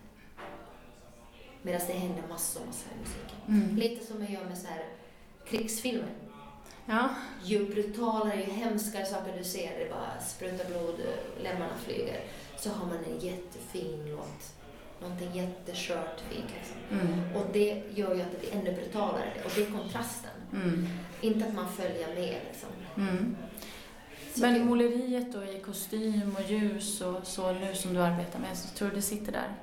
Medan 1.63 1.81
det 1.87 1.93
händer 1.93 2.23
massor, 2.29 2.67
massor 2.67 2.93
i 2.97 3.01
musiken. 3.01 3.39
Mm. 3.49 3.77
Lite 3.77 4.07
som 4.07 4.23
jag 4.23 4.31
gör 4.33 4.45
med 4.45 4.59
så 4.59 4.67
här 4.67 4.85
krigsfilmer. 5.47 6.13
Ja. 6.87 7.09
Ju 7.45 7.67
brutalare, 7.67 8.37
ju 8.37 8.51
hemskare 8.51 9.07
saker 9.07 9.39
du 9.39 9.45
ser, 9.45 9.79
det 9.79 9.91
bara 9.91 10.21
sprutar 10.21 10.65
blod, 10.65 11.01
lemmarna 11.43 11.75
flyger, 11.85 12.21
så 12.59 12.71
har 12.71 12.87
man 12.87 13.05
en 13.05 13.19
jättefin 13.19 14.11
låt. 14.11 14.55
Någonting 15.01 15.33
jätteskört 15.35 16.21
fint 16.31 16.51
liksom. 16.59 16.77
Mm. 17.01 17.37
Och 17.37 17.47
det 17.53 17.83
gör 17.95 18.15
ju 18.15 18.23
att 18.23 18.33
det 18.33 18.39
blir 18.39 18.55
ännu 18.55 18.73
brutalare. 18.73 19.33
Och 19.45 19.51
det 19.57 19.63
är 19.63 19.71
kontrasten. 19.71 20.31
Mm. 20.53 20.87
Inte 21.21 21.47
att 21.47 21.55
man 21.55 21.73
följer 21.73 22.09
med 22.09 22.39
liksom. 22.49 22.69
Mm. 22.97 23.37
Men 24.35 24.67
måleriet 24.67 25.33
då 25.33 25.45
i 25.45 25.61
kostym 25.61 26.37
och 26.39 26.51
ljus 26.51 27.01
och 27.01 27.27
så 27.27 27.53
nu 27.53 27.75
som 27.75 27.95
du 27.95 28.01
arbetar 28.01 28.39
med, 28.39 28.59
så 28.59 28.69
tror 28.69 28.89
du 28.89 28.95
det 28.95 29.03
sitter 29.03 29.33
där? 29.33 29.55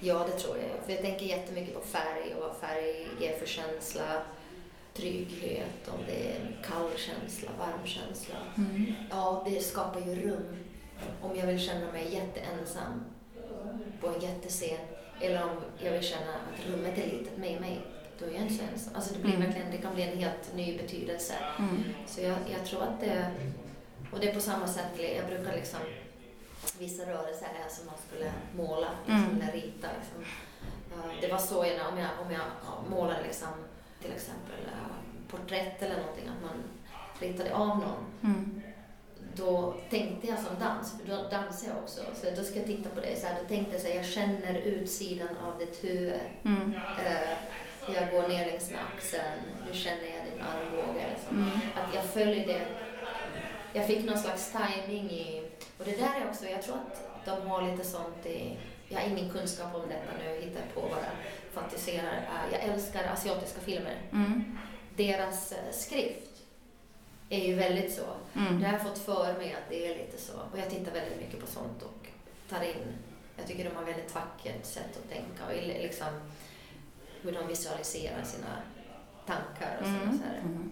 Ja, 0.00 0.26
det 0.26 0.38
tror 0.38 0.56
jag. 0.56 0.84
För 0.84 0.92
jag 0.92 1.02
tänker 1.02 1.26
jättemycket 1.26 1.74
på 1.74 1.80
färg 1.80 2.34
och 2.34 2.40
vad 2.40 2.56
färg 2.56 3.08
ger 3.20 3.38
för 3.38 3.46
känsla. 3.46 4.22
Trygghet, 4.94 5.88
om 5.88 5.98
det 6.06 6.30
är 6.30 6.40
en 6.40 6.52
kall 6.64 6.90
känsla, 6.96 7.50
varm 7.58 7.86
känsla. 7.86 8.34
Mm. 8.56 8.92
Ja, 9.10 9.46
det 9.50 9.60
skapar 9.60 10.00
ju 10.00 10.14
rum. 10.14 10.56
Om 11.22 11.36
jag 11.36 11.46
vill 11.46 11.60
känna 11.60 11.92
mig 11.92 12.14
jätteensam 12.14 13.04
på 14.00 14.08
en 14.08 14.20
jättescen 14.20 14.78
eller 15.20 15.42
om 15.42 15.62
jag 15.84 15.92
vill 15.92 16.02
känna 16.02 16.32
att 16.32 16.66
rummet 16.70 16.98
är 16.98 17.06
litet 17.06 17.38
med 17.38 17.60
mig, 17.60 17.80
då 18.18 18.26
så 18.26 18.62
ensam. 18.62 18.94
Alltså 18.94 19.14
det, 19.14 19.20
blir 19.20 19.34
Mm. 19.34 19.46
verkligen, 19.46 19.70
det 19.70 19.78
kan 19.78 19.94
bli 19.94 20.02
en 20.02 20.18
helt 20.18 20.54
ny 20.54 20.78
betydelse. 20.78 21.34
Mm. 21.58 21.84
Så 22.06 22.20
jag, 22.20 22.36
jag 22.56 22.66
tror 22.66 22.82
att 22.82 23.00
det... 23.00 23.30
Och 24.12 24.20
det 24.20 24.28
är 24.30 24.34
på 24.34 24.40
samma 24.40 24.66
sätt, 24.68 24.90
jag 25.16 25.26
brukar 25.26 25.52
liksom... 25.56 25.80
Vissa 26.78 27.02
rörelser 27.02 27.46
är 27.66 27.68
som 27.68 27.86
man 27.86 27.94
skulle 28.08 28.32
måla, 28.56 28.88
liksom, 29.06 29.24
Mm. 29.24 29.40
eller 29.42 29.52
rita. 29.52 29.88
Liksom. 29.98 30.24
Ja, 30.90 30.96
Det 31.20 31.28
var 31.32 31.38
så 31.38 31.54
jag, 31.66 31.92
om 31.92 31.98
jag, 31.98 32.10
om 32.26 32.32
jag 32.32 32.40
ja, 32.66 32.84
målade 32.90 33.22
liksom, 33.22 33.48
till 34.02 34.12
exempel 34.12 34.56
ja, 34.66 34.94
porträtt 35.30 35.82
eller 35.82 35.96
någonting, 36.00 36.28
att 36.28 36.42
man 36.42 36.62
ritade 37.20 37.54
av 37.54 37.68
någon. 37.68 38.04
Mm. 38.22 38.62
Då 39.36 39.74
tänkte 39.90 40.26
jag 40.26 40.38
som 40.38 40.58
dans, 40.60 40.94
för 41.00 41.08
då 41.16 41.28
dansar 41.28 41.68
jag 41.68 41.76
också. 41.82 42.00
Så 42.14 42.30
då 42.36 42.42
ska 42.44 42.56
jag 42.58 42.66
titta 42.66 42.88
på 42.90 43.00
det 43.00 43.20
så 43.20 43.26
här, 43.26 43.36
då 43.42 43.48
tänkte 43.48 43.72
jag 43.72 43.80
så 43.82 43.88
här, 43.88 43.94
jag 43.96 44.04
känner 44.06 44.54
utsidan 44.58 45.36
av 45.46 45.58
ditt 45.58 45.84
huvud. 45.84 46.20
Mm. 46.44 46.74
Eh, 47.06 47.28
jag 47.94 48.10
går 48.10 48.28
ner 48.28 48.46
längs 48.46 48.70
med 48.70 48.80
axeln, 48.96 49.40
nu 49.66 49.78
känner 49.78 50.04
jag 50.04 50.24
din 50.32 50.42
armbåge. 50.42 51.06
Liksom. 51.14 51.36
Mm. 51.36 51.50
Att 51.74 51.94
jag 51.94 52.04
följer 52.04 52.46
det. 52.46 52.66
Jag 53.72 53.86
fick 53.86 54.04
någon 54.04 54.18
slags 54.18 54.52
timing 54.52 55.10
i, 55.10 55.50
och 55.78 55.84
det 55.84 55.96
där 55.96 56.20
är 56.20 56.28
också, 56.30 56.46
jag 56.46 56.62
tror 56.62 56.74
att 56.76 57.24
de 57.24 57.46
har 57.48 57.70
lite 57.70 57.84
sånt 57.84 58.26
i, 58.26 58.56
jag 58.88 59.00
har 59.00 59.08
ingen 59.08 59.30
kunskap 59.30 59.74
om 59.74 59.88
detta 59.88 60.10
nu, 60.18 60.40
hittar 60.40 60.62
på 60.74 60.80
bara, 60.80 61.10
fantiserar. 61.52 62.16
Äh, 62.16 62.52
Jag 62.52 62.62
älskar 62.74 63.04
asiatiska 63.04 63.60
filmer. 63.60 63.96
Mm. 64.12 64.58
Deras 64.96 65.52
eh, 65.52 65.72
skrift 65.72 66.30
är 67.28 67.46
ju 67.48 67.54
väldigt 67.54 67.92
så. 67.94 68.06
Mm. 68.40 68.60
Det 68.60 68.66
har 68.66 68.72
jag 68.72 68.82
fått 68.82 68.98
för 68.98 69.34
mig 69.38 69.52
att 69.52 69.68
det 69.70 69.86
är 69.86 69.98
lite 69.98 70.18
så. 70.22 70.32
Och 70.52 70.58
jag 70.58 70.70
tittar 70.70 70.92
väldigt 70.92 71.18
mycket 71.20 71.40
på 71.40 71.46
sånt 71.46 71.82
och 71.82 72.06
tar 72.50 72.62
in. 72.62 72.94
Jag 73.36 73.46
tycker 73.46 73.64
de 73.64 73.76
har 73.76 73.84
väldigt 73.84 74.14
vackert 74.14 74.64
sätt 74.66 74.96
att 75.04 75.10
tänka 75.10 75.46
och 75.46 75.52
liksom 75.68 76.08
hur 77.22 77.32
de 77.32 77.46
visualiserar 77.46 78.22
sina 78.22 78.46
tankar 79.26 79.78
och 79.80 79.86
sådär. 79.86 80.02
Mm. 80.02 80.18
Så 80.18 80.24
här. 80.24 80.38
Mm. 80.38 80.70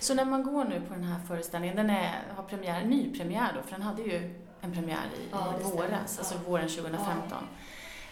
Så 0.00 0.14
när 0.14 0.24
man 0.24 0.42
går 0.42 0.64
nu 0.64 0.80
på 0.80 0.94
den 0.94 1.04
här 1.04 1.20
föreställningen, 1.28 1.76
den 1.76 1.90
är, 1.90 2.22
har 2.36 2.42
premiär, 2.42 2.84
ny 2.84 3.18
premiär 3.18 3.52
då, 3.56 3.62
för 3.62 3.70
den 3.70 3.82
hade 3.82 4.02
ju 4.02 4.44
en 4.60 4.72
premiär 4.72 5.06
i, 5.18 5.28
Ja, 5.32 5.54
våras, 5.62 6.18
alltså 6.18 6.34
Ja. 6.34 6.40
våren 6.46 6.68
2015. 6.68 7.38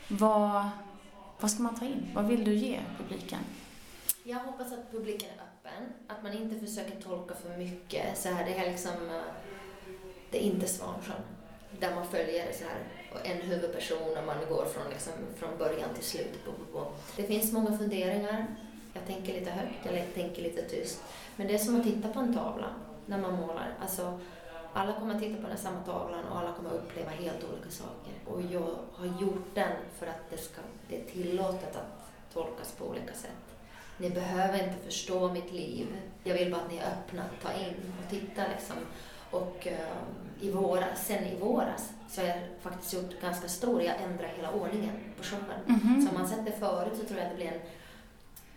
Vad, 0.08 0.68
vad 1.40 1.50
ska 1.50 1.62
man 1.62 1.74
ta 1.74 1.84
in? 1.84 2.10
Vad 2.14 2.24
vill 2.24 2.44
du 2.44 2.54
ge 2.54 2.80
publiken? 2.98 3.38
Jag 4.24 4.38
hoppas 4.38 4.72
att 4.72 4.90
publiken 4.90 5.28
är 5.28 5.42
öppen, 5.42 5.92
att 6.08 6.22
man 6.22 6.32
inte 6.32 6.66
försöker 6.66 7.00
tolka 7.00 7.34
för 7.34 7.56
mycket. 7.58 8.18
Så 8.18 8.28
här, 8.28 8.44
det 8.44 8.54
är 8.56 8.70
liksom, 8.70 8.92
eh, 9.10 9.22
det 10.30 10.38
är 10.44 10.52
inte 10.52 10.66
Svansjön, 10.66 11.22
där 11.80 11.94
man 11.94 12.06
följer 12.06 12.52
så 12.52 12.64
här, 12.64 12.78
och 13.14 13.26
en 13.26 13.40
huvudperson 13.40 14.18
och 14.18 14.26
man 14.26 14.36
går 14.48 14.64
från, 14.64 14.90
liksom, 14.90 15.12
från 15.36 15.58
början 15.58 15.94
till 15.94 16.04
slut. 16.04 16.38
Det 17.16 17.22
finns 17.22 17.52
många 17.52 17.78
funderingar. 17.78 18.46
Jag 18.94 19.06
tänker 19.06 19.32
lite 19.40 19.50
högt, 19.50 19.96
jag 19.96 20.14
tänker 20.14 20.42
lite 20.42 20.62
tyst. 20.62 21.02
Men 21.36 21.46
det 21.46 21.54
är 21.54 21.58
som 21.58 21.80
att 21.80 21.86
titta 21.86 22.08
på 22.08 22.20
en 22.20 22.34
tavla 22.34 22.66
när 23.06 23.18
man 23.18 23.34
målar. 23.34 23.74
Alltså, 23.80 24.20
alla 24.72 24.92
kommer 24.92 25.14
att 25.14 25.20
titta 25.20 25.42
på 25.42 25.48
den 25.48 25.58
samma 25.58 25.80
tavlan 25.80 26.24
och 26.24 26.38
alla 26.38 26.52
kommer 26.52 26.70
att 26.70 26.76
uppleva 26.76 27.10
helt 27.10 27.44
olika 27.52 27.70
saker. 27.70 28.12
Och 28.26 28.42
jag 28.42 28.76
har 28.92 29.06
gjort 29.20 29.54
den 29.54 29.72
för 29.98 30.06
att 30.06 30.30
det, 30.30 30.38
ska, 30.38 30.60
det 30.88 31.00
är 31.00 31.04
tillåtet 31.04 31.76
att 31.76 32.32
tolkas 32.34 32.72
på 32.72 32.84
olika 32.84 33.14
sätt. 33.14 33.30
Ni 33.98 34.10
behöver 34.10 34.64
inte 34.64 34.84
förstå 34.84 35.32
mitt 35.32 35.52
liv. 35.52 35.86
Jag 36.24 36.34
vill 36.34 36.52
bara 36.52 36.62
att 36.62 36.70
ni 36.70 36.78
är 36.78 36.86
öppna, 36.86 37.24
ta 37.42 37.52
in 37.52 37.92
och 38.04 38.10
titta 38.10 38.42
liksom. 38.48 38.76
Och 39.32 39.66
eh, 39.66 39.96
i 40.40 40.50
våras, 40.50 41.06
sen 41.06 41.24
i 41.24 41.36
våras 41.40 41.92
så 42.08 42.20
har 42.20 42.28
jag 42.28 42.38
faktiskt 42.62 42.92
gjort 42.92 43.20
ganska 43.20 43.48
stor, 43.48 43.82
jag 43.82 43.94
ändrar 44.02 44.28
hela 44.36 44.52
ordningen 44.52 44.94
på 45.16 45.22
showen. 45.24 45.60
Mhm. 45.66 46.02
Så 46.02 46.08
om 46.08 46.14
man 46.14 46.28
sett 46.28 46.44
det 46.44 46.52
förut 46.52 46.92
så 47.00 47.04
tror 47.04 47.18
jag 47.18 47.26
att 47.26 47.32
det 47.32 47.36
blir 47.36 47.52
en, 47.52 47.60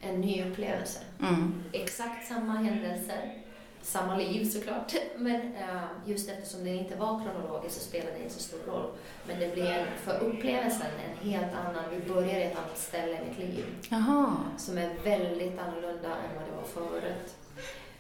en 0.10 0.22
ny 0.22 0.44
upplevelse. 0.44 1.00
Mm. 1.22 1.64
Exakt 1.72 2.28
samma 2.28 2.54
händelser, 2.54 3.34
samma 3.82 4.18
liv 4.18 4.46
såklart. 4.46 4.96
Men 5.18 5.36
eh, 5.36 5.84
just 6.06 6.30
eftersom 6.30 6.64
det 6.64 6.70
inte 6.70 6.96
var 6.96 7.22
kronologiskt 7.24 7.82
så 7.82 7.88
spelar 7.90 8.12
det 8.12 8.24
inte 8.24 8.34
så 8.34 8.40
stor 8.40 8.60
roll. 8.68 8.90
Men 9.28 9.40
det 9.40 9.54
blir 9.54 9.86
för 10.04 10.20
upplevelsen 10.20 10.88
en 11.06 11.30
helt 11.30 11.54
annan, 11.54 11.84
vi 11.92 12.14
börjar 12.14 12.40
i 12.40 12.44
ett 12.44 12.58
annat 12.58 12.78
ställe 12.78 13.22
i 13.22 13.30
mitt 13.30 13.40
liv 13.40 13.66
Jaha. 13.90 14.36
som 14.58 14.78
är 14.78 14.90
väldigt 15.04 15.60
annorlunda 15.60 16.10
än 16.10 16.36
vad 16.36 16.46
det 16.46 16.56
var 16.56 16.90
förut. 16.90 17.36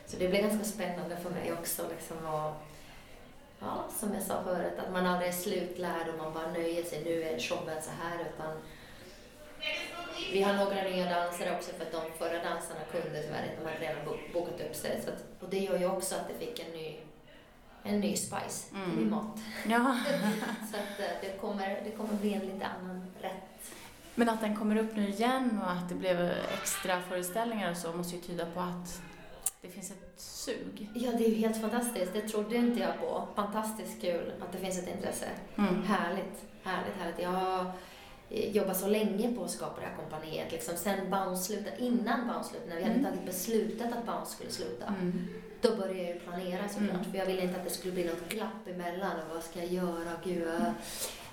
Så 0.08 0.18
det 0.18 0.28
blir 0.28 0.41
ganska 0.41 0.63
spännande 0.65 1.18
för 1.18 1.30
mig 1.30 1.54
också. 1.54 1.82
Liksom, 1.89 2.18
och, 2.18 2.54
ja, 3.60 3.86
som 4.00 4.13
jag 4.13 4.24
sa 4.24 4.44
förut, 4.44 4.80
att 4.86 4.91
man 4.91 5.06
aldrig 5.06 5.30
är 5.30 5.34
slutlärd 5.34 6.08
och 6.10 6.18
man 6.24 6.34
bara 6.34 6.52
nöjer 6.52 6.84
sig. 6.84 7.04
Nu 7.06 7.24
är 7.24 7.39
showen 7.39 7.82
så 7.82 7.91
här. 8.04 8.20
Utan 8.20 8.58
vi 10.34 10.41
har 10.41 10.54
några 10.54 10.82
nya 10.84 11.10
dansare 11.10 11.56
också 11.56 11.72
för 11.74 11.86
att 11.86 11.91
de 11.91 12.02
förra 12.18 12.44
dansarna 12.44 12.80
kunde 12.91 13.22
tyvärr 13.24 13.44
inte. 13.44 13.63
De 13.63 13.65
hade 13.65 13.80
redan 13.80 14.06
bo- 14.06 14.39
bokat 14.39 14.62
upp 14.62 14.76
sig. 14.76 15.02
Så 15.06 15.10
att, 15.10 15.24
och 15.44 15.50
det 15.50 15.58
gör 15.60 15.80
ju 15.80 15.86
också 15.86 16.15
att 16.15 16.28
det 16.28 16.46
fick 16.46 16.60
en 16.60 16.72
ny, 16.72 16.96
en 17.84 18.00
ny 18.00 18.15
spice, 18.15 18.76
Mm. 18.76 19.10
mat. 19.10 19.38
Ja. 19.68 19.98
Så 20.72 20.78
att 20.78 21.00
eh, 21.00 21.15
det 21.22 21.38
kommer, 21.41 21.82
det 21.84 21.91
kommer 21.91 22.13
bli 22.13 22.34
en 22.34 22.39
lite 22.46 22.65
annan 22.65 23.12
rätt. 23.22 23.72
Men 24.15 24.30
att 24.30 24.41
den 24.41 24.56
kommer 24.56 24.78
upp 24.78 24.96
nu 24.96 25.10
igen 25.10 25.60
och 25.63 25.72
att 25.72 25.89
det 25.89 25.96
blev 25.96 26.32
extra 26.54 27.02
föreställningar 27.02 27.72
och 27.72 27.78
så 27.78 27.94
måste 27.94 28.15
ju 28.15 28.22
tyda 28.22 28.46
på 28.46 28.60
att 28.60 29.02
det 29.65 29.71
finns 29.71 29.91
ett 29.91 30.13
sug. 30.21 30.89
Ja, 30.95 31.12
det 31.17 31.25
är 31.25 31.30
ju 31.30 31.36
helt 31.36 31.62
fantastiskt. 31.62 32.13
Det 32.13 32.21
trodde 32.21 32.56
inte 32.56 32.80
jag 32.80 32.99
på. 32.99 33.28
Fantastiskt 33.36 34.01
kul 34.01 34.34
att 34.41 34.51
det 34.51 34.58
finns 34.58 34.80
ett 34.80 34.95
intresse. 34.95 35.25
Mm. 35.58 35.84
Härligt, 35.84 36.43
härligt, 36.63 36.93
härligt. 36.99 37.19
Jag 37.19 37.30
har 37.30 37.71
jobbat 38.30 38.78
så 38.78 38.88
länge 38.88 39.34
på 39.36 39.43
att 39.43 39.51
skapa 39.51 39.82
det 39.82 39.88
här 39.88 39.95
kompaniet. 39.95 40.51
Liksom. 40.51 40.78
Sen 40.78 41.10
Bounce 41.12 41.43
slutade, 41.43 41.78
innan 41.80 42.28
Bounce 42.28 42.49
slutade, 42.49 42.69
när 42.69 42.75
vi 42.78 42.84
hade 42.84 42.95
Mm. 42.95 43.06
tagit 43.06 43.25
beslutet 43.25 43.93
att 43.93 44.06
Bounce 44.06 44.32
skulle 44.32 44.49
sluta, 44.51 44.86
Mm. 44.88 45.28
då 45.62 45.75
började 45.75 45.99
jag 45.99 46.08
ju 46.13 46.19
planera 46.19 46.69
såklart. 46.69 46.89
Mm. 46.91 47.04
För 47.12 47.17
jag 47.17 47.25
ville 47.25 47.41
inte 47.41 47.56
att 47.60 47.63
det 47.63 47.69
skulle 47.69 47.93
bli 47.93 48.04
något 48.06 48.30
glapp 48.30 48.67
emellan. 48.67 49.12
Och 49.12 49.36
vad 49.36 49.43
ska 49.43 49.60
jag 49.60 49.67
göra? 49.73 50.12
Gud, 50.23 50.47
jag... 50.47 50.73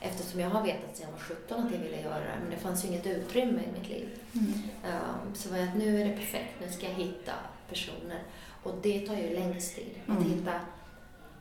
Eftersom 0.04 0.40
jag 0.40 0.50
har 0.50 0.62
vetat 0.62 0.96
sedan 0.96 1.06
jag 1.06 1.12
var 1.12 1.18
17 1.18 1.66
att 1.66 1.72
jag 1.72 1.78
ville 1.80 2.00
göra 2.00 2.18
det, 2.18 2.38
men 2.42 2.50
det 2.50 2.56
fanns 2.56 2.84
ju 2.84 2.88
inget 2.88 3.06
utrymme 3.06 3.60
i 3.62 3.78
mitt 3.80 3.88
liv. 3.88 4.08
Mm. 4.34 4.52
Um, 4.84 5.34
så 5.34 5.50
var 5.50 5.56
jag 5.58 5.68
att 5.68 5.76
nu 5.76 6.00
är 6.00 6.04
det 6.08 6.16
perfekt, 6.16 6.54
nu 6.60 6.72
ska 6.72 6.86
jag 6.86 6.94
hitta 6.94 7.32
personer. 7.72 8.22
Och 8.62 8.74
det 8.82 9.06
tar 9.06 9.14
ju 9.16 9.34
längst 9.34 9.76
tid. 9.76 9.94
Att 10.06 10.16
Mm. 10.18 10.30
hitta, 10.30 10.60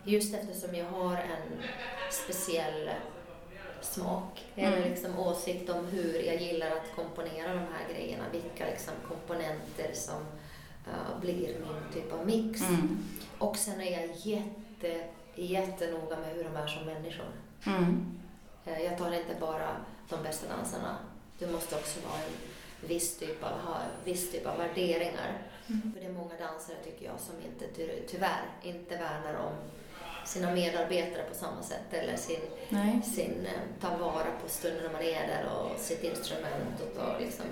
just 0.04 0.34
eftersom 0.36 0.76
jag 0.76 0.86
har 0.86 1.16
en 1.18 1.64
speciell 2.12 2.90
smak 3.82 4.46
eller 4.56 4.78
Mm. 4.78 4.90
liksom 4.90 5.20
åsikt 5.20 5.70
om 5.70 5.86
hur 5.86 6.22
jag 6.24 6.42
gillar 6.42 6.68
att 6.72 6.96
komponera 6.96 7.48
de 7.54 7.60
här 7.60 7.94
grejerna. 7.94 8.24
Vilka 8.32 8.66
liksom 8.66 8.94
komponenter 9.08 9.92
som 9.94 10.20
uh, 10.88 11.20
blir 11.22 11.36
min 11.60 11.94
typ 11.94 12.14
av 12.14 12.26
mix. 12.26 12.62
Mm. 12.62 12.98
Och 13.38 13.58
sen 13.58 13.82
är 13.82 13.92
jag 14.02 14.16
jätte, 14.16 15.04
jättenoga 15.36 16.18
med 16.20 16.36
hur 16.36 16.44
de 16.44 16.56
är 16.56 16.68
som 16.68 16.86
människor. 16.86 17.26
Mm. 17.66 18.20
Eh, 18.66 18.80
Jag 18.82 18.98
tar 18.98 19.12
inte 19.12 19.36
bara 19.40 19.76
de 20.10 20.24
bästa 20.24 20.48
dansarna. 20.58 20.98
Du 21.40 21.48
måste 21.48 21.76
också 21.76 22.00
vara 22.08 22.18
en 22.22 22.88
viss 22.88 23.18
typ 23.18 23.44
av, 23.44 23.50
ha 23.60 23.78
viss 24.06 24.32
typ 24.32 24.46
av 24.48 24.58
värderingar. 24.58 25.42
Mm. 25.72 25.94
För 25.94 26.00
det 26.02 26.08
är 26.08 26.12
många 26.14 26.36
dansare, 26.48 26.76
tycker 26.84 27.06
jag, 27.06 27.20
som 27.20 27.36
inte, 27.46 27.66
ty- 27.76 28.02
tyvärr 28.08 28.44
inte 28.64 28.96
värnar 28.98 29.34
om 29.34 29.54
sina 30.26 30.52
medarbetare 30.52 31.24
på 31.30 31.36
samma 31.36 31.62
sätt 31.64 31.88
eller 31.94 32.16
sin, 32.18 32.40
Nej. 32.70 33.02
sin 33.02 33.46
eh, 33.46 33.62
ta 33.82 33.98
vara 33.98 34.32
på 34.44 34.50
stunden 34.50 34.84
när 34.84 34.92
man 34.92 35.02
är 35.02 35.28
där 35.28 35.46
och 35.54 35.80
sitt 35.80 36.04
instrument 36.04 36.76
och 36.82 36.96
ta, 36.98 37.18
liksom, 37.20 37.46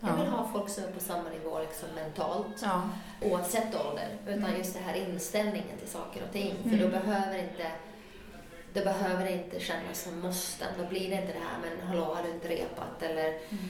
jag 0.00 0.10
Ja. 0.10 0.16
vill 0.16 0.26
ha 0.26 0.48
folk 0.52 0.68
som 0.70 0.84
är 0.84 0.88
på 0.92 1.00
samma 1.00 1.28
nivå 1.30 1.60
liksom, 1.60 1.88
mentalt 1.94 2.62
Ja. 2.62 2.82
oavsett 3.22 3.74
ålder. 3.86 4.08
Utan 4.26 4.44
Mm. 4.44 4.56
just 4.58 4.74
det 4.74 4.80
här 4.80 4.94
inställningen 4.94 5.78
till 5.78 5.88
saker 5.88 6.22
och 6.26 6.32
ting. 6.32 6.54
För 6.62 6.68
Mm. 6.68 6.80
då 6.80 6.88
behöver 6.88 7.38
inte 7.38 7.70
det 8.72 8.84
behöver 8.84 9.26
inte 9.26 9.60
kännas 9.60 10.02
som 10.02 10.20
måsten. 10.20 10.68
Då 10.78 10.84
blir 10.86 11.10
det 11.10 11.16
inte 11.16 11.32
det 11.32 11.38
här, 11.38 11.58
men 11.62 11.86
hallå, 11.88 12.04
har 12.04 12.22
du 12.22 12.30
inte 12.30 12.48
repat? 12.48 13.02
Eller 13.02 13.28
Mm. 13.28 13.64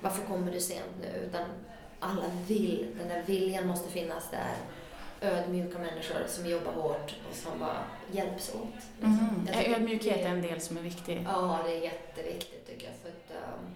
varför 0.00 0.26
kommer 0.26 0.52
du 0.52 0.60
sent 0.60 0.92
nu? 1.00 1.18
Utan 1.28 1.44
alla 2.00 2.22
vill, 2.48 2.86
den 2.98 3.08
där 3.08 3.22
viljan 3.26 3.66
måste 3.66 3.90
finnas 3.90 4.30
där. 4.30 4.54
Ödmjuka 5.20 5.78
människor 5.78 6.16
som 6.28 6.46
jobbar 6.46 6.72
hårt 6.72 7.14
och 7.30 7.36
som 7.36 7.58
bara 7.58 7.84
hjälps 8.12 8.54
åt. 8.54 8.68
liksom. 8.96 9.28
Mm. 9.44 9.46
Tycker 9.46 9.74
Ödmjukhet 9.74 10.20
är 10.24 10.28
en 10.28 10.42
del 10.42 10.60
som 10.60 10.76
är 10.76 10.80
viktig. 10.82 11.26
Ja, 11.26 11.58
det 11.66 11.72
är 11.76 11.80
jätteviktigt 11.82 12.66
tycker 12.66 12.86
jag. 12.86 12.94
För 13.02 13.08
att, 13.08 13.54
um, 13.54 13.66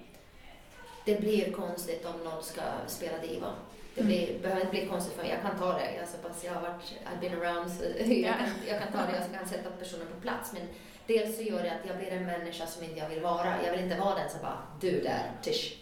det 1.04 1.20
blir 1.20 1.52
konstigt 1.52 2.06
om 2.06 2.24
någon 2.24 2.42
ska 2.42 2.60
spela 2.86 3.18
diva. 3.18 3.46
Det 3.94 4.00
Mm. 4.00 4.06
blir, 4.12 4.38
behöver 4.42 4.60
inte 4.60 4.70
bli 4.72 4.86
konstigt 4.86 5.14
för 5.14 5.22
mig. 5.22 5.30
Jag 5.32 5.42
kan 5.50 5.58
ta 5.58 5.72
det. 5.78 5.84
Jag, 5.94 6.02
är 6.02 6.06
så 6.06 6.28
pass, 6.28 6.44
jag 6.44 6.52
har 6.54 6.60
varit, 6.62 6.82
I've 6.82 7.20
been 7.20 7.42
around, 7.42 7.72
så 7.72 7.84
jag, 7.98 8.18
Ja. 8.18 8.32
kan, 8.32 8.48
jag 8.68 8.78
kan 8.82 8.92
ta 8.92 8.98
det. 8.98 9.18
Jag 9.30 9.38
kan 9.40 9.48
sätta 9.48 9.70
personen 9.70 10.06
på 10.14 10.20
plats. 10.20 10.52
Men 10.52 10.62
dels 11.06 11.36
så 11.36 11.42
gör 11.42 11.62
det 11.62 11.70
att 11.70 11.86
jag 11.88 11.96
blir 11.96 12.10
en 12.12 12.26
människa 12.26 12.66
som 12.66 12.84
inte 12.84 12.98
jag 12.98 13.08
vill 13.08 13.20
vara. 13.22 13.54
Jag 13.64 13.72
vill 13.72 13.80
inte 13.80 13.96
vara 13.96 14.14
den 14.14 14.30
som 14.30 14.40
bara, 14.42 14.58
du 14.80 15.00
där, 15.00 15.30
tisch. 15.42 15.76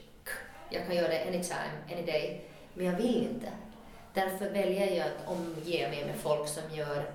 Jag 0.71 0.87
kan 0.87 0.97
göra 0.97 1.09
det 1.09 1.23
anytime, 1.23 1.73
any 1.93 2.03
day. 2.03 2.45
Men 2.75 2.87
jag 2.87 2.93
vill 2.93 3.17
inte. 3.35 3.49
Därför 4.15 4.51
väljer 4.51 4.97
jag 4.97 5.07
att 5.07 5.29
omge 5.29 5.89
mig 5.89 6.05
med 6.07 6.17
folk 6.17 6.49
som 6.49 6.63
gör 6.77 7.11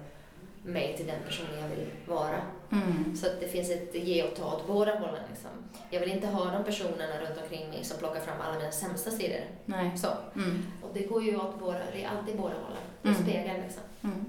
mig 0.63 0.97
till 0.97 1.07
den 1.07 1.19
personen 1.25 1.59
jag 1.61 1.67
vill 1.67 1.85
vara. 2.05 2.41
Mm. 2.71 3.15
Så 3.15 3.27
att 3.27 3.39
det 3.39 3.47
finns 3.47 3.69
ett 3.69 3.95
ge 3.95 4.23
och 4.23 4.35
ta 4.35 4.55
åt 4.55 4.67
båda 4.67 4.91
hållen. 4.99 5.23
Liksom. 5.29 5.49
Jag 5.89 5.99
vill 5.99 6.11
inte 6.11 6.27
ha 6.27 6.51
de 6.51 6.63
personerna 6.63 7.19
runt 7.21 7.41
omkring 7.43 7.69
mig 7.69 7.83
som 7.83 7.97
plockar 7.97 8.19
fram 8.19 8.41
alla 8.41 8.57
mina 8.59 8.71
sämsta 8.71 9.11
sidor. 9.11 9.41
Nej. 9.65 9.91
Så. 9.97 10.07
Mm. 10.35 10.65
Och 10.83 10.89
det 10.93 11.01
går 11.03 11.23
ju 11.23 11.37
åt 11.37 11.59
båda, 11.59 11.79
det 11.93 12.03
är 12.03 12.09
alltid 12.09 12.37
båda 12.37 12.53
hållen. 12.53 12.83
Det 13.01 13.09
Mm. 13.09 13.21
speglar 13.23 13.63
liksom. 13.63 13.83
Mm. 14.03 14.25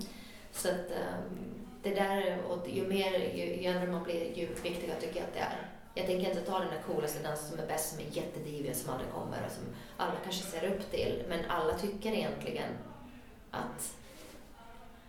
Så 0.53 0.68
att 0.68 0.74
um, 0.91 1.39
det 1.83 1.95
där, 1.95 2.39
och 2.49 2.68
ju 2.68 2.87
mer, 2.87 3.12
ju, 3.35 3.45
ju 3.62 3.68
äldre 3.68 3.87
man 3.93 4.03
blir, 4.05 4.39
ju 4.39 4.47
viktigare 4.62 5.01
tycker 5.01 5.16
jag 5.16 5.24
att 5.29 5.35
det 5.35 5.41
är. 5.41 5.57
Jag 5.97 6.07
tänker 6.07 6.28
inte 6.28 6.40
ta 6.40 6.59
den 6.59 6.68
där 6.68 6.82
coolaste 6.86 7.22
dansen 7.22 7.51
som 7.51 7.59
är 7.59 7.66
bäst, 7.66 7.90
som 7.90 7.99
är 8.07 8.16
jättedivig, 8.16 8.76
som 8.76 8.92
aldrig 8.92 9.11
kommer 9.11 9.47
och 9.47 9.53
som 9.53 9.64
alla 9.97 10.14
kanske 10.24 10.42
ser 10.42 10.72
upp 10.72 10.90
till. 10.90 11.24
Men 11.28 11.44
alla 11.49 11.78
tycker 11.78 12.12
egentligen 12.12 12.70
att 13.51 13.97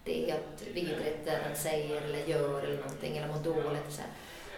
det 0.03 0.23
är 0.23 0.31
helt 0.31 0.67
vidrigt 0.73 1.25
det 1.25 1.39
den 1.47 1.55
säger 1.55 2.01
eller 2.01 2.25
gör 2.25 2.63
eller 2.63 2.77
någonting, 2.77 3.17
eller 3.17 3.27
mår 3.27 3.39
dåligt. 3.39 3.91
Så 3.91 4.01
här. 4.01 4.11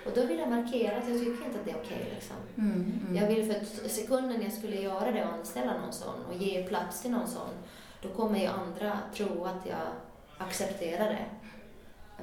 Och 0.05 0.11
då 0.15 0.25
vill 0.25 0.39
jag 0.39 0.49
markera 0.49 0.97
att 0.97 1.09
jag 1.09 1.19
tycker 1.19 1.45
inte 1.45 1.59
att 1.59 1.65
det 1.65 1.71
är 1.71 1.81
okej. 1.85 2.11
liksom. 2.13 2.37
Mm, 2.57 3.01
mm. 3.07 3.15
Jag 3.15 3.27
vill 3.27 3.51
för 3.51 3.59
att 3.59 3.91
sekunden 3.91 4.41
jag 4.41 4.53
skulle 4.53 4.81
göra 4.81 5.11
det 5.11 5.25
och 5.25 5.33
anställa 5.33 5.77
någon 5.77 5.93
sån 5.93 6.25
och 6.25 6.35
ge 6.35 6.63
plats 6.63 7.01
till 7.01 7.11
någon 7.11 7.27
sån, 7.27 7.49
då 8.01 8.09
kommer 8.09 8.39
ju 8.39 8.45
andra 8.45 8.99
tro 9.15 9.45
att 9.45 9.65
jag 9.65 9.87
accepterar 10.37 11.09
det. 11.09 11.25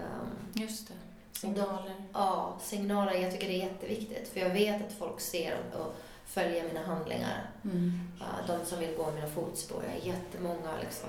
Um, 0.00 0.62
Just 0.62 0.88
det. 0.88 0.94
Signaler. 1.40 1.94
ja, 2.12 2.58
signaler, 2.62 3.14
jag 3.14 3.32
tycker 3.32 3.48
det 3.48 3.54
är 3.54 3.66
jätteviktigt. 3.66 4.28
För 4.28 4.40
jag 4.40 4.50
vet 4.50 4.86
att 4.86 4.92
folk 4.92 5.20
ser 5.20 5.56
och, 5.74 5.94
följer 6.26 6.64
mina 6.64 6.82
handlingar. 6.82 7.50
Mm. 7.64 8.00
De 8.46 8.66
som 8.66 8.78
vill 8.78 8.96
gå 8.96 9.10
mina 9.10 9.26
fotspår. 9.26 9.82
Jag 9.84 10.00
har 10.00 10.16
jättemånga 10.16 10.70
liksom, 10.80 11.08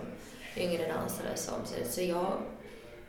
yngre 0.58 0.94
dansare 0.94 1.36
som 1.36 1.66
så, 1.66 1.92
så 1.92 2.02
jag 2.02 2.34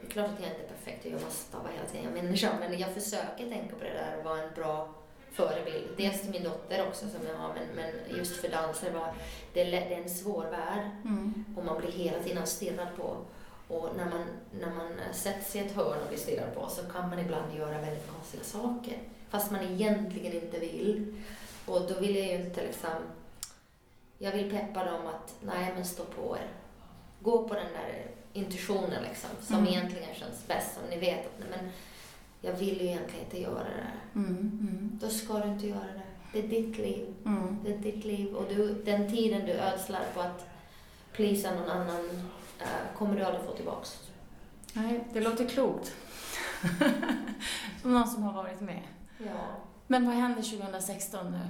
det 0.00 0.06
är 0.06 0.10
klart 0.10 0.30
att 0.30 0.40
jag 0.40 0.50
inte 0.50 0.62
är 0.64 0.68
perfekt 0.68 1.04
och 1.06 1.12
jag 1.12 1.22
måste 1.22 1.56
vara 1.56 1.72
hela 1.72 1.88
tiden 1.88 2.04
jag 2.04 2.18
är 2.18 2.22
människa, 2.22 2.50
men 2.60 2.78
jag 2.78 2.94
försöker 2.94 3.50
tänka 3.50 3.76
på 3.76 3.84
det 3.84 3.92
där 3.92 4.18
och 4.18 4.24
vara 4.24 4.42
en 4.42 4.54
bra 4.54 4.88
förebild. 5.32 5.88
Dels 5.96 6.20
till 6.20 6.30
min 6.30 6.42
dotter 6.42 6.86
också 6.88 7.08
som 7.08 7.20
jag 7.28 7.34
har, 7.34 7.54
men, 7.54 7.66
men 7.76 8.16
just 8.18 8.36
för 8.36 8.48
var, 8.90 9.14
är, 9.60 9.70
det 9.70 9.94
är 9.94 10.02
en 10.02 10.10
svår 10.10 10.44
värld 10.44 10.90
Mm. 11.04 11.44
och 11.56 11.64
man 11.64 11.78
blir 11.78 11.92
hela 11.92 12.18
tiden 12.18 12.46
stirrad 12.46 12.88
på. 12.96 13.16
Och 13.68 13.88
när 13.96 14.04
man, 14.04 14.24
när 14.60 14.74
man 14.74 14.92
sätts 15.12 15.56
i 15.56 15.58
ett 15.58 15.72
hörn 15.72 16.02
och 16.02 16.08
blir 16.08 16.18
stirrad 16.18 16.54
på 16.54 16.68
så 16.68 16.82
kan 16.82 17.08
man 17.10 17.18
ibland 17.18 17.56
göra 17.56 17.80
väldigt 17.80 18.10
konstiga 18.14 18.44
saker. 18.44 18.98
Fast 19.30 19.50
man 19.50 19.60
egentligen 19.64 20.32
inte 20.32 20.58
vill. 20.58 21.22
Och 21.66 21.80
då 21.88 22.00
vill 22.00 22.16
jag 22.16 22.26
ju 22.26 22.34
inte 22.44 22.62
liksom... 22.66 22.90
Jag 24.18 24.32
vill 24.32 24.50
peppa 24.50 24.84
dem 24.84 25.06
att, 25.06 25.34
nej 25.40 25.72
men 25.74 25.84
stå 25.84 26.04
på 26.04 26.36
er. 26.36 26.46
Gå 27.20 27.48
på 27.48 27.54
den 27.54 27.72
där 27.72 28.06
intuitionen 28.32 29.02
liksom, 29.02 29.30
som 29.40 29.56
Mm. 29.56 29.68
egentligen 29.68 30.14
känns 30.14 30.46
bäst. 30.46 30.74
Som 30.74 30.82
ni 30.90 30.98
vet 30.98 31.26
att, 31.26 31.32
nej, 31.38 31.48
men 31.50 31.70
jag 32.40 32.52
vill 32.52 32.80
ju 32.80 32.86
egentligen 32.86 33.24
inte 33.24 33.40
göra 33.40 33.64
det 33.64 33.70
där. 33.76 34.00
Mm. 34.14 34.36
Mm. 34.36 34.98
Då 35.02 35.08
ska 35.08 35.38
du 35.38 35.48
inte 35.48 35.66
göra 35.66 35.80
det. 35.94 36.02
Det 36.32 36.38
är 36.38 36.48
ditt 36.48 36.78
liv. 36.78 37.14
Mm. 37.26 37.58
Det 37.64 37.72
är 37.74 37.78
ditt 37.78 38.04
liv 38.04 38.34
och 38.34 38.44
du, 38.48 38.74
den 38.84 39.10
tiden 39.10 39.46
du 39.46 39.52
ödslar 39.52 40.02
på 40.14 40.20
att 40.20 40.46
plisa 41.12 41.54
någon 41.54 41.68
annan 41.70 42.10
eh, 42.10 42.16
kommer 42.98 43.16
du 43.16 43.22
aldrig 43.24 43.44
få 43.44 43.52
tillbaks. 43.52 43.98
Nej, 44.72 45.04
det 45.12 45.20
låter 45.20 45.48
klokt. 45.48 45.92
som 47.82 47.92
någon 47.94 48.06
som 48.08 48.22
har 48.22 48.32
varit 48.32 48.60
med. 48.60 48.82
Ja. 49.18 49.56
Men 49.86 50.06
vad 50.06 50.14
händer 50.14 50.42
2016 50.42 51.30
nu? 51.32 51.40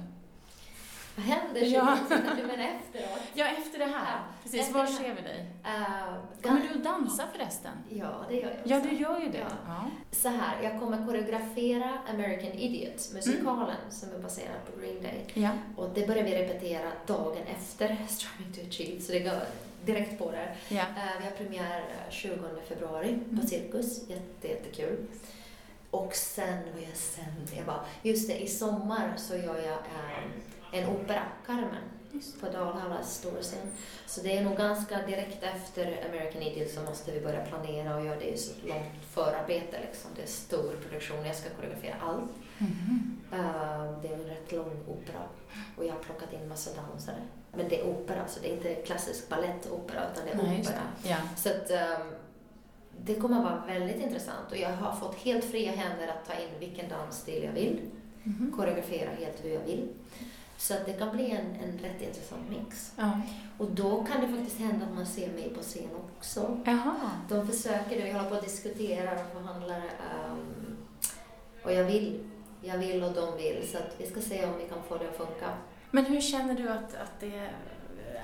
Vad 1.15 1.25
händer 1.25 1.61
Ja. 1.61 1.97
2016? 1.97 2.37
Du 2.37 2.47
menar 2.47 2.63
efteråt? 2.79 3.19
Ja, 3.33 3.45
efter 3.47 3.79
det 3.79 3.85
här. 3.85 4.11
Ja, 4.17 4.19
Precis, 4.43 4.59
efter 4.61 4.73
var 4.73 4.83
det 4.85 4.91
här. 4.91 4.97
ser 4.97 5.15
vi 5.15 5.21
dig? 5.21 5.51
Uh, 5.65 6.41
Kommer 6.41 6.61
du 6.61 6.69
att 6.77 6.83
dansa 6.83 7.23
förresten? 7.33 7.71
Ja, 7.89 8.25
det 8.29 8.35
gör 8.35 8.41
jag 8.49 8.51
också. 8.59 8.69
Ja, 8.69 8.79
du 8.79 8.93
gör 8.95 9.19
ju 9.19 9.29
det. 9.29 9.37
Ja. 9.37 9.47
Ja. 9.67 9.85
Så 10.11 10.29
här, 10.29 10.61
jag 10.63 10.79
kommer 10.79 11.05
koreografera 11.05 11.97
American 12.13 12.51
Idiot, 12.51 13.09
musikalen 13.13 13.75
som 13.89 14.09
är 14.09 14.19
baserad 14.19 14.65
på 14.65 14.81
Green 14.81 15.03
Day. 15.03 15.25
Ja. 15.33 15.49
Och 15.77 15.89
det 15.93 16.07
börjar 16.07 16.23
vi 16.23 16.35
repetera 16.43 16.91
dagen 17.07 17.43
efter 17.47 17.97
Striving 18.07 18.53
to 18.53 18.61
Achieve, 18.67 19.01
så 19.01 19.11
det 19.11 19.19
går 19.19 19.41
direkt 19.85 20.17
på 20.19 20.33
ja. 20.67 20.77
Eh, 20.81 21.19
Vi 21.19 21.23
har 21.25 21.31
premiär 21.37 21.79
eh, 21.79 22.11
20 22.11 22.35
februari 22.67 23.09
Mm. 23.09 23.39
på 23.41 23.47
Cirkus. 23.47 24.09
Jätte, 24.09 24.47
jättekul. 24.47 24.97
Och 25.91 26.13
sen, 26.15 26.57
vad 26.73 26.81
jag 26.83 26.95
sen? 26.97 27.47
Jag 27.57 27.65
bara, 27.65 27.85
just 28.01 28.27
det, 28.29 28.39
i 28.43 28.47
sommar 28.47 29.13
så 29.17 29.35
gör 29.35 29.55
jag 29.57 29.77
eh, 29.77 30.79
en 30.79 30.89
opera, 30.89 31.23
Carmen, 31.45 31.83
på 32.39 32.45
Dalhallas 32.49 33.13
storscen. 33.15 33.71
Så 34.05 34.21
det 34.21 34.37
är 34.37 34.43
nog 34.43 34.57
ganska 34.57 35.05
direkt 35.07 35.43
efter 35.43 36.05
American 36.09 36.41
Idiot 36.41 36.71
så 36.71 36.81
måste 36.81 37.11
vi 37.11 37.21
börja 37.21 37.45
planera 37.45 37.95
och 37.95 38.05
göra 38.05 38.19
det 38.19 38.25
i 38.33 38.37
så 38.37 38.51
långt 38.67 38.85
förarbete 39.11 39.79
liksom. 39.87 40.11
Det 40.15 40.21
är 40.21 40.27
stor 40.27 40.75
produktion, 40.81 41.25
jag 41.25 41.35
ska 41.35 41.49
koreografera 41.49 41.95
allt. 42.01 42.31
Mhm. 42.57 43.19
Eh, 43.31 44.01
Det 44.01 44.07
är 44.07 44.13
en 44.13 44.25
rätt 44.25 44.51
lång 44.51 44.83
opera 44.87 45.21
och 45.77 45.85
jag 45.85 45.93
har 45.93 45.99
plockat 45.99 46.33
in 46.33 46.47
massa 46.49 46.69
dansare. 46.81 47.21
Men 47.53 47.69
det 47.69 47.79
är 47.81 47.87
opera, 47.87 48.27
så 48.27 48.39
det 48.39 48.49
är 48.49 48.53
inte 48.53 48.73
klassisk 48.75 49.29
balettopera 49.29 50.01
utan 50.13 50.25
det 50.25 50.31
är 50.31 50.35
Nej, 50.47 50.61
opera. 50.61 50.73
det. 51.03 51.09
Ja. 51.09 51.17
Så 51.37 51.49
att, 51.49 51.69
ehm, 51.71 52.07
det 53.05 53.15
kommer 53.15 53.37
att 53.37 53.43
vara 53.43 53.63
väldigt 53.67 54.01
intressant 54.01 54.51
och 54.51 54.57
jag 54.57 54.69
har 54.69 54.95
fått 54.95 55.15
helt 55.15 55.45
fria 55.45 55.71
händer 55.71 56.07
att 56.07 56.25
ta 56.27 56.33
in 56.33 56.49
vilken 56.59 56.89
dansstil 56.89 57.43
jag 57.43 57.51
vill, 57.51 57.79
Mhm. 58.23 58.53
koreografera 58.57 59.09
helt 59.09 59.45
hur 59.45 59.49
jag 59.53 59.61
vill. 59.61 59.87
Så 60.57 60.73
att 60.73 60.85
det 60.85 60.93
kan 60.93 61.11
bli 61.15 61.31
en, 61.31 61.45
en 61.63 61.77
rätt 61.77 62.01
intressant 62.01 62.49
mix. 62.49 62.91
Ja. 62.95 63.11
Och 63.57 63.71
då 63.71 64.03
kan 64.05 64.21
det 64.21 64.27
faktiskt 64.37 64.59
hända 64.59 64.85
att 64.85 64.93
man 64.95 65.05
ser 65.05 65.27
mig 65.33 65.49
på 65.55 65.61
scen 65.61 65.89
också. 66.17 66.59
Jaha. 66.65 66.95
De 67.29 67.47
försöker 67.47 67.95
det, 67.97 68.01
vi 68.03 68.11
håller 68.11 68.29
på 68.29 68.35
att 68.35 68.43
diskutera 68.43 69.11
och 69.11 69.31
förhandlar. 69.33 69.77
ehm, 69.77 70.77
och 71.63 71.73
jag 71.73 71.83
vill. 71.83 72.19
Jag 72.61 72.77
vill 72.77 73.03
och 73.03 73.13
de 73.13 73.37
vill. 73.37 73.67
Så 73.71 73.77
att 73.77 73.95
vi 73.97 74.07
ska 74.07 74.21
se 74.21 74.45
om 74.45 74.57
vi 74.57 74.67
kan 74.69 74.83
få 74.87 74.97
det 74.97 75.09
att 75.09 75.17
funka. 75.17 75.49
Men 75.91 76.05
hur 76.05 76.21
känner 76.21 76.53
du 76.53 76.69
att, 76.69 76.95
att 76.95 77.19
det 77.19 77.37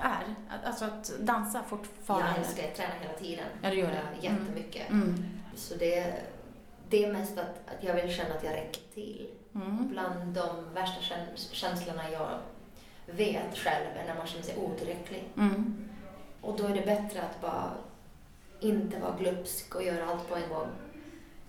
är? 0.00 0.34
Att, 0.48 0.64
alltså 0.64 0.84
att 0.84 1.12
dansa 1.20 1.62
fortfarande? 1.62 2.28
Jag 2.28 2.38
älskar 2.38 2.68
att 2.68 2.74
träna 2.74 2.94
hela 3.02 3.14
tiden. 3.14 3.44
Ja, 3.62 3.70
du 3.70 3.76
gör 3.76 3.88
det. 3.88 3.94
Eh, 4.18 4.24
Jättemycket. 4.24 4.90
Mm. 4.90 5.24
Så 5.56 5.74
det, 5.74 6.14
det 6.88 7.04
är 7.04 7.12
mest 7.12 7.38
att, 7.38 7.60
att 7.66 7.84
jag 7.84 7.94
vill 7.94 8.14
känna 8.14 8.34
att 8.34 8.44
jag 8.44 8.52
räcker 8.54 8.80
till. 8.94 9.30
Mm. 9.54 9.88
Bland 9.88 10.34
de 10.34 10.74
värsta 10.74 11.00
käns- 11.02 11.48
känslorna 11.52 12.10
jag 12.10 12.28
vet 13.06 13.56
själv 13.58 13.86
är 13.96 14.04
när 14.06 14.14
man 14.18 14.26
känner 14.26 14.44
sig 14.44 14.56
otillräcklig. 14.56 15.24
Mm. 15.36 15.88
Och 16.40 16.56
då 16.58 16.64
är 16.66 16.74
det 16.74 16.86
bättre 16.86 17.22
att 17.22 17.40
bara 17.40 17.70
inte 18.60 18.98
vara 18.98 19.16
glupsk 19.16 19.74
och 19.74 19.82
göra 19.82 20.06
allt 20.10 20.28
på 20.28 20.36
en 20.36 20.48
gång. 20.48 20.68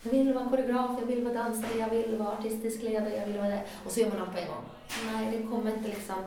Jag 0.03 0.11
vill 0.11 0.33
vara 0.33 0.49
koreograf, 0.49 0.91
jag 0.99 1.07
vill 1.07 1.23
vara 1.23 1.33
dansare, 1.33 1.77
jag 1.79 1.89
vill 1.89 2.15
vara 2.17 2.31
artistisk 2.31 2.83
ledare, 2.83 3.15
jag 3.15 3.27
vill 3.27 3.37
vara 3.37 3.49
det. 3.49 3.63
Och 3.85 3.91
så 3.91 3.99
gör 3.99 4.09
man 4.09 4.21
allt 4.21 4.31
på 4.31 4.39
en 4.39 4.47
gång. 4.47 4.63
Nej, 5.05 5.37
det 5.37 5.47
kommer 5.47 5.73
inte 5.73 5.89
liksom... 5.89 6.23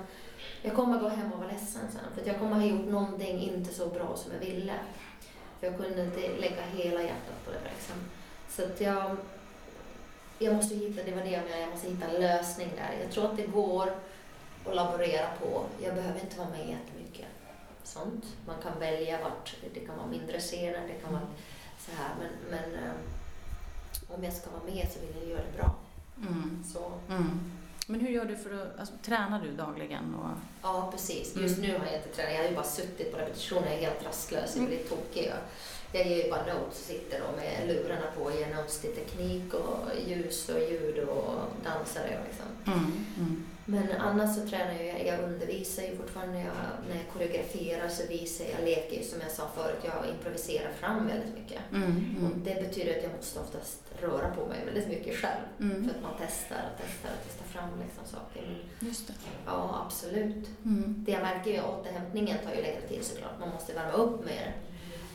Jag 0.62 0.74
kommer 0.74 1.00
gå 1.00 1.08
hem 1.08 1.32
och 1.32 1.38
vara 1.38 1.50
ledsen 1.50 1.82
sen. 1.92 2.00
För 2.14 2.20
att 2.20 2.26
jag 2.26 2.38
kommer 2.38 2.56
ha 2.56 2.64
gjort 2.64 2.86
någonting 2.86 3.40
inte 3.40 3.74
så 3.74 3.86
bra 3.86 4.16
som 4.16 4.32
jag 4.32 4.40
ville. 4.40 4.74
För 5.60 5.66
jag 5.66 5.76
kunde 5.76 6.02
inte 6.02 6.20
lägga 6.20 6.62
hela 6.74 7.02
hjärtat 7.02 7.44
på 7.44 7.50
det 7.50 7.60
liksom. 7.70 7.96
Så 8.48 8.62
att 8.62 8.80
jag... 8.80 9.16
Jag 10.38 10.54
måste 10.54 10.74
hitta, 10.74 11.02
det 11.02 11.14
var 11.14 11.22
det 11.22 11.30
jag 11.30 11.42
menade, 11.42 11.60
jag 11.60 11.70
måste 11.70 11.90
hitta 11.90 12.06
en 12.06 12.20
lösning 12.20 12.68
där. 12.76 13.02
Jag 13.02 13.12
tror 13.12 13.24
att 13.24 13.36
det 13.36 13.46
går 13.46 13.94
att 14.66 14.74
laborera 14.76 15.26
på. 15.42 15.64
Jag 15.82 15.94
behöver 15.94 16.20
inte 16.20 16.38
vara 16.38 16.48
med 16.48 16.58
jättemycket 16.58 17.26
sånt. 17.82 18.24
Man 18.46 18.56
kan 18.62 18.78
välja 18.78 19.18
vart, 19.22 19.56
det 19.74 19.80
kan 19.80 19.96
vara 19.96 20.06
mindre 20.06 20.40
scener, 20.40 20.88
det 20.88 21.02
kan 21.02 21.12
vara 21.12 21.26
så 21.78 21.90
här. 21.96 22.14
Men, 22.18 22.30
men 22.50 22.74
eh, 22.74 22.92
om 24.16 24.24
jag 24.24 24.32
ska 24.32 24.50
vara 24.50 24.62
med 24.74 24.88
så 24.92 25.00
vill 25.00 25.16
jag 25.22 25.30
göra 25.30 25.42
det 25.52 25.58
bra. 25.58 25.74
Mm. 26.28 26.64
Så, 26.72 26.92
Mm. 27.08 27.40
Men 27.86 28.00
hur 28.00 28.08
gör 28.10 28.24
du 28.24 28.36
för 28.36 28.62
att, 28.62 28.78
alltså, 28.78 28.94
tränar 29.02 29.42
du 29.42 29.50
dagligen? 29.56 30.14
Och... 30.14 30.30
ja, 30.62 30.88
precis. 30.92 31.36
Just 31.36 31.58
Mm. 31.58 31.70
nu 31.70 31.78
har 31.78 31.86
jag 31.86 31.94
inte 31.96 32.08
tränat. 32.08 32.32
Jag 32.32 32.42
har 32.42 32.48
ju 32.48 32.54
bara 32.54 32.64
suttit 32.64 33.12
på 33.12 33.18
repetition. 33.18 33.62
Jag 33.64 33.72
är 33.74 33.78
helt 33.80 34.06
rastlös. 34.06 34.56
Jag 34.56 34.66
blir 34.66 34.78
tokig. 34.78 35.26
Jag, 35.26 35.36
jag 36.00 36.06
ger 36.10 36.24
ju 36.24 36.30
bara 36.30 36.40
notes 36.54 36.68
och 36.78 36.84
sitter 36.86 37.20
då 37.20 37.36
med 37.36 37.68
lurarna 37.68 38.06
på 38.18 38.22
och 38.24 38.32
ger 38.32 38.54
notes 38.54 38.80
till 38.80 38.90
teknik 38.94 39.54
och 39.54 39.78
ljus 40.08 40.48
och 40.48 40.60
ljud 40.60 40.98
och 40.98 41.34
dansare. 41.64 42.18
och 42.20 42.26
Liksom. 42.28 42.46
Men 43.70 44.00
annars 44.00 44.36
så 44.36 44.46
tränar 44.46 44.74
jag, 44.74 45.06
jag 45.06 45.20
undervisar 45.24 45.82
ju 45.82 45.96
fortfarande. 45.96 46.38
Jag, 46.38 46.46
när 46.88 46.96
jag 46.96 47.08
koreograferar 47.12 47.88
så 47.88 48.06
visar 48.06 48.44
jag, 48.44 48.64
leker 48.64 48.96
ju 48.96 49.02
som 49.02 49.20
jag 49.20 49.30
sa 49.30 49.48
förut, 49.56 49.80
jag 49.84 50.08
improviserar 50.14 50.72
fram 50.72 51.06
väldigt 51.06 51.34
mycket. 51.34 51.60
Mm. 51.74 52.16
Och 52.16 52.30
Mm. 52.30 52.44
det 52.44 52.54
betyder 52.68 52.96
att 52.98 53.02
jag 53.02 53.12
måste 53.16 53.40
oftast 53.40 53.80
röra 54.02 54.34
på 54.34 54.46
mig 54.46 54.64
väldigt 54.64 54.88
mycket 54.88 55.16
själv. 55.16 55.42
Mm. 55.60 55.84
För 55.84 55.90
att 55.96 56.02
man 56.02 56.12
testar 56.18 56.56
och 56.72 56.76
testar 56.84 57.08
och 57.16 57.22
testar 57.26 57.44
fram 57.44 57.70
liksom 57.84 58.04
saker. 58.18 58.62
Just 58.80 59.06
det. 59.06 59.12
ja, 59.46 59.82
absolut. 59.86 60.48
Mm. 60.64 60.94
Det 61.06 61.12
jag 61.12 61.22
märker 61.22 61.50
är 61.50 61.58
att 61.58 61.80
återhämtningen 61.80 62.38
tar 62.44 62.54
ju 62.54 62.62
längre 62.62 62.80
tid 62.88 63.04
såklart. 63.04 63.38
Man 63.40 63.48
måste 63.48 63.72
värma 63.74 63.92
upp 63.92 64.24
mer. 64.24 64.56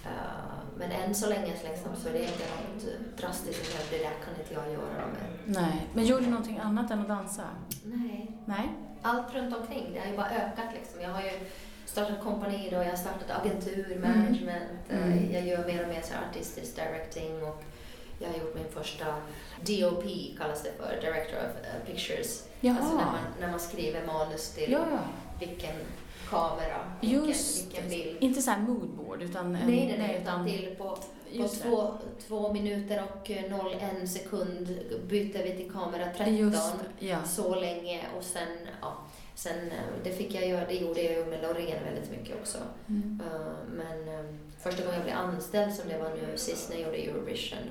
Uh, 0.06 0.65
men 0.78 0.92
än 0.92 1.16
så 1.16 1.30
länge 1.30 1.54
liksom, 1.70 1.96
så 1.96 2.10
är 2.10 2.14
det 2.14 2.20
inte 2.20 2.44
något 2.44 3.18
drastiskt. 3.18 3.66
som 3.72 3.80
Det 3.92 3.98
där 3.98 4.04
kan 4.26 4.34
inte 4.42 4.54
jag 4.54 4.72
göra 4.74 5.08
med. 5.08 5.26
Nej. 5.46 5.88
Men 5.94 6.06
gör 6.06 6.20
du 6.22 6.28
någonting 6.28 6.58
annat 6.60 6.92
än 6.92 7.00
att 7.02 7.08
dansa? 7.08 7.44
Nej. 7.84 8.32
Nej? 8.46 8.70
Allt 9.02 9.34
runt 9.34 9.56
omkring. 9.58 9.90
Det 9.94 10.00
har 10.00 10.08
ju 10.08 10.18
bara 10.18 10.30
ökat 10.30 10.66
liksom. 10.74 11.02
Jag 11.02 11.10
har 11.10 11.22
ju 11.22 11.32
startat 11.86 12.24
kompani 12.24 12.68
då, 12.72 12.76
jag 12.78 12.86
har 12.90 12.96
startat 12.96 13.42
agentur, 13.46 13.92
Mm. 13.92 14.02
management. 14.02 14.72
Mm. 14.90 15.12
eh, 15.12 15.34
Jag 15.36 15.48
gör 15.48 15.66
mer 15.66 15.84
och 15.84 15.90
mer 15.90 16.02
så 16.02 16.14
artistisk 16.30 16.76
directing 16.76 17.44
och 17.44 17.64
jag 18.20 18.28
har 18.30 18.38
gjort 18.38 18.56
min 18.56 18.68
första 18.74 19.06
DOP, 19.62 20.04
kallas 20.40 20.64
det 20.64 20.72
för, 20.78 21.02
Director 21.02 21.38
of 21.38 21.66
eh, 21.66 21.86
Pictures. 21.94 22.44
Jaha. 22.60 22.78
Alltså 22.80 22.96
när 22.98 23.06
man, 23.06 23.16
när 23.40 23.52
man 23.52 23.60
skriver 23.60 24.06
manus 24.06 24.50
till 24.50 24.72
ja. 24.72 24.86
vilken 25.40 25.76
kamera, 26.30 26.92
vilken, 27.02 27.26
Just 27.28 27.66
vilken 27.66 27.90
bild. 27.90 28.18
Inte 28.20 28.42
så 28.42 28.52
här 28.52 28.60
moodboard, 28.60 29.22
utan... 29.22 29.52
Nej, 29.52 29.66
nej, 29.66 29.96
nej, 29.98 30.20
utan 30.22 30.46
till 30.46 30.76
på, 30.78 30.84
på 30.84 30.98
det. 31.32 31.48
två, 31.48 31.94
två 32.28 32.54
minuter 32.54 33.04
och 33.04 33.32
eh, 33.32 34.02
01 34.02 34.10
sekund 34.10 34.80
byter 35.08 35.44
vi 35.44 35.56
till 35.58 35.72
kamera 35.72 36.06
13. 36.18 36.36
Just 36.36 36.74
ja. 37.00 37.24
så 37.24 37.56
länge 37.56 38.02
och 38.18 38.24
sen, 38.24 38.48
ja, 38.82 38.98
sen 39.36 39.58
eh, 39.58 40.04
det 40.04 40.12
fick 40.12 40.36
jag 40.36 40.48
göra, 40.48 40.66
det 40.68 40.76
gjorde 40.76 41.02
jag 41.02 41.14
ju 41.14 41.26
med 41.26 41.42
Loreen 41.42 41.84
väldigt 41.84 42.12
mycket 42.12 42.36
också. 42.42 42.58
Mm. 42.88 43.22
Eh, 43.26 43.52
Men 43.76 44.08
eh, 44.20 44.26
första 44.60 44.84
gången 44.84 44.96
jag 44.96 45.04
blev 45.04 45.18
anställd 45.18 45.74
som 45.74 45.90
det 45.90 45.98
var 45.98 46.10
nu 46.10 46.38
sist 46.38 46.70
när 46.70 46.78
jag 46.78 46.86
gjorde 46.86 46.98
Eurovision 46.98 47.70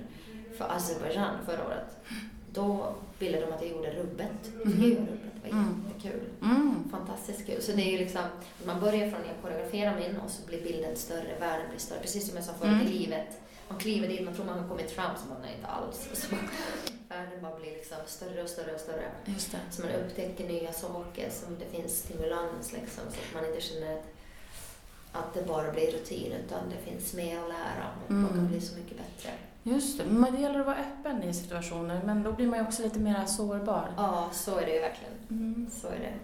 för 0.59 0.65
Azerbaijan 0.77 1.37
förra 1.47 1.67
året, 1.67 1.97
då 2.55 2.95
ville 3.19 3.41
de 3.41 3.53
att 3.53 3.63
jag 3.63 3.71
gjorde 3.71 3.91
rubbet. 3.91 4.31
Så 4.43 4.51
jag 4.65 4.73
gjorde 4.89 5.01
rubbet, 5.01 5.33
det 5.45 5.51
var 5.51 5.59
Mm. 5.59 5.85
jättekul. 5.89 6.21
Mm. 6.43 6.85
Fantastiskt 6.91 7.47
kul. 7.47 7.63
Så 7.63 7.73
det 7.73 7.83
är 7.83 7.91
ju 7.93 7.99
liksom, 7.99 8.23
man 8.67 8.81
börjar 8.81 9.11
från 9.11 9.21
att 9.21 9.27
jag 9.27 9.43
koreograferar 9.43 9.97
min 10.01 10.17
och 10.21 10.31
så 10.31 10.47
blir 10.47 10.63
bilden 10.63 10.97
större, 10.97 11.39
världen 11.41 11.67
blir 11.71 11.79
större. 11.81 12.01
Precis 12.01 12.27
som 12.29 12.37
jag 12.37 12.45
sa 12.45 12.53
förut 12.53 12.73
Mm. 12.73 12.87
i 12.87 12.91
livet. 12.91 13.27
Man 13.69 13.79
kliver 13.79 14.09
dit, 14.09 14.25
man 14.25 14.35
tror 14.35 14.45
man 14.45 14.59
har 14.59 14.69
kommit 14.69 14.91
fram, 14.91 15.11
så 15.23 15.29
man 15.29 15.43
nej 15.43 15.55
inte 15.57 15.67
alls. 15.67 16.09
Så 16.13 16.37
världen 17.09 17.43
bara 17.43 17.59
blir 17.59 17.71
liksom 17.73 17.97
större 18.07 18.43
och 18.43 18.49
större 18.49 18.75
och 18.75 18.81
större. 18.81 19.05
Just 19.25 19.53
det. 19.53 19.59
Så 19.71 19.83
man 19.83 19.91
upptäcker 19.91 20.49
nya 20.49 20.73
saker, 20.73 21.31
som 21.31 21.59
det 21.59 21.79
finns 21.79 21.99
stimulans 21.99 22.73
liksom, 22.73 23.05
så 23.11 23.19
att 23.21 23.35
man 23.35 23.47
inte 23.51 23.61
känner 23.61 23.93
att, 23.95 24.05
att 25.13 25.35
det 25.35 25.43
bara 25.43 25.73
blir 25.73 25.93
rutin, 25.93 26.33
utan 26.33 26.59
det 26.71 26.91
finns 26.91 27.15
mer 27.15 27.39
att 27.39 27.49
lära 27.49 27.87
och 28.07 28.11
man 28.13 28.23
Mm. 28.25 28.35
kan 28.35 28.49
bli 28.49 28.61
så 28.61 28.77
mycket 28.79 28.97
bättre. 28.97 29.31
Just 29.67 29.99
det, 29.99 30.05
men 30.05 30.33
det 30.33 30.41
gäller 30.41 30.61
att 30.61 30.67
vara 30.67 30.77
öppen 30.77 31.23
i 31.23 31.35
situationer, 31.35 32.03
men 32.05 32.23
då 32.23 32.33
blir 32.33 32.47
man 32.47 32.59
ju 32.59 32.65
också 32.65 32.83
lite 32.83 32.99
mer 32.99 33.27
sårbar. 33.27 33.93
Ja, 33.97 34.29
så 34.33 34.59
är 34.59 34.67
det 34.67 34.75
ju 34.75 34.81
verkligen. 34.81 35.15
Mm. 35.31 35.71
Så 35.71 35.87
är 35.87 35.99
det. 35.99 36.15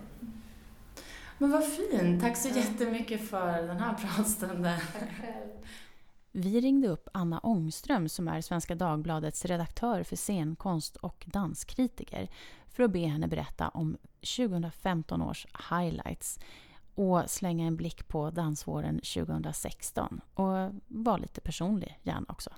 Men 1.39 1.51
vad 1.51 1.65
fint! 1.65 2.23
Tack 2.23 2.37
så 2.37 2.49
jättemycket 2.49 3.29
för 3.29 3.63
den 3.63 3.79
här 3.79 3.95
pratstunden. 3.95 4.79
Tack 4.93 5.11
själv. 5.21 5.51
Vi 6.33 6.61
ringde 6.61 6.89
upp 6.89 7.09
Anna 7.13 7.39
Ångström 7.39 8.09
som 8.09 8.29
är 8.29 8.41
Svenska 8.41 8.75
Dagbladets 8.75 9.45
redaktör 9.45 10.03
för 10.03 10.17
scenkonst 10.17 10.97
och 10.97 11.25
danskritiker 11.27 12.29
för 12.67 12.83
att 12.83 12.91
be 12.91 13.07
henne 13.07 13.29
berätta 13.29 13.69
om 13.69 13.97
2015 14.37 15.23
års 15.23 15.47
highlights 15.71 16.39
och 17.01 17.31
slänga 17.31 17.67
en 17.67 17.77
blick 17.77 18.09
på 18.09 18.31
dansvåren 18.31 19.01
2016 19.15 20.21
och 20.35 20.73
vara 20.89 21.17
lite 21.17 21.41
personlig 21.41 21.99
gärna 22.03 22.27
också. 22.29 22.51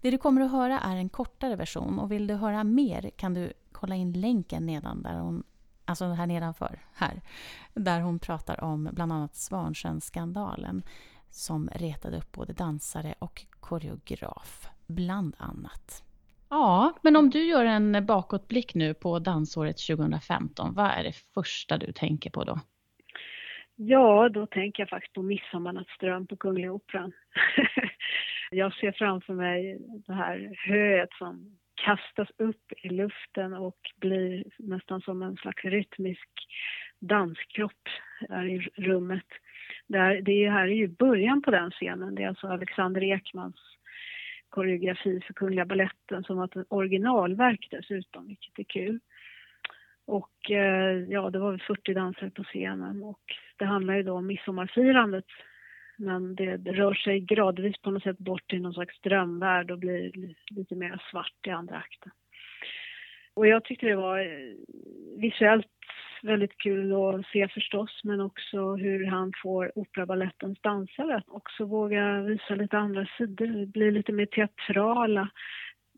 Det 0.00 0.10
du 0.10 0.18
kommer 0.18 0.40
att 0.40 0.50
höra 0.50 0.80
är 0.80 0.96
en 0.96 1.08
kortare 1.08 1.56
version 1.56 1.98
och 1.98 2.12
vill 2.12 2.26
du 2.26 2.34
höra 2.34 2.64
mer 2.64 3.10
kan 3.16 3.34
du 3.34 3.52
kolla 3.72 3.94
in 3.94 4.12
länken 4.12 4.66
nedan 4.66 5.02
där 5.02 5.18
hon 5.18 5.44
Alltså 5.86 6.04
här 6.04 6.26
nedanför, 6.26 6.78
här. 6.94 7.22
Där 7.74 8.00
hon 8.00 8.18
pratar 8.18 8.64
om 8.64 8.88
bland 8.92 9.12
annat 9.12 9.36
Svansjön-skandalen 9.36 10.82
som 11.30 11.70
retade 11.74 12.16
upp 12.16 12.32
både 12.32 12.52
dansare 12.52 13.14
och 13.18 13.46
koreograf, 13.60 14.68
bland 14.86 15.36
annat. 15.38 16.02
Ja, 16.48 16.92
men 17.02 17.16
om 17.16 17.30
du 17.30 17.44
gör 17.44 17.64
en 17.64 18.06
bakåtblick 18.06 18.74
nu 18.74 18.94
på 18.94 19.18
dansåret 19.18 19.78
2015, 19.78 20.74
vad 20.74 20.90
är 20.90 21.04
det 21.04 21.12
första 21.12 21.78
du 21.78 21.92
tänker 21.92 22.30
på 22.30 22.44
då? 22.44 22.60
Ja, 23.76 24.28
då 24.28 24.46
tänker 24.46 24.82
jag 24.82 24.88
faktiskt 24.88 25.14
på 25.14 25.22
Midsommarnattsdröm 25.22 26.26
på 26.26 26.36
Kungliga 26.36 26.72
Operan. 26.72 27.12
jag 28.50 28.74
ser 28.74 28.92
framför 28.92 29.34
mig 29.34 29.78
det 30.06 30.12
här 30.12 30.52
höet 30.66 31.12
som 31.18 31.56
kastas 31.74 32.28
upp 32.38 32.72
i 32.82 32.88
luften 32.88 33.54
och 33.54 33.78
blir 33.96 34.44
nästan 34.58 35.00
som 35.00 35.22
en 35.22 35.36
slags 35.36 35.64
rytmisk 35.64 36.28
danskropp 36.98 37.88
där 38.28 38.44
i 38.44 38.58
rummet. 38.74 39.26
Där, 39.86 40.20
det 40.20 40.50
här 40.50 40.68
är 40.68 40.74
ju 40.74 40.88
början 40.88 41.42
på 41.42 41.50
den 41.50 41.70
scenen. 41.70 42.14
Det 42.14 42.22
är 42.22 42.28
alltså 42.28 42.46
Alexander 42.46 43.02
Ekmans 43.02 43.56
koreografi 44.48 45.20
för 45.26 45.34
Kungliga 45.34 45.64
Balletten 45.64 46.24
som 46.24 46.36
var 46.36 46.44
ett 46.44 46.66
originalverk 46.68 47.68
dessutom, 47.70 48.26
vilket 48.26 48.58
är 48.58 48.64
kul. 48.64 49.00
Och 50.06 50.50
eh, 50.50 50.98
ja, 51.08 51.30
det 51.30 51.38
var 51.38 51.50
väl 51.50 51.60
40 51.60 51.94
dansare 51.94 52.30
på 52.30 52.44
scenen 52.44 53.02
och 53.02 53.20
det 53.56 53.64
handlar 53.64 53.94
ju 53.94 54.02
då 54.02 54.12
om 54.12 54.26
midsommarfirandet. 54.26 55.24
Men 55.96 56.34
det, 56.34 56.56
rör 56.56 56.94
sig 56.94 57.20
gradvis 57.20 57.76
på 57.82 57.90
något 57.90 58.02
sätt 58.02 58.18
bort 58.18 58.50
till 58.50 58.62
någon 58.62 58.74
slags 58.74 59.00
drömvärld 59.00 59.70
och 59.70 59.78
blir 59.78 60.12
lite 60.50 60.74
mer 60.74 61.02
svart 61.10 61.46
i 61.46 61.50
andra 61.50 61.76
akten. 61.76 62.12
Och 63.34 63.46
jag 63.46 63.64
tyckte 63.64 63.86
det 63.86 63.96
var 63.96 64.18
eh, 64.18 64.54
visuellt 65.16 65.66
väldigt 66.22 66.58
kul 66.58 66.92
att 66.92 67.26
se 67.26 67.48
förstås, 67.48 68.00
men 68.04 68.20
också 68.20 68.74
hur 68.74 69.06
han 69.06 69.32
får 69.42 69.78
operabalettens 69.78 70.60
dansare 70.60 71.16
att 71.16 71.28
också 71.28 71.64
våga 71.64 72.20
visa 72.20 72.54
lite 72.54 72.78
andra 72.78 73.06
sidor, 73.18 73.66
bli 73.66 73.90
lite 73.90 74.12
mer 74.12 74.26
teatrala. 74.26 75.28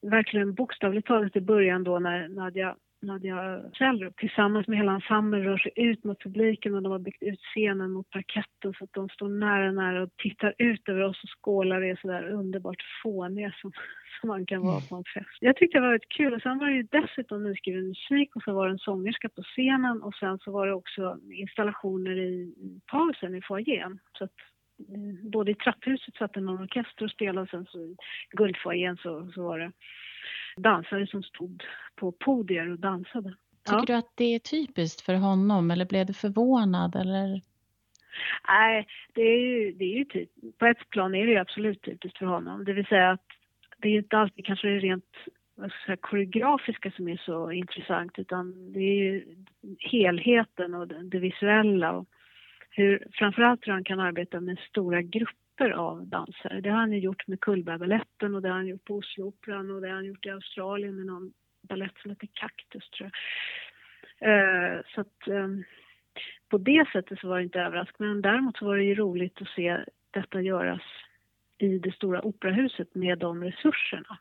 Verkligen 0.02 0.54
bokstavligt 0.54 1.06
talat 1.06 1.36
i 1.36 1.40
början 1.40 1.84
då 1.84 1.98
när 1.98 2.28
Nadja 2.28 2.76
Nadja 3.02 3.62
Kjellrup 3.72 4.16
tillsammans 4.16 4.68
med 4.68 4.78
hela 4.78 4.92
ensemblen 4.92 5.42
rör 5.42 5.58
sig 5.58 5.72
ut 5.76 6.04
mot 6.04 6.22
publiken 6.22 6.74
och 6.74 6.82
de 6.82 6.92
har 6.92 6.98
byggt 6.98 7.22
ut 7.22 7.40
scenen 7.40 7.90
mot 7.90 8.10
parketten 8.10 8.74
så 8.78 8.84
att 8.84 8.92
de 8.92 9.08
står 9.08 9.28
nära, 9.28 9.72
nära 9.72 10.02
och 10.02 10.16
tittar 10.16 10.54
ut 10.58 10.88
över 10.88 11.02
oss 11.02 11.22
och 11.22 11.30
skålar 11.40 11.80
och 11.80 11.86
är 11.86 11.98
sådär 12.02 12.30
underbart 12.30 12.82
fåniga 13.02 13.54
som, 13.60 13.72
som 14.20 14.28
man 14.28 14.46
kan 14.46 14.62
vara 14.62 14.80
på 14.80 14.96
en 14.96 15.04
fest. 15.14 15.38
Jag 15.40 15.56
tyckte 15.56 15.78
det 15.78 15.82
var 15.82 15.88
väldigt 15.88 16.08
kul 16.08 16.34
och 16.34 16.42
sen 16.42 16.58
var 16.58 16.66
det 16.66 16.76
ju 16.76 16.82
dessutom 16.82 17.44
nyskriven 17.44 17.88
musik 17.88 18.36
och 18.36 18.42
så 18.42 18.52
var 18.52 18.66
det 18.66 18.72
en 18.72 18.78
sångerska 18.78 19.28
på 19.28 19.42
scenen 19.42 20.02
och 20.02 20.14
sen 20.14 20.38
så 20.38 20.50
var 20.50 20.66
det 20.66 20.74
också 20.74 21.18
installationer 21.32 22.18
i, 22.18 22.32
i 22.42 22.80
pausen 22.86 23.34
i 23.34 23.42
foajén. 23.42 23.98
Så 24.18 24.24
att 24.24 24.38
eh, 24.78 25.30
både 25.30 25.50
i 25.50 25.54
trapphuset 25.54 26.14
satt 26.14 26.36
någon 26.36 26.62
orkester 26.62 27.04
och 27.04 27.10
spelade 27.10 27.40
och 27.40 27.48
sen 27.48 27.66
så 27.66 27.78
i 27.78 27.96
guldfoajén 28.30 28.96
så, 28.96 29.30
så 29.34 29.42
var 29.42 29.58
det 29.58 29.72
dansare 30.56 31.06
som 31.06 31.22
stod 31.22 31.62
på 31.96 32.12
podier 32.12 32.70
och 32.70 32.78
dansade. 32.78 33.34
Tycker 33.64 33.78
Ja. 33.78 33.84
du 33.86 33.94
att 33.94 34.12
det 34.14 34.34
är 34.34 34.38
typiskt 34.38 35.00
för 35.00 35.14
honom 35.14 35.70
eller 35.70 35.84
blev 35.84 36.06
du 36.06 36.12
förvånad 36.12 36.96
eller? 36.96 37.40
Nej, 38.48 38.86
det 39.14 39.22
är 39.22 39.40
ju, 39.40 39.72
det 39.72 39.84
är 39.84 39.98
ju 39.98 40.04
typ, 40.04 40.30
på 40.58 40.66
ett 40.66 40.90
plan 40.90 41.14
är 41.14 41.26
det 41.26 41.32
ju 41.32 41.38
absolut 41.38 41.82
typiskt 41.82 42.18
för 42.18 42.26
honom. 42.26 42.64
Det 42.64 42.72
vill 42.72 42.86
säga 42.86 43.10
att 43.10 43.26
det 43.78 43.88
är 43.88 43.98
inte 43.98 44.18
alltid 44.18 44.46
kanske 44.46 44.68
det 44.68 44.78
rent 44.78 45.04
säga, 45.86 45.96
koreografiska 45.96 46.90
som 46.90 47.08
är 47.08 47.16
så 47.16 47.52
intressant 47.52 48.18
utan 48.18 48.72
det 48.72 48.80
är 48.80 48.94
ju 49.02 49.24
helheten 49.78 50.74
och 50.74 50.88
det, 50.88 51.02
det 51.02 51.18
visuella 51.18 51.92
och 51.92 52.06
hur, 52.70 53.06
framförallt 53.12 53.66
hur 53.66 53.72
han 53.72 53.84
kan 53.84 54.00
arbeta 54.00 54.40
med 54.40 54.58
stora 54.58 55.02
grupper 55.02 55.45
av 55.64 56.06
dansare. 56.06 56.60
Det 56.60 56.70
har 56.70 56.78
han 56.78 56.98
gjort 56.98 57.26
med 57.26 57.40
Cullbergbaletten 57.40 58.34
och 58.34 58.42
det 58.42 58.48
har 58.48 58.56
han 58.56 58.66
gjort 58.66 58.84
på 58.84 58.96
Oslooperan 58.96 59.70
och 59.70 59.80
det 59.80 59.88
har 59.88 59.94
han 59.94 60.04
gjort 60.04 60.26
i 60.26 60.30
Australien 60.30 60.96
med 60.96 61.06
någon 61.06 61.32
balett 61.62 61.98
som 62.02 62.10
heter 62.10 62.28
Cactus 62.32 62.90
tror 62.90 63.10
jag. 63.10 63.12
Eh, 64.20 64.80
så 64.94 65.00
att 65.00 65.28
ehm, 65.28 65.64
på 66.48 66.58
det 66.58 66.88
sättet 66.92 67.18
så 67.20 67.28
var 67.28 67.36
det 67.36 67.42
inte 67.42 67.60
överraskande. 67.60 68.12
Men 68.12 68.22
däremot 68.22 68.56
så 68.56 68.64
var 68.64 68.76
det 68.76 68.84
ju 68.84 68.94
roligt 68.94 69.42
att 69.42 69.48
se 69.48 69.84
detta 70.10 70.40
göras 70.40 70.82
i 71.58 71.78
det 71.78 71.92
stora 71.94 72.22
operahuset 72.22 72.94
med 72.94 73.18
de 73.18 73.44
resurserna. 73.44 74.18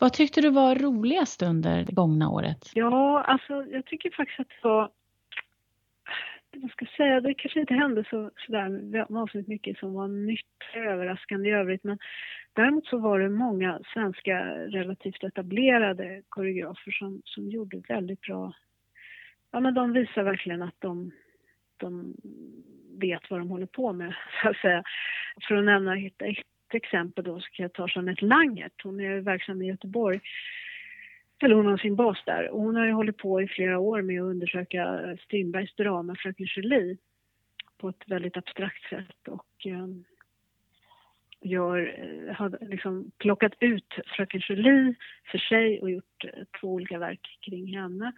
Vad 0.00 0.12
tyckte 0.12 0.40
du 0.40 0.50
var 0.50 0.74
roligast 0.74 1.42
under 1.42 1.84
det 1.84 1.92
gångna 1.92 2.30
året? 2.30 2.70
Ja, 2.74 3.22
alltså 3.22 3.64
jag 3.64 3.86
tycker 3.86 4.10
faktiskt 4.10 4.40
att 4.40 4.48
det 4.48 4.68
var... 4.68 4.90
Vad 6.62 6.70
ska 6.70 6.84
jag 6.84 6.96
säga? 6.96 7.20
Det 7.20 7.34
kanske 7.34 7.60
inte 7.60 7.74
hände 7.74 8.04
så, 8.10 8.30
sådär 8.36 9.06
vansinnigt 9.08 9.48
mycket 9.48 9.78
som 9.78 9.92
var 9.94 10.08
nytt 10.08 10.46
och 10.74 10.80
överraskande 10.80 11.48
i 11.48 11.52
övrigt. 11.52 11.84
Men 11.84 11.98
däremot 12.52 12.86
så 12.86 12.98
var 12.98 13.20
det 13.20 13.28
många 13.28 13.80
svenska 13.92 14.44
relativt 14.54 15.24
etablerade 15.24 16.22
koreografer 16.28 16.90
som, 16.90 17.22
som 17.24 17.48
gjorde 17.48 17.82
väldigt 17.88 18.20
bra... 18.20 18.52
Ja, 19.50 19.60
men 19.60 19.74
de 19.74 19.92
visar 19.92 20.22
verkligen 20.22 20.62
att 20.62 20.74
de, 20.78 21.12
de 21.76 22.14
vet 23.00 23.30
vad 23.30 23.40
de 23.40 23.50
håller 23.50 23.66
på 23.66 23.92
med, 23.92 24.14
så 24.42 24.48
att 24.48 24.56
säga. 24.56 24.82
För 25.48 25.54
att 25.54 25.64
nämna 25.64 25.98
ett, 25.98 26.22
ett 26.22 26.74
exempel 26.74 27.24
då 27.24 27.40
så 27.40 27.50
kan 27.50 27.62
jag 27.62 27.72
ta 27.72 27.88
Jeanette 27.94 28.24
Langert. 28.24 28.82
Hon 28.82 29.00
är 29.00 29.20
verksam 29.20 29.62
i 29.62 29.66
Göteborg. 29.66 30.20
Eller 31.42 31.54
hon 31.54 31.66
har 31.66 31.76
sin 31.76 31.96
bas 31.96 32.18
där. 32.26 32.48
Och 32.48 32.60
hon 32.60 32.76
har 32.76 32.86
ju 32.86 32.92
hållit 32.92 33.16
på 33.16 33.42
i 33.42 33.48
flera 33.48 33.78
år 33.78 34.02
med 34.02 34.22
att 34.22 34.26
undersöka 34.26 35.16
Strindbergs 35.24 35.74
drama 35.74 36.16
Fröken 36.18 36.46
Julie 36.56 36.96
på 37.78 37.88
ett 37.88 38.02
väldigt 38.06 38.36
abstrakt 38.36 38.88
sätt. 38.88 39.28
Och 39.28 39.66
ehm, 39.66 40.04
eh, 41.40 41.50
gör, 41.50 41.94
har 42.38 42.58
liksom 42.60 43.10
plockat 43.18 43.52
ut 43.60 43.94
Fröken 44.16 44.42
Julie 44.48 44.94
för 45.30 45.38
sig 45.38 45.80
och 45.80 45.90
gjort 45.90 46.24
eh, 46.24 46.44
två 46.60 46.68
olika 46.68 46.98
verk 46.98 47.38
kring 47.40 47.76
henne. 47.76 48.12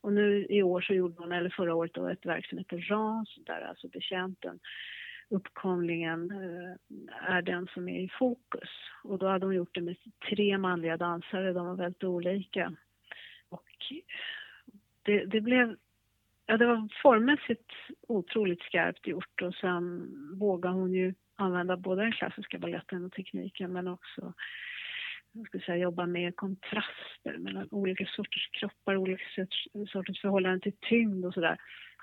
Och 0.00 0.12
nu 0.12 0.46
i 0.48 0.62
år 0.62 0.80
så 0.80 0.94
gjorde 0.94 1.14
hon, 1.18 1.32
eller 1.32 1.50
förra 1.50 1.74
året 1.74 1.94
då, 1.94 2.08
ett 2.08 2.26
verk 2.26 2.46
som 2.46 2.58
heter 2.58 2.86
Rans 2.90 3.38
där 3.46 3.60
alltså 3.60 3.88
betjänten 3.88 4.58
uppkomlingen 5.30 6.30
eh, 6.30 7.34
är 7.34 7.42
den 7.42 7.66
som 7.66 7.88
är 7.88 8.00
i 8.00 8.08
fokus. 8.18 8.70
Och 9.04 9.18
då 9.18 9.28
hade 9.28 9.46
hon 9.46 9.54
gjort 9.54 9.74
det 9.74 9.80
med 9.80 9.96
tre 10.30 10.58
manliga 10.58 10.96
dansare, 10.96 11.52
de 11.52 11.66
var 11.66 11.74
väldigt 11.74 12.04
olika. 12.04 12.72
Och 13.48 13.68
det, 15.02 15.24
det 15.24 15.40
blev, 15.40 15.76
ja 16.46 16.56
det 16.56 16.66
var 16.66 16.88
formmässigt 17.02 17.70
otroligt 18.08 18.62
skarpt 18.62 19.06
gjort 19.06 19.42
och 19.42 19.54
sen 19.54 20.08
vågade 20.38 20.74
hon 20.74 20.92
ju 20.92 21.14
använda 21.36 21.76
både 21.76 22.02
den 22.02 22.12
klassiska 22.12 22.58
balletten 22.58 23.04
och 23.04 23.12
tekniken 23.12 23.72
men 23.72 23.88
också 23.88 24.32
jag 25.32 25.46
skulle 25.46 25.64
säga, 25.64 25.76
jobba 25.76 26.06
med 26.06 26.36
kontraster 26.36 27.38
mellan 27.38 27.68
olika 27.70 28.06
sorters 28.06 28.48
kroppar, 28.52 28.96
olika 28.96 29.24
sorters, 29.34 29.68
sorters 29.92 30.20
förhållanden 30.20 30.60
till 30.60 30.76
tyngd 30.80 31.24
och 31.24 31.34
sådär. 31.34 31.58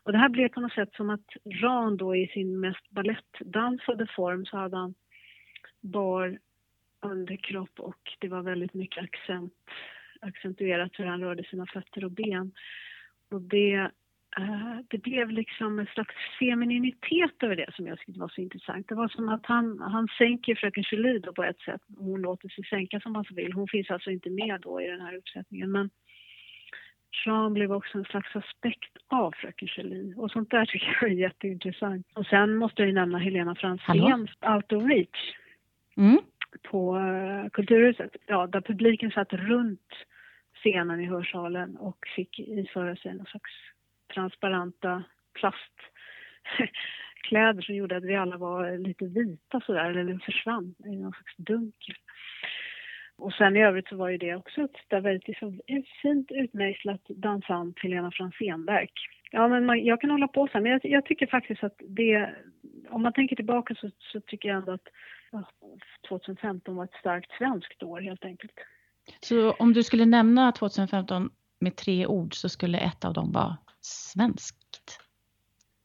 Och 0.08 0.14
det 0.14 0.20
här 0.20 0.30
blev 0.30 0.50
på 0.50 0.62
något 0.62 0.74
sätt 0.74 0.94
som 0.94 1.10
att 1.10 1.30
Ran 1.62 1.98
då 1.98 2.16
i 2.16 2.28
sin 2.28 2.60
mest 2.60 2.90
ballettdansade 2.90 4.08
form 4.16 4.46
så 4.46 4.58
hade 4.58 4.78
han 4.78 4.94
bar 5.82 6.40
underkropp 7.02 7.80
och 7.80 8.16
det 8.20 8.28
var 8.28 8.42
väldigt 8.42 8.74
mycket 8.74 9.04
accent 9.04 9.54
accentuerat 10.22 10.92
hur 10.94 11.06
han 11.06 11.22
rörde 11.22 11.44
sina 11.44 11.66
fötter 11.66 12.06
och 12.06 12.12
ben. 12.12 12.52
Och 13.32 13.42
det, 13.42 13.74
eh, 14.38 14.78
det 14.88 14.98
blev 14.98 15.32
liksom 15.32 15.80
en 15.80 15.86
slags 15.86 16.16
femininitet 16.40 17.44
över 17.44 17.56
det 17.56 17.72
som 17.76 17.88
jag 17.88 18.00
tyckte 18.00 18.20
var 18.20 18.30
så 18.30 18.42
intressant. 18.42 18.88
Det 18.88 18.96
var 18.96 19.08
som 19.08 19.30
att 19.30 19.46
han, 19.46 19.80
han 19.80 20.08
sänker 20.18 20.56
fröken 20.56 20.84
Julie 20.92 21.20
då 21.20 21.34
på 21.34 21.44
ett 21.44 21.60
sätt. 21.60 21.82
Hon 21.98 22.22
låter 22.22 22.50
sig 22.50 22.64
sänka 22.64 23.00
som 23.00 23.16
han 23.16 23.26
så 23.26 23.34
vill. 23.34 23.54
Hon 23.54 23.68
finns 23.68 23.90
alltså 23.90 24.12
inte 24.12 24.30
med 24.30 24.62
då 24.62 24.82
i 24.82 24.88
den 24.88 25.02
här 25.02 25.16
uppsättningen. 25.16 25.72
Men 25.72 25.90
Jean 27.26 27.54
blev 27.54 27.72
också 27.72 27.98
en 27.98 28.04
slags 28.04 28.36
aspekt 28.36 28.98
av 29.08 29.32
fröken 29.32 29.68
Julie. 29.78 30.16
Och 30.16 30.32
sånt 30.32 30.52
där 30.52 30.66
tycker 30.66 30.98
jag 31.02 31.12
är 31.12 31.16
jätteintressant. 31.16 32.08
Och 32.14 32.26
sen 32.26 32.56
måste 32.56 32.82
jag 32.82 32.88
ju 32.88 32.94
nämna 32.94 33.18
Helena 33.18 33.56
Franzéns 33.56 34.30
Out 34.42 34.72
of 34.72 34.84
Reach. 34.84 35.36
Mm. 35.98 36.20
På 36.64 36.98
uh, 36.98 37.50
Kulturhuset. 37.50 38.16
Ja, 38.26 38.48
där 38.48 38.62
publiken 38.62 39.12
satt 39.12 39.34
runt 39.34 39.94
scenen 40.56 41.02
i 41.02 41.06
hörsalen 41.06 41.78
och 41.78 42.08
fick 42.16 42.40
iföra 42.40 42.96
sig 42.96 43.14
någon 43.14 43.26
slags 43.26 43.52
transparenta 44.14 45.04
plastkläder 45.34 47.62
som 47.62 47.76
gjorde 47.76 47.98
att 47.98 48.04
vi 48.04 48.16
alla 48.16 48.38
var 48.38 48.78
lite 48.78 49.06
vita 49.06 49.62
sådär, 49.62 49.98
eller 49.98 50.20
försvann 50.26 50.76
i 50.86 50.96
någon 50.96 51.12
slags 51.12 51.36
dunkel. 51.38 51.96
Och 53.18 53.34
sen 53.34 53.58
i 53.58 53.64
övrigt 53.64 53.88
så 53.88 53.96
var 53.96 54.10
ju 54.10 54.18
det 54.18 54.36
också 54.36 54.62
ett 54.62 55.04
väldigt 55.04 55.28
liksom, 55.28 55.62
fint 56.02 56.32
utmejslat 56.32 57.02
dansant 57.08 57.80
Helena 57.80 58.12
Franzénverk. 58.12 58.92
Ja, 59.32 59.48
men 59.48 59.66
man, 59.66 59.86
jag 59.86 60.02
kan 60.02 60.10
hålla 60.10 60.28
på 60.28 60.48
sen, 60.52 60.64
men 60.64 60.72
jag, 60.72 60.82
jag, 60.84 61.06
tycker 61.06 61.28
faktiskt 61.28 61.64
att 61.64 61.76
det, 61.80 62.36
om 62.90 63.02
man 63.02 63.14
tänker 63.14 63.36
tillbaka 63.36 63.76
så, 63.76 63.92
så 64.00 64.22
tycker 64.22 64.50
jag 64.50 64.58
ändå 64.58 64.72
att 64.72 64.88
ja, 65.32 65.44
2015 66.10 66.76
var 66.76 66.84
ett 66.84 67.00
starkt 67.00 67.32
svenskt 67.38 67.84
år 67.84 68.02
helt 68.02 68.26
enkelt. 68.26 68.54
Så 69.20 69.52
om 69.52 69.74
du 69.74 69.84
skulle 69.84 70.06
nämna 70.06 70.52
2015 70.52 71.30
med 71.60 71.76
tre 71.76 72.08
ord 72.08 72.36
så 72.36 72.50
skulle 72.50 72.78
ett 72.78 73.06
av 73.06 73.14
dem 73.14 73.32
vara 73.32 73.58
svenskt? 73.82 75.00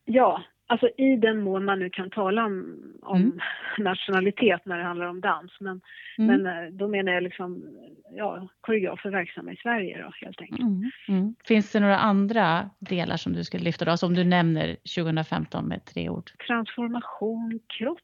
Ja, 0.04 0.42
alltså 0.72 0.88
i 0.96 1.16
den 1.16 1.42
mån 1.42 1.64
man 1.64 1.78
nu 1.78 1.90
kan 1.90 2.10
tala 2.10 2.44
om, 2.44 2.76
om 3.02 3.16
mm. 3.16 3.40
nationalitet 3.78 4.66
när 4.66 4.78
det 4.78 4.84
handlar 4.84 5.06
om 5.06 5.20
dans. 5.20 5.52
Men, 5.60 5.80
mm. 6.18 6.42
men 6.42 6.46
eh, 6.46 6.70
då 6.72 6.88
menar 6.88 7.12
jag 7.12 7.22
liksom, 7.22 7.64
ja, 8.10 8.48
koreografer 8.60 9.10
verksamma 9.10 9.52
i 9.52 9.56
Sverige 9.56 10.02
då 10.02 10.26
helt 10.26 10.40
enkelt. 10.40 10.60
Mm. 10.60 10.90
mm. 11.08 11.34
Finns 11.44 11.72
det 11.72 11.80
några 11.80 11.98
andra 11.98 12.70
delar 12.78 13.16
som 13.16 13.32
du 13.32 13.44
skulle 13.44 13.64
lyfta 13.64 13.84
då, 13.84 13.96
som 13.96 14.14
du 14.14 14.24
nämner 14.24 14.76
2015 14.96 15.64
med 15.64 15.84
tre 15.84 16.08
ord? 16.08 16.30
Transformation, 16.46 17.60
kropp. 17.66 17.98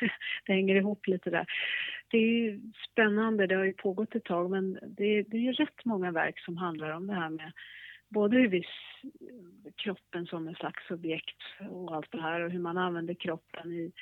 Det 0.46 0.52
hänger 0.52 0.74
ihop 0.74 1.06
lite 1.06 1.30
där. 1.30 1.46
Det 2.10 2.18
är 2.18 2.60
spännande, 2.92 3.46
det 3.46 3.54
har 3.54 3.64
ju 3.64 3.72
pågått 3.72 4.14
ett 4.14 4.24
tag 4.24 4.50
men 4.50 4.72
det, 4.82 5.22
det 5.22 5.36
är 5.36 5.40
ju 5.40 5.52
rätt 5.52 5.84
många 5.84 6.10
verk 6.10 6.38
som 6.38 6.56
handlar 6.56 6.90
om 6.90 7.06
det 7.06 7.14
här 7.14 7.30
med 7.30 7.52
både 8.08 8.36
hur 8.36 8.48
vi, 8.48 8.64
kroppen 9.76 10.26
som 10.26 10.48
en 10.48 10.54
slags 10.54 10.90
objekt 10.90 11.42
och 11.70 11.94
allt 11.94 12.12
det 12.12 12.22
här 12.22 12.40
och 12.40 12.50
hur 12.50 12.58
man 12.58 12.78
använder 12.78 13.14
kroppen 13.14 13.72
i 13.72 13.92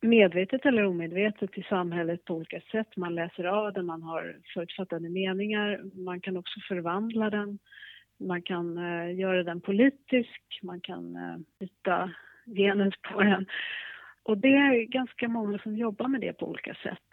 medvetet 0.00 0.66
eller 0.66 0.84
omedvetet 0.84 1.58
i 1.58 1.62
samhället 1.62 2.24
på 2.24 2.34
olika 2.34 2.60
sätt. 2.60 2.96
Man 2.96 3.14
läser 3.14 3.44
av 3.44 3.72
den, 3.72 3.86
man 3.86 4.02
har 4.02 4.36
förutfattade 4.54 5.08
meningar, 5.08 5.80
man 5.94 6.20
kan 6.20 6.36
också 6.36 6.60
förvandla 6.68 7.30
den. 7.30 7.58
Man 8.18 8.42
kan 8.42 8.78
eh, 8.78 9.18
göra 9.18 9.42
den 9.42 9.60
politisk, 9.60 10.60
man 10.62 10.80
kan 10.80 11.16
eh, 11.16 11.36
byta 11.58 12.10
genus 12.46 12.94
på 13.02 13.22
den. 13.22 13.46
Och 14.22 14.38
det 14.38 14.54
är 14.54 14.84
ganska 14.84 15.28
många 15.28 15.58
som 15.58 15.76
jobbar 15.76 16.08
med 16.08 16.20
det 16.20 16.32
på 16.32 16.48
olika 16.48 16.74
sätt. 16.74 17.08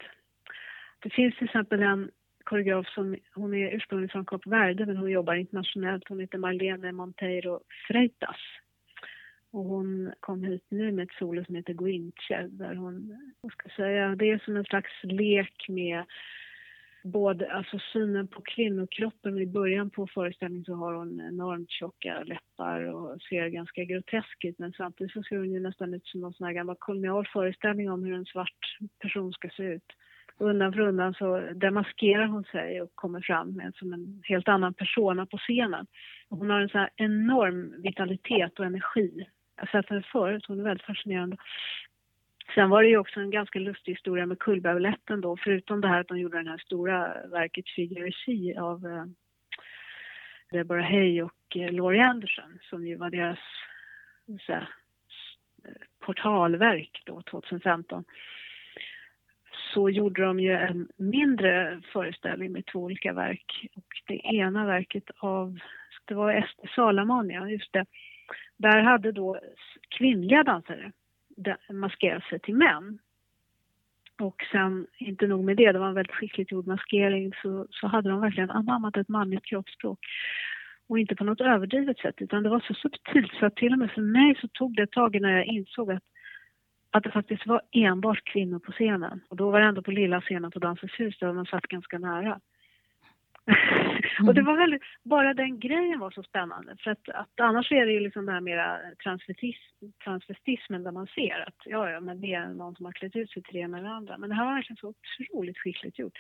Det 1.00 1.10
finns 1.10 1.36
till 1.36 1.46
exempel 1.46 1.82
en 1.82 2.12
koreograf 2.50 2.88
som, 2.88 3.16
hon 3.36 3.54
är 3.54 3.76
ursprungligen 3.76 4.10
från 4.10 4.26
Kap 4.26 4.46
Verde 4.46 4.86
men 4.86 4.98
hon 4.98 5.12
jobbar 5.12 5.34
internationellt. 5.34 6.10
Hon 6.10 6.20
heter 6.20 6.38
Marlene 6.38 6.92
Monteiro 6.92 7.60
Freitas. 7.88 8.38
Och 9.52 9.64
hon 9.64 10.14
kom 10.20 10.44
hit 10.44 10.66
nu 10.70 10.92
med 10.92 11.04
ett 11.04 11.18
solo 11.20 11.46
som 11.46 11.56
heter 11.56 11.74
Guinche 11.74 12.48
där 12.48 12.76
hon, 12.76 13.18
vad 13.42 13.52
ska 13.52 13.68
jag 13.68 13.76
säga, 13.76 14.16
det 14.16 14.30
är 14.30 14.40
som 14.46 14.56
en 14.58 14.64
slags 14.64 14.92
lek 15.04 15.70
med 15.70 16.04
både 17.04 17.52
alltså 17.54 17.80
synen 17.94 18.28
på 18.28 18.42
kvinnokroppen. 18.42 19.38
I 19.38 19.46
början 19.46 19.90
på 19.90 20.08
föreställningen 20.08 20.66
så 20.66 20.74
har 20.74 20.94
hon 20.94 21.22
enormt 21.22 21.72
tjocka 21.72 22.24
läppar 22.24 22.82
och 22.82 23.22
ser 23.22 23.48
ganska 23.48 23.84
grotesk 23.84 24.46
ut 24.46 24.60
men 24.60 24.74
samtidigt 24.74 25.14
så 25.14 25.24
ser 25.24 25.38
hon 25.38 25.52
ju 25.52 25.60
nästan 25.60 25.94
ut 25.94 26.08
som 26.08 26.22
någon 26.22 26.34
sån 26.34 26.48
här 26.48 26.54
gammal 26.54 26.76
kolonial 26.80 27.28
föreställning 27.34 27.92
om 27.92 28.04
hur 28.04 28.14
en 28.14 28.26
svart 28.26 28.78
person 29.00 29.34
ska 29.34 29.50
se 29.50 29.64
ut 29.64 29.92
undan 30.40 30.74
för 30.74 30.80
undan 30.80 31.14
så 31.14 31.40
demaskerar 31.56 32.26
hon 32.26 32.44
sig 32.44 32.82
och 32.82 32.96
kommer 32.96 33.22
fram 33.22 33.52
med 33.52 33.76
som 33.76 33.94
en 33.94 34.22
helt 34.24 34.48
annan 34.48 34.74
persona 34.74 35.26
på 35.26 35.38
scenen. 35.38 35.88
Hon 36.30 36.50
har 36.50 36.62
en 36.62 36.70
sån 36.70 36.80
här 36.80 36.90
enorm 36.96 37.82
vitalitet 37.82 38.60
och 38.60 38.66
energi. 38.66 39.28
Jag 39.56 39.66
har 39.66 39.82
sett 39.82 39.90
henne 39.90 40.04
förut, 40.12 40.46
hon 40.48 40.60
är 40.60 40.64
väldigt 40.64 40.86
fascinerande. 40.86 41.38
Sen 42.56 42.70
var 42.70 42.84
det 42.84 42.90
ju 42.90 42.98
också 42.98 43.20
en 43.20 43.32
ganska 43.32 43.60
lustig 43.60 43.92
historia 43.92 44.26
med 44.26 44.40
Cullbergbaletten 44.40 45.22
då, 45.22 45.38
förutom 45.38 45.82
det 45.82 45.88
här 45.88 46.00
att 46.00 46.08
de 46.08 46.20
gjorde 46.20 46.44
det 46.44 46.50
här 46.50 46.58
stora 46.58 47.28
verket 47.28 47.70
Figure 47.70 48.12
C 48.26 48.56
av 48.58 48.86
eh, 48.86 49.06
Deborah 50.52 50.86
Hay 50.86 51.22
och 51.22 51.56
eh, 51.58 51.72
Laurie 51.72 52.06
Anderson 52.06 52.60
som 52.70 52.88
ju 52.88 52.96
var 52.96 53.10
deras 53.10 53.40
säga, 54.46 54.68
eh, 55.66 55.72
portalverk 56.00 57.04
då 57.06 57.22
2015 57.22 58.04
så 59.74 59.90
gjorde 59.90 60.22
de 60.22 60.40
ju 60.40 60.52
en 60.52 60.88
mindre 60.98 61.82
föreställning 61.94 62.52
med 62.52 62.66
två 62.66 62.80
olika 62.80 63.14
verk. 63.14 63.68
Och 63.76 63.86
det 64.08 64.26
ena 64.26 64.66
verket 64.66 65.04
av, 65.20 65.60
det 66.06 66.14
var 66.14 66.34
Ester 66.34 66.72
Salamon, 66.76 67.30
ja, 67.30 67.50
just 67.50 67.74
det. 67.74 67.86
Där 68.58 68.82
hade 68.82 69.12
då 69.12 69.40
kvinnliga 69.90 70.44
dansare 70.44 70.92
maskerat 71.72 72.24
sig 72.24 72.40
till 72.40 72.56
män. 72.56 73.00
Och 74.20 74.44
sen, 74.52 74.88
inte 74.98 75.28
nog 75.28 75.44
med 75.44 75.58
det, 75.58 75.72
det 75.72 75.80
var 75.80 75.88
en 75.88 75.94
väldigt 75.94 76.16
skickligt 76.16 76.52
gjord 76.52 76.68
maskering, 76.68 77.34
så, 77.42 77.68
så 77.70 77.88
hade 77.88 78.10
de 78.10 78.22
verkligen 78.22 78.52
anammat 78.52 78.98
ett 78.98 79.10
manligt 79.10 79.46
kroppsspråk. 79.46 80.00
Och 80.88 81.00
inte 81.00 81.16
på 81.16 81.24
något 81.24 81.42
överdrivet 81.42 82.00
sätt, 82.00 82.16
utan 82.18 82.44
det 82.44 82.50
var 82.50 82.60
så 82.60 82.74
subtilt 82.74 83.34
så 83.34 83.46
att 83.46 83.56
till 83.56 83.74
och 83.74 83.80
med 83.80 83.92
för 83.92 84.02
mig 84.02 84.36
så 84.42 84.48
tog 84.48 84.76
det 84.76 84.84
ett 84.84 84.92
tag 84.92 85.16
innan 85.16 85.32
jag 85.32 85.46
insåg 85.46 85.92
att 85.92 86.04
att 86.92 87.04
det 87.04 87.12
faktiskt 87.12 87.48
var 87.48 87.62
enbart 87.72 88.24
kvinnor 88.24 88.60
på 88.60 88.72
scenen. 88.72 89.22
Och 89.30 89.36
då 89.36 89.52
var 89.52 89.60
det 89.60 89.66
ändå 89.66 89.82
på 89.82 89.92
lilla 89.92 90.22
scenen 90.22 90.52
på 90.52 90.60
Dansens 90.60 91.00
hus 91.00 91.20
där 91.20 91.34
man 91.34 91.46
satt 91.46 91.64
ganska 91.68 92.00
nära. 92.00 92.40
Mm. 93.46 93.60
och 94.28 94.36
det 94.36 94.42
var 94.42 94.58
väldigt, 94.58 94.82
bara 95.04 95.34
den 95.34 95.60
grejen 95.60 96.00
var 96.00 96.12
så 96.12 96.24
spännande 96.24 96.76
för 96.80 96.92
att, 96.92 97.10
att 97.10 97.40
annars 97.40 97.72
är 97.72 97.86
det 97.86 97.92
ju 97.92 98.00
liksom 98.00 98.26
det 98.26 98.32
här 98.32 98.42
mera 98.42 98.80
transvestism, 99.04 99.86
transvestismen 100.04 100.84
där 100.84 100.92
man 100.92 101.08
ser 101.08 101.48
att 101.48 101.56
ja, 101.66 101.90
ja, 101.90 102.00
men 102.00 102.22
det 102.22 102.34
är 102.34 102.48
någon 102.48 102.76
som 102.76 102.86
har 102.86 102.94
klätt 102.94 103.16
ut 103.16 103.32
sig 103.32 103.44
till 103.44 103.54
det 103.54 103.60
ena 103.60 103.78
eller 103.78 103.90
andra. 103.90 104.18
Men 104.18 104.30
det 104.30 104.36
här 104.36 104.46
var 104.46 104.54
verkligen 104.54 104.78
så 104.78 104.94
otroligt 104.94 105.58
skickligt 105.58 106.00
gjort 106.00 106.18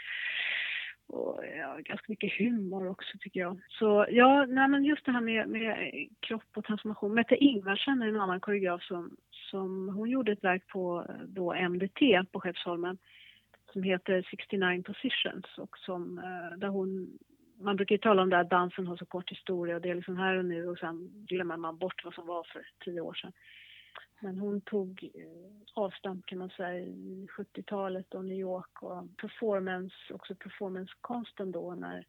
och 1.09 1.43
ja, 1.57 1.77
ganska 1.79 2.05
mycket 2.07 2.37
humor 2.37 2.89
också 2.89 3.17
tycker 3.19 3.39
jag. 3.39 3.59
Så 3.69 4.05
ja, 4.09 4.45
nej 4.45 4.67
men 4.67 4.83
just 4.83 5.05
det 5.05 5.11
här 5.11 5.21
med, 5.21 5.49
med 5.49 6.07
kropp 6.19 6.57
och 6.57 6.65
transformation. 6.65 7.13
Mette 7.13 7.35
Ingvarsen 7.35 8.01
är 8.01 8.07
en 8.07 8.21
annan 8.21 8.39
koreograf 8.39 8.83
som, 8.83 9.17
som 9.31 9.89
hon 9.89 10.09
gjorde 10.09 10.31
ett 10.31 10.43
verk 10.43 10.67
på 10.67 11.05
då 11.27 11.53
MDT 11.53 12.23
på 12.31 12.39
Skeppsholmen 12.39 12.97
som 13.73 13.83
heter 13.83 14.27
69 14.29 14.83
positions 14.83 15.45
och 15.57 15.77
som 15.77 16.17
eh, 16.17 16.57
där 16.57 16.67
hon 16.67 17.17
man 17.61 17.75
brukar 17.75 17.95
ju 17.95 17.99
tala 17.99 18.21
om 18.21 18.29
det 18.29 18.39
att 18.39 18.49
dansen 18.49 18.87
har 18.87 18.97
så 18.97 19.05
kort 19.05 19.31
historia 19.31 19.75
och 19.75 19.81
det 19.81 19.89
är 19.89 19.95
liksom 19.95 20.17
här 20.17 20.37
och 20.37 20.45
nu 20.45 20.67
och 20.67 20.77
sen 20.77 21.25
glömmer 21.25 21.57
man 21.57 21.77
bort 21.77 22.05
vad 22.05 22.13
som 22.13 22.27
var 22.27 22.43
för 22.43 22.61
tio 22.85 23.01
år 23.01 23.13
sedan. 23.13 23.31
Men 24.19 24.37
hon 24.37 24.61
tog 24.61 25.09
eh, 25.13 25.83
avstamp 25.83 26.25
kan 26.25 26.37
man 26.37 26.49
säga 26.49 26.79
i 26.79 27.27
70-talet 27.37 28.13
och 28.13 28.25
New 28.25 28.37
York 28.37 28.83
och 28.83 29.17
performance, 29.17 29.95
också 30.13 30.35
performancekonsten 30.35 31.51
då 31.51 31.75
när 31.75 32.05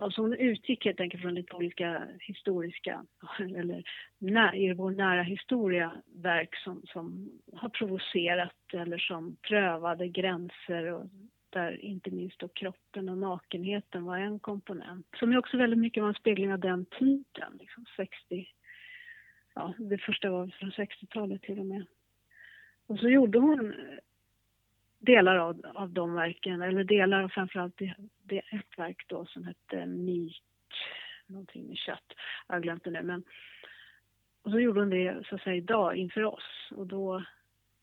Alltså 0.00 0.20
hon 0.20 0.34
utgick 0.34 0.84
helt 0.84 1.00
enkelt 1.00 1.22
från 1.22 1.34
lite 1.34 1.56
olika 1.56 2.08
historiska, 2.20 3.04
eller 3.38 3.82
när, 4.18 4.56
i 4.56 4.72
vår 4.72 4.90
nära 4.90 5.22
historia, 5.22 5.92
verk 6.14 6.56
som, 6.56 6.82
som 6.84 7.30
har 7.52 7.68
provocerat 7.68 8.56
eller 8.72 8.98
som 8.98 9.36
prövade 9.48 10.08
gränser 10.08 10.92
och 10.92 11.06
där 11.50 11.84
inte 11.84 12.10
minst 12.10 12.38
då 12.38 12.48
kroppen 12.48 13.08
och 13.08 13.18
nakenheten 13.18 14.04
var 14.04 14.18
en 14.18 14.38
komponent. 14.38 15.06
Som 15.18 15.32
är 15.32 15.38
också 15.38 15.56
väldigt 15.56 15.78
mycket 15.78 16.02
var 16.02 16.08
en 16.08 16.14
spegling 16.14 16.52
av 16.52 16.60
den 16.60 16.86
tiden, 16.86 17.56
liksom 17.58 17.84
60 17.96 18.46
ja, 19.54 19.74
det 19.78 19.98
första 19.98 20.30
var 20.30 20.46
från 20.46 20.70
60-talet 20.70 21.42
till 21.42 21.58
och 21.58 21.66
med. 21.66 21.86
Och 22.86 22.98
så 22.98 23.08
gjorde 23.08 23.38
hon 23.38 23.72
eh, 23.72 23.98
delar 24.98 25.36
av, 25.36 25.66
av 25.74 25.90
de 25.90 26.14
verken, 26.14 26.62
eller 26.62 26.84
delar 26.84 27.22
av 27.22 27.28
framförallt 27.28 27.78
det, 27.78 27.94
det 28.22 28.38
ett 28.38 28.78
verk 28.78 29.04
då 29.08 29.26
som 29.26 29.44
hette 29.44 29.86
Meat, 29.86 30.32
någonting 31.26 31.66
med 31.66 31.76
kött, 31.76 32.12
jag 32.46 32.54
har 32.54 32.60
glömt 32.60 32.84
det 32.84 32.90
nu 32.90 33.02
men 33.02 33.24
och 34.42 34.50
så 34.50 34.60
gjorde 34.60 34.80
hon 34.80 34.90
det 34.90 35.26
så 35.28 35.34
att 35.34 35.42
säga 35.42 35.56
idag 35.56 35.96
inför 35.96 36.24
oss 36.24 36.70
och 36.70 36.86
då 36.86 37.24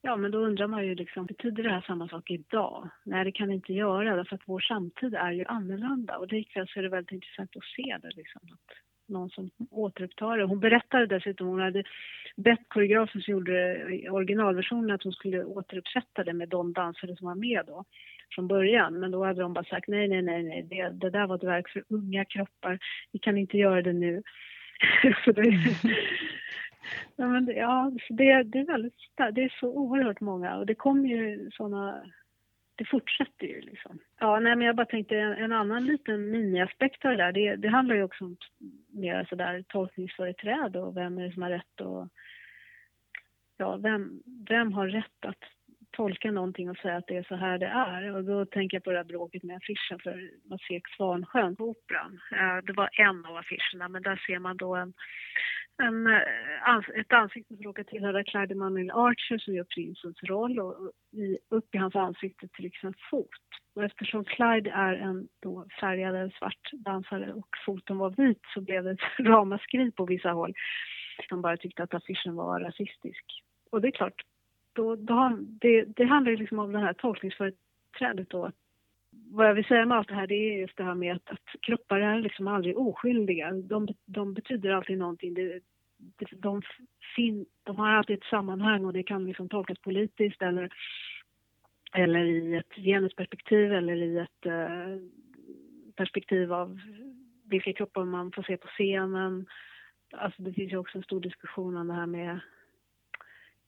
Ja, 0.01 0.15
men 0.15 0.31
då 0.31 0.37
undrar 0.39 0.67
man 0.67 0.85
ju 0.85 0.95
liksom, 0.95 1.25
betyder 1.25 1.63
det 1.63 1.69
här 1.69 1.81
samma 1.81 2.07
sak 2.07 2.31
idag? 2.31 2.89
Nej, 3.03 3.23
det 3.23 3.31
kan 3.31 3.47
det 3.47 3.53
inte 3.53 3.73
göra, 3.73 4.15
därför 4.15 4.35
att 4.35 4.41
vår 4.47 4.59
samtid 4.59 5.13
är 5.13 5.31
ju 5.31 5.45
annorlunda 5.45 6.17
och 6.17 6.31
likväl 6.31 6.67
så 6.67 6.79
är 6.79 6.83
det 6.83 6.89
väldigt 6.89 7.11
intressant 7.11 7.57
att 7.57 7.63
se 7.63 7.97
det 8.01 8.11
liksom. 8.15 8.41
Att 8.53 8.77
någon 9.09 9.29
som 9.29 9.49
återupptar 9.71 10.37
det. 10.37 10.43
Hon 10.43 10.59
berättade 10.59 11.05
dessutom, 11.05 11.47
hon 11.47 11.59
hade 11.59 11.83
bett 12.35 12.59
koreografen 12.67 13.21
som 13.21 13.31
gjorde 13.31 13.85
originalversionen 14.09 14.91
att 14.91 15.03
hon 15.03 15.13
skulle 15.13 15.43
återuppsätta 15.43 16.23
det 16.23 16.33
med 16.33 16.49
de 16.49 16.73
dansare 16.73 17.15
som 17.15 17.27
var 17.27 17.35
med 17.35 17.63
då 17.67 17.83
från 18.35 18.47
början. 18.47 18.99
Men 18.99 19.11
då 19.11 19.25
hade 19.25 19.41
de 19.41 19.53
bara 19.53 19.65
sagt 19.65 19.87
nej, 19.87 20.07
nej, 20.07 20.21
nej, 20.21 20.43
nej, 20.43 20.63
det, 20.63 20.89
det 20.89 21.09
där 21.09 21.27
var 21.27 21.35
ett 21.35 21.43
verk 21.43 21.69
för 21.69 21.83
unga 21.89 22.25
kroppar. 22.25 22.79
Vi 23.11 23.19
kan 23.19 23.37
inte 23.37 23.57
göra 23.57 23.81
det 23.81 23.93
nu. 23.93 24.23
så 25.25 25.31
det, 25.31 25.41
ja, 27.15 27.27
men 27.27 27.45
det, 27.45 27.53
ja, 27.53 27.91
det, 28.09 28.43
det 28.43 28.59
är 28.59 28.65
väldigt 28.65 28.93
Det 29.17 29.43
är 29.43 29.57
så 29.59 29.67
oerhört 29.67 30.21
många 30.21 30.57
och 30.57 30.65
det 30.65 30.75
kommer 30.75 31.09
ju 31.09 31.49
sådana 31.51 32.03
det 32.77 32.85
fortsätter 32.85 33.47
ju 33.47 33.61
liksom. 33.61 33.99
Ja, 34.19 34.39
nej, 34.39 34.55
men 34.55 34.67
jag 34.67 34.75
bara 34.75 34.85
tänkte 34.85 35.17
en, 35.17 35.33
en 35.33 35.51
annan 35.51 35.85
liten 35.85 36.31
miniaspekt 36.31 37.05
av 37.05 37.11
det 37.11 37.17
där. 37.17 37.31
Det, 37.31 37.55
det 37.55 37.67
handlar 37.67 37.95
ju 37.95 38.03
också 38.03 38.25
om 38.25 38.37
mer 38.89 39.25
sådär 39.29 39.63
tolkningsföreträde 39.67 40.79
och 40.79 40.97
vem 40.97 41.17
är 41.17 41.23
det 41.23 41.33
som 41.33 41.41
har 41.41 41.49
rätt 41.49 41.81
och 41.81 42.07
ja, 43.57 43.75
vem, 43.75 44.21
vem 44.49 44.73
har 44.73 44.87
rätt 44.87 45.25
att 45.25 45.43
tolka 45.97 46.31
någonting 46.31 46.69
och 46.69 46.77
säga 46.77 46.97
att 46.97 47.07
det 47.07 47.17
är 47.17 47.23
så 47.23 47.35
här 47.35 47.57
det 47.57 47.65
är. 47.65 48.15
Och 48.15 48.23
då 48.23 48.45
tänker 48.45 48.77
jag 48.77 48.83
på 48.83 48.91
det 48.91 48.97
här 48.97 49.03
bråket 49.03 49.43
med 49.43 49.57
affischen 49.57 49.99
för 49.99 50.31
Mazek 50.49 50.87
Svansjön 50.97 51.55
på 51.55 51.63
Operan. 51.63 52.19
Eh, 52.31 52.65
det 52.65 52.73
var 52.73 52.89
en 52.91 53.25
av 53.25 53.37
affischerna, 53.37 53.89
men 53.89 54.01
där 54.01 54.23
ser 54.27 54.39
man 54.39 54.57
då 54.57 54.75
en, 54.75 54.93
en, 55.83 56.07
eh, 56.07 56.99
ett 56.99 57.13
ansikte 57.13 57.55
som 57.55 57.63
råkar 57.63 57.83
tillhöra 57.83 58.23
Clyde 58.23 58.55
Manuel 58.55 58.91
Archer 58.91 59.37
som 59.37 59.53
gör 59.53 59.63
prinsens 59.63 60.23
roll 60.23 60.59
och 60.59 60.91
i, 61.11 61.37
upp 61.49 61.75
i 61.75 61.77
hans 61.77 61.95
ansikte 61.95 62.47
trycks 62.47 62.63
liksom 62.63 62.87
en 62.87 62.93
fot. 63.09 63.47
Och 63.75 63.83
eftersom 63.83 64.23
Clyde 64.25 64.71
är 64.71 64.93
en 64.93 65.27
då 65.41 65.65
färgad 65.79 66.33
svart 66.33 66.71
dansare 66.73 67.33
och 67.33 67.49
foten 67.65 67.97
var 67.97 68.09
vit 68.09 68.41
så 68.53 68.61
blev 68.61 68.83
det 68.83 68.91
ett 68.91 69.19
ramaskri 69.19 69.91
på 69.91 70.05
vissa 70.05 70.31
håll 70.31 70.53
De 71.29 71.41
bara 71.41 71.57
tyckte 71.57 71.83
att 71.83 71.93
affischen 71.93 72.35
var 72.35 72.59
rasistisk. 72.59 73.25
Och 73.71 73.81
det 73.81 73.87
är 73.87 73.91
klart, 73.91 74.21
då, 74.77 74.95
då, 74.95 75.37
det, 75.39 75.83
det 75.83 76.05
handlar 76.05 76.31
ju 76.31 76.37
liksom 76.37 76.59
om 76.59 76.71
det 76.71 76.79
här 76.79 76.93
tolkningsföreträdet 76.93 78.29
då. 78.29 78.51
Vad 79.31 79.47
jag 79.47 79.53
vill 79.53 79.65
säga 79.65 79.85
med 79.85 79.97
allt 79.97 80.07
det 80.07 80.15
här 80.15 80.27
det 80.27 80.35
är 80.35 80.59
just 80.59 80.77
det 80.77 80.83
här 80.83 80.95
med 80.95 81.15
att, 81.15 81.29
att 81.29 81.61
kroppar 81.61 81.99
är 81.99 82.19
liksom 82.19 82.47
aldrig 82.47 82.77
oskyldiga. 82.77 83.51
De, 83.51 83.87
de 84.05 84.33
betyder 84.33 84.69
alltid 84.71 84.97
någonting. 84.97 85.33
Det, 85.33 85.61
de, 86.31 86.61
fin, 87.15 87.45
de 87.63 87.75
har 87.75 87.89
alltid 87.89 88.17
ett 88.17 88.23
sammanhang 88.23 88.85
och 88.85 88.93
det 88.93 89.03
kan 89.03 89.25
liksom 89.25 89.49
tolkas 89.49 89.79
politiskt 89.79 90.41
eller, 90.41 90.73
eller 91.93 92.25
i 92.25 92.55
ett 92.55 92.75
genusperspektiv 92.75 93.73
eller 93.73 93.95
i 93.95 94.17
ett 94.17 94.45
eh, 94.45 94.97
perspektiv 95.95 96.53
av 96.53 96.79
vilka 97.43 97.73
kroppar 97.73 98.05
man 98.05 98.31
får 98.31 98.43
se 98.43 98.57
på 98.57 98.67
scenen. 98.67 99.45
Alltså 100.11 100.41
det 100.41 100.53
finns 100.53 100.73
ju 100.73 100.77
också 100.77 100.97
en 100.97 101.03
stor 101.03 101.21
diskussion 101.21 101.77
om 101.77 101.87
det 101.87 101.93
här 101.93 102.05
med 102.05 102.39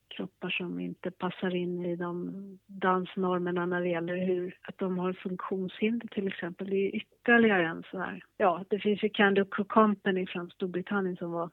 kroppar 0.09 0.49
som 0.49 0.79
inte 0.79 1.11
passar 1.11 1.55
in 1.55 1.85
i 1.85 1.95
de 1.95 2.33
dansnormerna 2.67 3.65
när 3.65 3.81
det 3.81 3.89
gäller 3.89 4.17
hur, 4.17 4.57
att 4.61 4.77
de 4.77 4.97
har 4.97 5.13
funktionshinder 5.13 6.07
till 6.07 6.27
exempel. 6.27 6.69
Det 6.69 6.75
är 6.75 6.95
ytterligare 6.95 7.67
en 7.67 7.83
så 7.91 7.99
här. 7.99 8.23
Ja, 8.37 8.65
det 8.69 8.79
finns 8.79 9.03
ju 9.03 9.09
Candy 9.09 9.43
Company 9.67 10.27
från 10.27 10.49
Storbritannien 10.49 11.17
som 11.17 11.31
var 11.31 11.49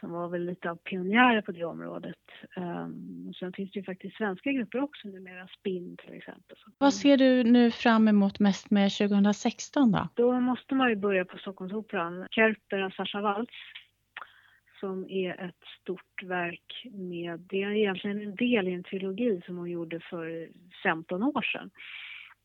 som 0.00 0.10
var 0.10 0.28
väl 0.28 0.44
lite 0.44 0.70
av 0.70 0.76
pionjärer 0.76 1.42
på 1.42 1.52
det 1.52 1.64
området. 1.64 2.16
Um, 2.56 3.32
sen 3.38 3.52
finns 3.52 3.70
det 3.70 3.78
ju 3.78 3.84
faktiskt 3.84 4.16
svenska 4.16 4.52
grupper 4.52 4.80
också 4.82 5.08
numera, 5.08 5.48
Spin 5.58 5.96
till 5.96 6.14
exempel. 6.14 6.56
Vad 6.78 6.94
ser 6.94 7.16
du 7.16 7.44
nu 7.44 7.70
fram 7.70 8.08
emot 8.08 8.38
mest 8.38 8.70
med 8.70 8.90
2016 8.92 9.92
då? 9.92 10.08
Då 10.14 10.40
måste 10.40 10.74
man 10.74 10.88
ju 10.88 10.96
börja 10.96 11.24
på 11.24 11.38
Stockholmsoperan. 11.38 12.26
Kerper 12.30 12.78
av 12.78 12.90
Sascha 12.90 13.20
Waltz 13.20 13.54
som 14.80 15.10
är 15.10 15.40
ett 15.40 15.64
stort 15.80 16.22
verk 16.22 16.86
med, 16.92 17.40
det 17.40 17.62
är 17.62 17.70
egentligen 17.70 18.22
en 18.22 18.34
del 18.34 18.68
i 18.68 18.72
en 18.72 18.82
trilogi 18.82 19.40
som 19.46 19.56
hon 19.56 19.70
gjorde 19.70 20.00
för 20.00 20.48
15 20.82 21.22
år 21.22 21.42
sedan. 21.42 21.70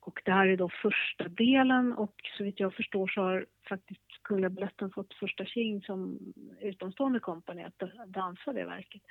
Och 0.05 0.21
det 0.25 0.31
här 0.31 0.47
är 0.47 0.57
då 0.57 0.69
första 0.69 1.27
delen 1.27 1.93
och 1.93 2.15
så 2.37 2.43
vitt 2.43 2.59
jag 2.59 2.73
förstår 2.73 3.07
så 3.07 3.21
har 3.21 3.45
faktiskt 3.69 4.23
Kungliga 4.23 4.49
Baletten 4.49 4.91
fått 4.91 5.13
första 5.13 5.45
tjing 5.45 5.81
som 5.81 6.19
utomstående 6.61 7.19
kompani 7.19 7.63
att 7.63 7.89
dansa 8.07 8.53
det 8.53 8.65
verket. 8.65 9.01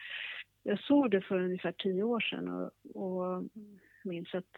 Jag 0.62 0.80
såg 0.80 1.10
det 1.10 1.20
för 1.20 1.38
ungefär 1.38 1.72
tio 1.72 2.02
år 2.02 2.20
sedan 2.20 2.48
och, 2.48 2.70
och 3.04 3.44
minns 4.04 4.34
att 4.34 4.56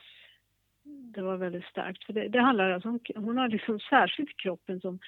det 0.84 1.22
var 1.22 1.36
väldigt 1.36 1.64
starkt. 1.64 2.04
För 2.04 2.12
det, 2.12 2.28
det 2.28 2.40
handlar 2.40 2.70
alltså 2.70 2.88
om, 2.88 3.00
hon 3.14 3.38
har 3.38 3.48
liksom 3.48 3.80
särskilt 3.80 4.36
kroppen 4.36 4.80
som 4.80 4.98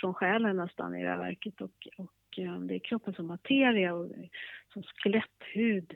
från 0.00 0.14
själen 0.14 0.56
nästan 0.56 0.94
i 0.94 1.02
det 1.02 1.08
här 1.08 1.18
verket 1.18 1.60
och, 1.60 1.88
och 1.96 2.12
Eh, 2.38 2.60
det 2.60 2.74
är 2.74 2.78
kroppen 2.78 3.14
som 3.14 3.26
materia 3.26 3.94
och 3.94 4.10
som 4.72 4.82
skelett, 4.82 5.42
hud, 5.54 5.94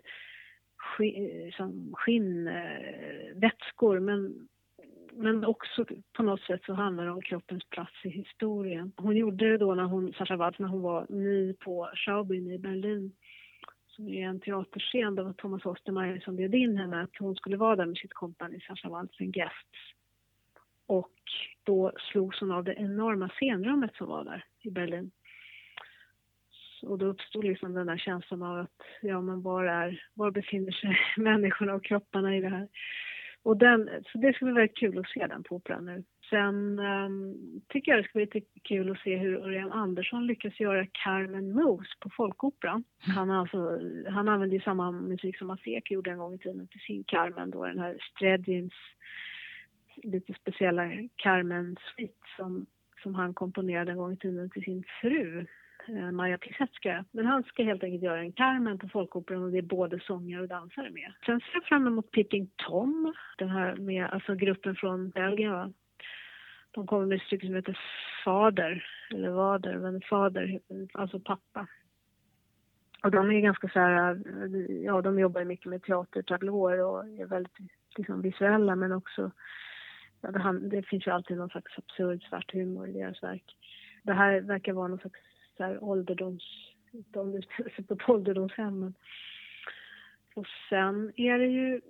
skinn, 0.76 1.46
eh, 1.46 1.52
som 1.52 1.92
skinn, 1.94 2.48
eh, 2.48 3.34
vätskor 3.34 4.00
men, 4.00 4.48
men 5.12 5.44
också 5.44 5.86
på 6.12 6.22
något 6.22 6.40
sätt 6.40 6.60
så 6.66 6.72
handlar 6.72 7.04
det 7.04 7.10
om 7.10 7.22
kroppens 7.22 7.64
plats 7.64 8.04
i 8.04 8.08
historien. 8.08 8.92
Hon 8.96 9.16
gjorde 9.16 9.50
det 9.50 9.58
då 9.58 9.74
när 9.74 9.84
hon, 9.84 10.12
Sasha 10.12 10.36
Waltz, 10.36 10.58
när 10.58 10.68
hon 10.68 10.82
var 10.82 11.06
ny 11.08 11.54
på 11.54 11.90
Schaubühne 11.94 12.54
i 12.54 12.58
Berlin 12.58 13.12
som 13.86 14.08
är 14.08 14.28
en 14.28 14.40
teaterscen. 14.40 15.14
Det 15.14 15.22
var 15.22 15.32
Thomas 15.32 15.66
Ostermeier 15.66 16.20
som 16.20 16.36
bjöd 16.36 16.54
in 16.54 16.76
henne 16.76 17.02
att 17.02 17.16
hon 17.18 17.36
skulle 17.36 17.56
vara 17.56 17.76
där 17.76 17.86
med 17.86 17.96
sitt 17.96 18.14
kompani 18.14 18.60
Sasha 18.60 18.88
Waltz 18.88 19.20
en 19.20 19.32
Guests. 19.32 19.78
Och 20.86 21.18
då 21.62 21.92
slogs 22.12 22.40
hon 22.40 22.50
av 22.50 22.64
det 22.64 22.74
enorma 22.74 23.28
scenrummet 23.28 23.94
som 23.94 24.08
var 24.08 24.24
där 24.24 24.44
i 24.60 24.70
Berlin. 24.70 25.10
Och 26.82 26.98
då 26.98 27.06
uppstod 27.06 27.44
liksom 27.44 27.74
den 27.74 27.86
där 27.86 27.96
känslan 27.96 28.42
av 28.42 28.58
att, 28.58 28.82
ja 29.02 29.20
men 29.20 29.42
var 29.42 29.64
är, 29.64 30.04
var 30.14 30.30
befinner 30.30 30.72
sig 30.72 30.98
människorna 31.22 31.74
och 31.74 31.84
kropparna 31.84 32.36
i 32.36 32.40
det 32.40 32.48
här? 32.48 32.68
Och 33.44 33.56
den, 33.56 33.90
så 34.12 34.18
det 34.18 34.32
ska 34.32 34.44
bli 34.44 34.54
väldigt 34.54 34.76
kul 34.76 34.98
att 34.98 35.08
se 35.08 35.26
den 35.26 35.42
på 35.42 35.56
Operan 35.56 35.84
nu. 35.84 36.04
Sen 36.30 36.78
um, 36.78 37.36
tycker 37.68 37.92
jag 37.92 38.00
det 38.00 38.08
ska 38.08 38.18
bli 38.18 38.24
lite 38.24 38.40
kul 38.62 38.90
att 38.90 38.98
se 38.98 39.16
hur 39.16 39.36
Örjan 39.36 39.72
Andersson 39.72 40.26
lyckas 40.26 40.60
göra 40.60 40.86
Carmen 40.92 41.52
Moose 41.52 41.90
på 42.00 42.10
Folkoperan. 42.10 42.84
Han, 42.98 43.30
alltså, 43.30 43.80
han 44.10 44.28
använder 44.28 44.56
ju 44.56 44.62
samma 44.62 44.90
musik 44.90 45.38
som 45.38 45.46
Masek 45.46 45.90
gjorde 45.90 46.10
en 46.10 46.18
gång 46.18 46.34
i 46.34 46.38
tiden 46.38 46.68
till 46.68 46.80
sin 46.80 47.04
Carmen 47.04 47.50
då, 47.50 47.66
den 47.66 47.78
här 47.78 47.98
Stredins 48.10 48.72
lite 49.96 50.34
speciella 50.34 50.90
Carmen 51.16 51.76
Suite 51.96 52.26
som, 52.36 52.66
som 53.02 53.14
han 53.14 53.34
komponerade 53.34 53.90
en 53.90 53.98
gång 53.98 54.12
i 54.12 54.16
tiden 54.16 54.50
till 54.50 54.62
sin 54.62 54.84
fru 55.00 55.46
Eh, 55.88 56.10
Maja 56.10 56.38
Men 57.10 57.26
han 57.26 57.42
ska 57.42 57.62
helt 57.62 57.84
enkelt 57.84 58.02
göra 58.02 58.20
en 58.20 58.32
Carmen 58.32 58.78
på 58.78 58.88
Folkoperan 58.88 59.42
och 59.42 59.50
det 59.50 59.58
är 59.58 59.62
både 59.62 60.00
sångare 60.00 60.42
och 60.42 60.48
dansare 60.48 60.90
med. 60.90 61.12
Sen 61.26 61.40
ser 61.40 61.54
jag 61.54 61.64
fram 61.64 61.86
emot 61.86 62.10
Pipping 62.10 62.50
Tom, 62.56 63.14
den 63.38 63.48
här 63.48 63.76
med, 63.76 64.04
alltså 64.04 64.34
gruppen 64.34 64.76
från 64.76 65.10
Belgien 65.10 65.52
va? 65.52 65.72
De 66.70 66.86
kommer 66.86 67.06
med 67.06 67.16
ett 67.16 67.22
stycke 67.22 67.46
som 67.46 67.54
heter 67.54 67.78
Fader, 68.24 68.86
eller 69.10 69.30
Vader, 69.30 69.78
men 69.78 70.00
Fader, 70.00 70.60
alltså 70.92 71.20
pappa. 71.20 71.66
Och 73.02 73.10
de 73.10 73.30
är 73.30 73.40
ganska 73.40 73.68
så 73.68 73.78
här, 73.78 74.10
eh, 74.10 74.76
ja 74.84 75.02
de 75.02 75.18
jobbar 75.18 75.44
mycket 75.44 75.66
med 75.66 75.82
teatertablåer 75.82 76.84
och 76.84 77.04
är 77.08 77.26
väldigt 77.26 77.58
liksom 77.96 78.22
visuella 78.22 78.76
men 78.76 78.92
också, 78.92 79.30
ja, 80.20 80.30
det, 80.30 80.68
det 80.68 80.82
finns 80.82 81.06
ju 81.06 81.10
alltid 81.10 81.36
någon 81.36 81.48
slags 81.48 81.78
absurd 81.78 82.22
svart 82.22 82.52
humor 82.52 82.88
i 82.88 82.92
deras 82.92 83.22
verk. 83.22 83.56
Det 84.02 84.12
här 84.12 84.40
verkar 84.40 84.72
vara 84.72 84.88
någon 84.88 84.98
slags 84.98 85.20
så 85.62 85.66
här 85.66 85.84
ålderdoms... 85.84 86.44
De 86.92 87.34
utspelar 87.34 87.70
sig 87.70 87.84
på 87.84 87.94
ett 87.94 88.08
ålderdomshem. 88.08 88.94
Och 90.34 90.46
sen 90.68 91.12
är 91.16 91.38
det 91.38 91.46
ju 91.46 91.80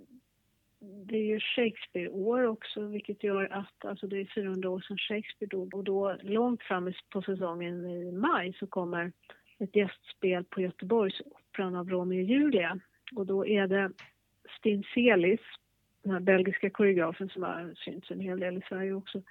det 0.81 1.17
är 1.17 1.25
ju 1.25 1.41
Shakespeare-år 1.41 2.43
också 2.43 2.87
vilket 2.87 3.25
gör 3.25 3.53
att, 3.53 3.85
alltså 3.85 4.07
det 4.07 4.21
är 4.21 4.25
400 4.35 4.71
år 4.71 4.81
sedan 4.81 4.99
Shakespeare 4.99 5.51
dog 5.51 5.75
och 5.75 5.85
då 5.85 6.17
långt 6.23 6.63
fram 6.63 6.93
på 7.11 7.23
säsongen 7.23 7.87
i 7.87 8.13
maj 8.13 8.53
så 8.59 8.67
kommer 8.67 9.13
ett 9.59 9.77
gästspel 9.77 10.45
på 10.45 10.61
Göteborgsoperan 10.61 11.77
av 11.77 11.91
Romeo 11.91 12.19
och 12.19 12.31
Julia 12.31 12.79
och 13.17 13.27
då 13.27 13.47
är 13.47 13.67
det 13.67 13.91
Stin 14.59 14.85
Selis, 14.95 15.41
den 16.03 16.13
här 16.13 16.21
belgiska 16.21 16.71
koreografen 16.71 17.29
som 17.29 17.43
har 17.43 17.75
synts 17.77 18.11
en 18.11 18.21
hel 18.21 18.41
del 18.41 18.59
i 18.59 18.63
Sverige 18.69 18.93
också, 18.93 19.23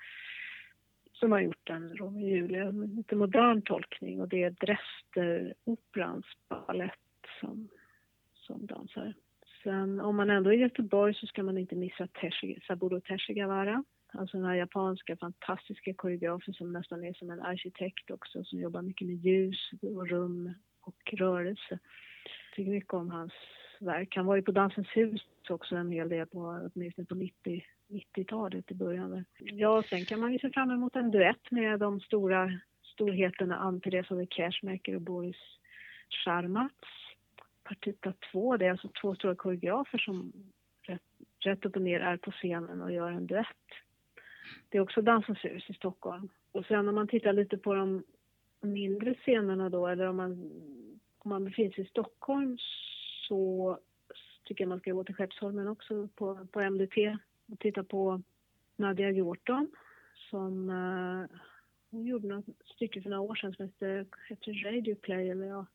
som 1.21 1.31
har 1.31 1.39
gjort 1.39 1.69
en 1.69 1.97
Romeo 1.97 2.23
och 2.23 2.29
Julia, 2.29 2.63
en 2.63 2.95
lite 2.95 3.15
modern 3.15 3.61
tolkning 3.61 4.21
och 4.21 4.29
det 4.29 4.43
är 4.43 4.51
Dresder-operans 4.51 6.25
ballett 6.49 6.99
som, 7.39 7.69
som 8.33 8.65
dansar. 8.65 9.13
Sen 9.63 9.99
om 9.99 10.15
man 10.15 10.29
ändå 10.29 10.49
är 10.49 10.57
i 10.57 10.61
Göteborg 10.61 11.13
så 11.13 11.27
ska 11.27 11.43
man 11.43 11.57
inte 11.57 11.75
missa 11.75 12.07
Saburo 12.67 13.01
Teshigawara, 13.01 13.83
alltså 14.13 14.37
den 14.37 14.45
här 14.45 14.55
japanska 14.55 15.17
fantastiska 15.17 15.93
koreografen 15.93 16.53
som 16.53 16.73
nästan 16.73 17.03
är 17.03 17.13
som 17.13 17.29
en 17.29 17.41
arkitekt 17.41 18.11
också, 18.11 18.43
som 18.43 18.59
jobbar 18.59 18.81
mycket 18.81 19.07
med 19.07 19.15
ljus 19.15 19.71
och 19.81 20.09
rum 20.09 20.53
och 20.81 21.13
rörelse. 21.13 21.79
Jag 22.49 22.55
tycker 22.55 22.71
mycket 22.71 22.93
om 22.93 23.11
hans 23.11 23.33
han 24.15 24.25
var 24.25 24.35
ju 24.35 24.41
på 24.41 24.51
Dansens 24.51 24.87
hus 24.87 25.21
också 25.49 25.75
en 25.75 25.91
hel 25.91 26.09
del, 26.09 26.27
på, 26.27 26.69
åtminstone 26.73 27.05
på 27.05 27.15
90, 27.15 27.63
90-talet 27.87 28.71
i 28.71 28.75
början. 28.75 29.25
Ja, 29.37 29.83
sen 29.89 30.05
kan 30.05 30.19
man 30.19 30.33
ju 30.33 30.39
se 30.39 30.49
fram 30.49 30.71
emot 30.71 30.95
en 30.95 31.11
duett 31.11 31.51
med 31.51 31.79
de 31.79 31.99
stora 31.99 32.59
storheterna 32.83 33.55
Ann-Therese 33.55 34.11
och 34.11 34.29
Cashmaker 34.29 34.95
och 34.95 35.01
Boris 35.01 35.37
Charmats. 36.09 36.87
Partita 37.63 38.13
2, 38.31 38.57
det 38.57 38.65
är 38.65 38.71
alltså 38.71 38.89
två 39.01 39.15
stora 39.15 39.35
koreografer 39.35 39.97
som 39.97 40.33
rätt, 40.81 41.01
rätt 41.39 41.65
upp 41.65 41.75
och 41.75 41.81
ner 41.81 41.99
är 41.99 42.17
på 42.17 42.31
scenen 42.31 42.81
och 42.81 42.91
gör 42.91 43.11
en 43.11 43.27
duett. 43.27 43.47
Det 44.69 44.77
är 44.77 44.81
också 44.81 45.01
Dansens 45.01 45.45
hus 45.45 45.69
i 45.69 45.73
Stockholm. 45.73 46.29
Och 46.51 46.65
sen 46.65 46.87
om 46.87 46.95
man 46.95 47.07
tittar 47.07 47.33
lite 47.33 47.57
på 47.57 47.73
de 47.73 48.03
mindre 48.61 49.13
scenerna 49.13 49.69
då, 49.69 49.87
eller 49.87 50.07
om 50.07 50.15
man, 50.15 50.31
om 51.17 51.29
man 51.29 51.45
befinner 51.45 51.71
sig 51.71 51.83
i 51.83 51.87
Stockholm 51.87 52.57
så 53.31 53.77
tycker 54.45 54.63
jag 54.63 54.69
man 54.69 54.79
ska 54.79 54.91
gå 54.91 55.03
till 55.03 55.15
Skeppsholmen 55.15 55.67
också 55.67 56.07
på, 56.15 56.47
på 56.51 56.61
MDT 56.61 57.17
och 57.51 57.59
titta 57.59 57.83
på 57.83 58.21
Nadia 58.75 59.11
Hjorton 59.11 59.71
som 60.29 60.69
uh, 60.69 61.25
hon 61.91 62.05
gjorde 62.05 62.27
något 62.27 62.45
stycke 62.75 63.01
för 63.01 63.09
några 63.09 63.21
år 63.21 63.35
sedan 63.35 63.53
som 63.53 63.65
hette, 63.65 64.05
hette 64.29 64.51
Radio 64.51 64.95
Play 64.95 65.29
eller 65.29 65.45
ja, 65.45 65.65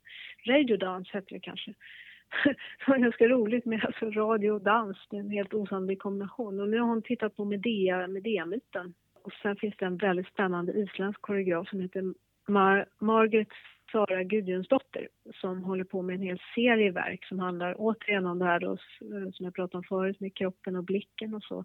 Radio 0.46 0.76
Dance 0.76 1.10
hette 1.12 1.34
det 1.34 1.40
kanske. 1.40 1.74
det 2.44 2.88
var 2.88 2.98
ganska 2.98 3.28
roligt 3.28 3.64
med 3.64 3.84
alltså 3.84 4.10
radio 4.10 4.50
och 4.50 4.62
dans, 4.62 4.96
det 5.10 5.16
är 5.16 5.20
en 5.20 5.30
helt 5.30 5.54
osannolik 5.54 5.98
kombination. 5.98 6.60
Och 6.60 6.68
nu 6.68 6.78
har 6.78 6.88
hon 6.88 7.02
tittat 7.02 7.36
på 7.36 7.44
Medea, 7.44 8.06
Medea-myten. 8.06 8.94
Och 9.22 9.32
sen 9.42 9.56
finns 9.56 9.74
det 9.78 9.86
en 9.86 9.96
väldigt 9.96 10.28
spännande 10.28 10.72
isländsk 10.72 11.20
koreograf 11.20 11.68
som 11.68 11.80
heter 11.80 12.14
Mar 12.48 12.86
Margaret 12.98 13.48
Sara 13.92 14.24
Gudjonsdotter 14.24 15.08
som 15.34 15.64
håller 15.64 15.84
på 15.84 16.02
med 16.02 16.14
en 16.14 16.22
hel 16.22 16.40
serie 16.54 16.90
verk 16.90 17.24
som 17.24 17.38
handlar 17.38 17.74
återigen 17.78 18.26
om 18.26 18.38
det 18.38 18.44
här 18.44 18.60
då, 18.60 18.72
eh, 18.72 19.30
som 19.32 19.44
jag 19.44 19.54
pratade 19.54 19.78
om 19.78 19.84
förut 19.84 20.20
med 20.20 20.34
kroppen 20.34 20.76
och 20.76 20.84
blicken 20.84 21.34
och 21.34 21.42
så. 21.42 21.64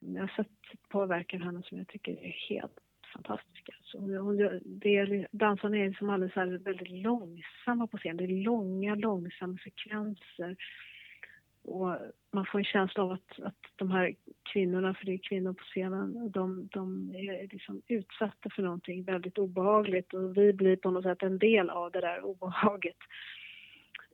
Jag 0.00 0.20
har 0.20 0.28
sett 0.28 0.46
ett 0.72 0.88
par 0.88 1.06
verk 1.06 1.34
av 1.34 1.40
henne 1.40 1.62
som 1.62 1.78
jag 1.78 1.88
tycker 1.88 2.12
är 2.12 2.36
helt 2.48 2.78
fantastiska. 3.12 3.72
Så 3.82 3.98
hon, 3.98 4.36
det, 4.64 5.26
dansarna 5.30 5.78
är 5.78 5.88
liksom 5.88 6.10
alldeles 6.10 6.34
här 6.34 6.46
väldigt 6.46 6.90
långsamma 6.90 7.86
på 7.86 7.98
scen. 7.98 8.16
Det 8.16 8.24
är 8.24 8.44
långa, 8.44 8.94
långsamma 8.94 9.58
sekvenser. 9.64 10.56
Och 11.68 11.96
man 12.32 12.46
får 12.46 12.58
en 12.58 12.64
känsla 12.64 13.02
av 13.02 13.10
att, 13.12 13.40
att 13.42 13.58
de 13.76 13.90
här 13.90 14.14
kvinnorna, 14.52 14.94
för 14.94 15.06
det 15.06 15.12
är 15.12 15.18
kvinnor 15.18 15.52
på 15.52 15.64
scenen, 15.64 16.30
de, 16.30 16.68
de 16.72 17.14
är 17.14 17.48
liksom 17.52 17.82
utsatta 17.88 18.50
för 18.50 18.62
någonting 18.62 19.04
väldigt 19.04 19.38
obehagligt 19.38 20.14
och 20.14 20.36
vi 20.36 20.52
blir 20.52 20.76
på 20.76 20.90
något 20.90 21.04
sätt 21.04 21.22
en 21.22 21.38
del 21.38 21.70
av 21.70 21.90
det 21.90 22.00
där 22.00 22.24
obehaget. 22.24 22.96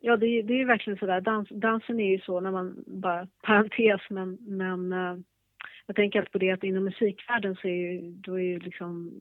Ja, 0.00 0.16
det, 0.16 0.42
det 0.42 0.60
är 0.60 0.64
verkligen 0.64 0.98
sådär. 0.98 1.20
Dans, 1.20 1.48
dansen 1.48 2.00
är 2.00 2.10
ju 2.10 2.20
så 2.20 2.40
när 2.40 2.50
man 2.50 2.84
bara, 2.86 3.28
parentes, 3.42 4.00
men, 4.10 4.38
men 4.40 4.92
eh, 4.92 5.16
jag 5.86 5.96
tänker 5.96 6.18
alltid 6.18 6.32
på 6.32 6.38
det 6.38 6.50
att 6.50 6.64
inom 6.64 6.84
musikvärlden 6.84 7.56
så 7.56 7.68
är 7.68 7.74
ju, 7.74 8.00
då 8.00 8.34
är 8.38 8.44
ju 8.44 8.58
liksom 8.58 9.20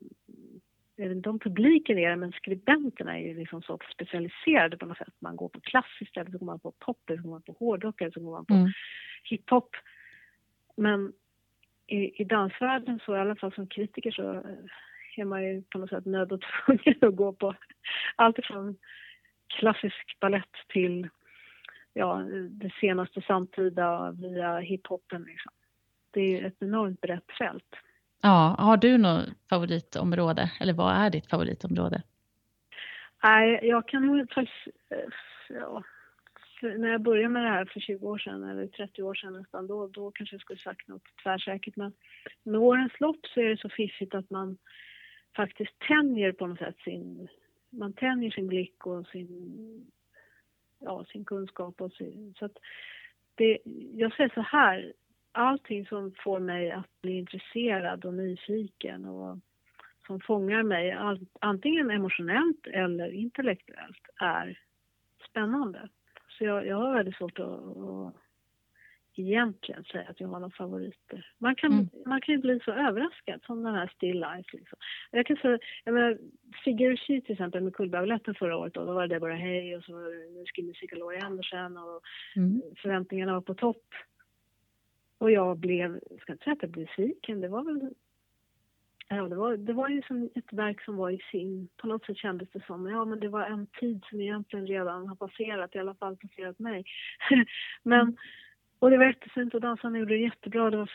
om 1.26 1.39
publiken 1.39 1.98
är 1.98 2.10
det, 2.10 2.16
men 2.16 2.32
skribenterna 2.32 3.20
är 3.20 3.28
ju 3.28 3.34
liksom 3.34 3.62
så 3.62 3.80
specialiserade 3.94 4.78
på 4.78 4.86
något 4.86 4.98
sätt. 4.98 5.14
Man 5.20 5.36
går 5.36 5.50
på 5.50 5.60
klassiskt, 5.60 6.18
eller 6.18 6.32
så 6.32 6.38
går 6.38 6.46
man 6.46 6.60
på 6.60 6.72
pop, 6.72 7.10
eller 7.10 7.18
så 7.18 7.24
går 7.24 7.32
man 7.32 7.41
på 7.41 7.56
hårdrock, 7.60 8.02
eller 8.02 8.12
så 8.12 8.20
går 8.20 8.32
man 8.32 8.46
på 8.46 8.54
mm. 8.54 8.72
hiphop. 9.24 9.76
Men 10.76 11.14
i, 11.88 12.22
i 12.22 12.24
dansvärlden 12.24 13.00
så, 13.06 13.16
i 13.16 13.20
alla 13.20 13.36
fall 13.36 13.54
som 13.54 13.68
kritiker, 13.68 14.12
så 14.12 14.44
är 15.18 15.26
man 15.26 15.44
ju 15.44 15.62
på 15.62 15.78
något 15.78 15.89
sätt 15.89 16.06
nödd 16.06 16.32
och 16.32 16.41
tvungen 16.66 16.98
att 17.02 17.16
gå 17.16 17.34
på 17.34 17.56
allt 18.16 18.39
ifrån 18.39 18.78
klassisk 19.48 20.18
ballett 20.20 20.56
till 20.68 21.10
ja, 21.94 22.16
det 22.50 22.74
senaste 22.80 23.22
samtida 23.22 24.12
via 24.12 24.60
hiphopen. 24.60 25.24
Liksom. 25.24 25.52
Det 26.12 26.22
är 26.22 26.46
ett 26.46 26.62
enormt 26.62 27.02
brett 27.02 27.32
fält. 27.38 27.76
Ja, 28.26 28.55
har 28.59 28.78
du 28.78 28.97
något 28.97 29.26
favoritområde? 29.49 30.51
Eller 30.59 30.74
vad 30.74 30.95
är 30.95 31.09
ditt 31.09 31.30
favoritområde? 31.30 32.01
Nej, 33.24 33.59
jag 33.63 33.88
kan 33.88 34.07
nog 34.07 34.32
faktiskt... 34.32 34.78
Ja, 35.49 35.84
när 36.61 36.89
jag 36.89 37.01
började 37.01 37.30
med 37.30 37.43
det 37.43 37.49
här 37.49 37.65
för 37.65 37.80
20 37.80 38.07
år 38.07 38.17
sedan, 38.17 38.43
eller 38.43 38.67
30 38.67 39.03
år 39.03 39.13
sedan 39.13 39.34
nästan, 39.34 39.67
då, 39.67 39.88
då 39.88 40.11
kanske 40.11 40.34
jag 40.34 40.41
skulle 40.41 40.59
sagt 40.59 40.88
något 40.88 41.03
tvärsäkert. 41.24 41.76
Men 41.76 41.93
med 42.43 42.61
årens 42.61 42.99
lopp 42.99 43.26
så 43.34 43.39
är 43.39 43.49
det 43.49 43.57
så 43.57 43.69
fiffigt 43.69 44.15
att 44.15 44.30
man 44.30 44.57
faktiskt 45.36 45.80
tänjer 45.80 46.32
på 46.32 46.47
något 46.47 46.59
sätt 46.59 46.78
sin... 46.84 47.28
Man 47.69 47.93
tänjer 47.93 48.32
sin 48.32 48.47
blick 48.47 48.86
och 48.86 49.07
sin, 49.07 49.91
ja, 50.80 51.05
sin 51.05 51.26
kunskap. 51.26 51.82
Och 51.82 51.91
sin, 51.91 52.34
så 52.39 52.45
att 52.45 52.57
det, 53.36 53.59
jag 53.93 54.15
säger 54.15 54.32
så 54.34 54.41
här, 54.41 54.93
allting 55.34 55.86
som 55.86 56.14
får 56.24 56.40
mig 56.40 56.72
att 56.72 57.02
bli 57.02 57.18
intresserad 57.18 58.06
och 58.06 58.14
nyfiken 58.14 59.06
och 59.06 59.38
som 60.08 60.20
fångar 60.20 60.64
mig, 60.64 60.98
antingen 61.40 61.92
emotionellt 61.92 62.68
eller 62.68 63.12
intellektuellt, 63.12 64.08
är 64.16 64.60
spännande. 65.30 65.90
Så 66.30 66.44
jag, 66.44 66.68
jag 66.68 66.76
har 66.76 66.94
väldigt 66.94 67.16
svårt 67.16 67.40
att, 67.40 67.78
att 67.78 68.14
egentligen 69.16 69.84
säga 69.84 70.10
att 70.10 70.20
jag 70.20 70.28
har 70.28 70.40
några 70.40 70.56
favoriter. 70.56 71.34
Man 71.38 71.56
kan, 71.56 71.72
mm. 71.72 71.90
man 72.06 72.22
kan 72.22 72.36
ju 72.36 72.42
bli 72.42 72.60
så 72.66 72.72
överraskad 72.72 73.42
som 73.46 73.64
den 73.64 73.76
här 73.76 73.92
Still 73.96 74.20
Life. 74.20 74.58
Liksom. 74.58 74.78
Jag 75.12 75.26
kan 75.26 75.38
säga, 75.38 75.60
jag 75.84 75.94
menar, 75.94 76.18
Figure 76.64 76.98
till 76.98 77.32
exempel 77.32 77.64
med 77.64 77.76
Cullbergbaletten 77.76 78.36
förra 78.36 78.58
året 78.58 78.74
då, 78.74 78.86
då 78.86 78.94
var 78.94 79.08
det 79.08 79.16
Deborah 79.16 79.40
Hay 79.40 79.76
och 79.76 79.84
så 79.84 79.94
var 79.94 80.02
det 80.02 80.46
Skin 80.46 80.66
Music 80.68 80.92
Laurie 80.92 81.22
Andersen 81.22 81.78
och 81.78 82.02
mm. 82.36 82.62
förväntningarna 82.78 83.34
var 83.34 83.42
på 83.42 83.54
topp. 83.54 83.86
Och 85.24 85.32
jag 85.32 85.57
blev, 85.57 85.99
jag 86.09 86.21
ska 86.21 86.32
inte 86.32 86.43
säga 86.43 86.53
att 86.53 86.61
jag 86.61 86.71
blev 86.71 86.86
besviken, 86.86 87.41
det 87.41 87.47
var 87.47 87.63
väl 87.63 87.93
Ja, 89.07 89.24
det 89.24 89.36
var, 89.36 89.57
det 89.57 89.74
var 89.74 89.89
ju 89.89 90.01
som 90.01 90.30
ett 90.36 90.53
verk 90.53 90.82
som 90.82 90.95
var 90.95 91.09
i 91.09 91.19
sin, 91.32 91.67
på 91.78 91.88
något 91.88 92.05
sätt 92.05 92.17
kändes 92.17 92.49
det 92.49 92.65
som, 92.65 92.89
ja 92.89 93.05
men 93.05 93.19
det 93.19 93.28
var 93.28 93.45
en 93.45 93.67
tid 93.67 94.03
som 94.09 94.21
egentligen 94.21 94.67
redan 94.67 95.07
har 95.07 95.15
passerat, 95.15 95.76
i 95.76 95.80
alla 95.80 95.95
fall 95.95 96.17
passerat 96.17 96.59
mig. 96.59 96.84
men, 97.84 98.17
och 98.80 98.89
det 98.89 98.97
var 98.97 99.05
jättefint 99.05 99.53
och 99.53 99.61
dansarna 99.61 99.97
gjorde 99.97 100.13
det 100.13 100.21
jättebra, 100.21 100.69
det 100.69 100.78
var 100.78 100.91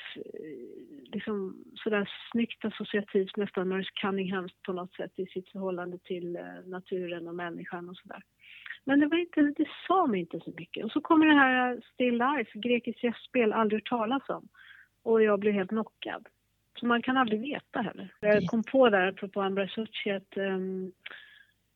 liksom 1.13 1.65
sådär 1.75 2.11
snyggt 2.33 2.65
associativt, 2.65 3.37
nästan 3.37 3.69
Merce 3.69 3.91
Cunningham 3.95 4.49
på 4.67 4.73
något 4.73 4.95
sätt 4.95 5.13
i 5.17 5.27
sitt 5.27 5.49
förhållande 5.49 5.99
till 5.99 6.37
eh, 6.37 6.43
naturen 6.67 7.29
och 7.29 7.35
människan 7.35 7.89
och 7.89 7.97
sådär. 7.97 8.23
Men 8.85 9.01
det, 9.01 9.07
var 9.07 9.19
inte, 9.19 9.41
det 9.41 9.69
sa 9.87 10.07
mig 10.07 10.21
inte 10.21 10.41
så 10.41 10.53
mycket. 10.57 10.85
Och 10.85 10.93
så 10.93 11.01
kommer 11.01 11.27
det 11.27 11.35
här 11.35 11.81
Still 11.95 12.19
Life, 12.19 12.59
grekiskt 12.59 13.05
gästspel, 13.05 13.53
aldrig 13.53 13.81
hört 13.81 13.89
talas 13.89 14.29
om. 14.29 14.49
Och 15.03 15.23
jag 15.23 15.41
blev 15.41 15.55
helt 15.55 15.71
knockad. 15.71 16.29
Så 16.81 16.87
man 16.87 17.03
kan 17.03 17.17
aldrig 17.17 17.41
veta 17.41 17.81
heller. 17.81 18.15
Jag 18.21 18.47
kom 18.47 18.63
på 18.63 18.89
där, 18.91 19.09
apropå 19.09 19.41
Ambra 19.41 19.69
Succi, 19.69 20.11
att 20.11 20.37
um, 20.37 20.93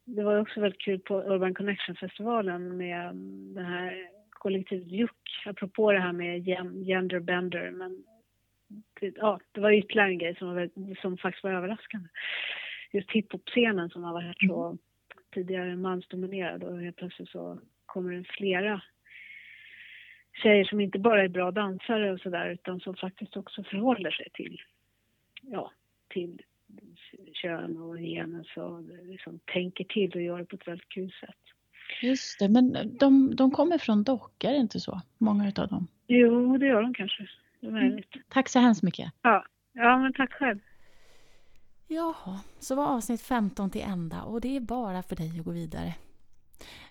det 0.05 0.23
var 0.23 0.41
också 0.41 0.61
väldigt 0.61 0.81
kul 0.81 0.99
på 0.99 1.23
Urban 1.23 1.55
Connection-festivalen 1.55 2.77
med 2.77 3.11
um, 3.11 3.55
den 3.55 3.65
här 3.65 4.09
kollektivet 4.31 4.87
Juck, 4.87 5.45
apropå 5.47 5.93
det 5.93 6.01
här 6.01 6.13
med 6.13 6.45
genderbender. 6.87 7.71
Men 7.71 8.05
det, 9.01 9.15
ja, 9.17 9.41
det 9.53 9.61
var 9.61 9.73
ytterligare 9.73 10.09
en 10.09 10.19
grej 10.19 10.37
som, 10.37 10.55
var, 10.55 10.71
som 11.01 11.19
faktiskt 11.19 11.45
var 11.45 11.51
överraskande. 11.51 12.09
Just 12.93 13.11
hiphop-scenen 13.11 13.91
som 13.91 14.05
har 14.05 14.13
varit 14.13 14.39
så 14.49 14.79
tidigare 15.33 15.77
mansdominerad 15.77 16.65
och 16.65 16.81
helt 16.81 16.97
plötsligt 16.97 17.29
så 17.29 17.59
kommer 17.87 18.13
det 18.13 18.25
flera 18.25 18.83
tjejer 20.33 20.65
som 20.65 20.81
inte 20.81 20.99
bara 20.99 21.25
är 21.25 21.29
bra 21.29 21.51
dansare 21.51 22.13
och 22.13 22.21
sådär 22.21 22.51
utan 22.51 22.81
som 22.81 22.97
faktiskt 22.97 23.37
också 23.37 23.65
förhåller 23.65 24.11
sig 24.11 24.29
till, 24.33 24.61
ja, 25.43 25.73
till 26.09 26.43
kön 27.33 27.77
och 27.77 27.97
genus 27.97 28.57
och 28.57 28.83
liksom 29.05 29.41
tänker 29.45 29.85
till 29.85 30.13
och 30.15 30.23
gör 30.23 30.39
det 30.39 30.45
på 30.45 30.57
ett 30.57 30.69
väldigt 30.69 30.89
kul 30.89 31.13
sätt. 31.21 31.37
Just 32.03 32.39
det, 32.39 32.49
men 32.49 32.97
de, 32.99 33.37
de 33.37 33.51
kommer 33.51 33.79
från 33.79 34.05
Docka, 34.05 34.49
är 34.49 34.53
det 34.53 34.59
inte 34.59 34.81
så? 34.81 35.01
Många 35.19 35.49
utav 35.49 35.69
dem? 35.69 35.87
Jo, 36.07 36.59
det 36.59 36.67
gör 36.67 36.83
de 36.83 36.95
kanske. 36.95 37.29
Det 37.61 37.67
är 37.67 37.71
mm. 37.71 38.03
Tack 38.29 38.49
så 38.49 38.59
hemskt 38.59 38.83
mycket. 38.83 39.13
Ja, 39.23 39.45
ja 39.73 39.99
men 39.99 40.13
tack 40.13 40.33
själv. 40.33 40.59
Jaha, 41.95 42.41
så 42.61 42.75
var 42.75 42.87
avsnitt 42.87 43.23
15 43.23 43.71
till 43.71 43.81
ända 43.81 44.23
och 44.23 44.41
det 44.41 44.57
är 44.57 44.61
bara 44.61 45.03
för 45.03 45.17
dig 45.17 45.39
att 45.39 45.45
gå 45.45 45.51
vidare. 45.51 45.95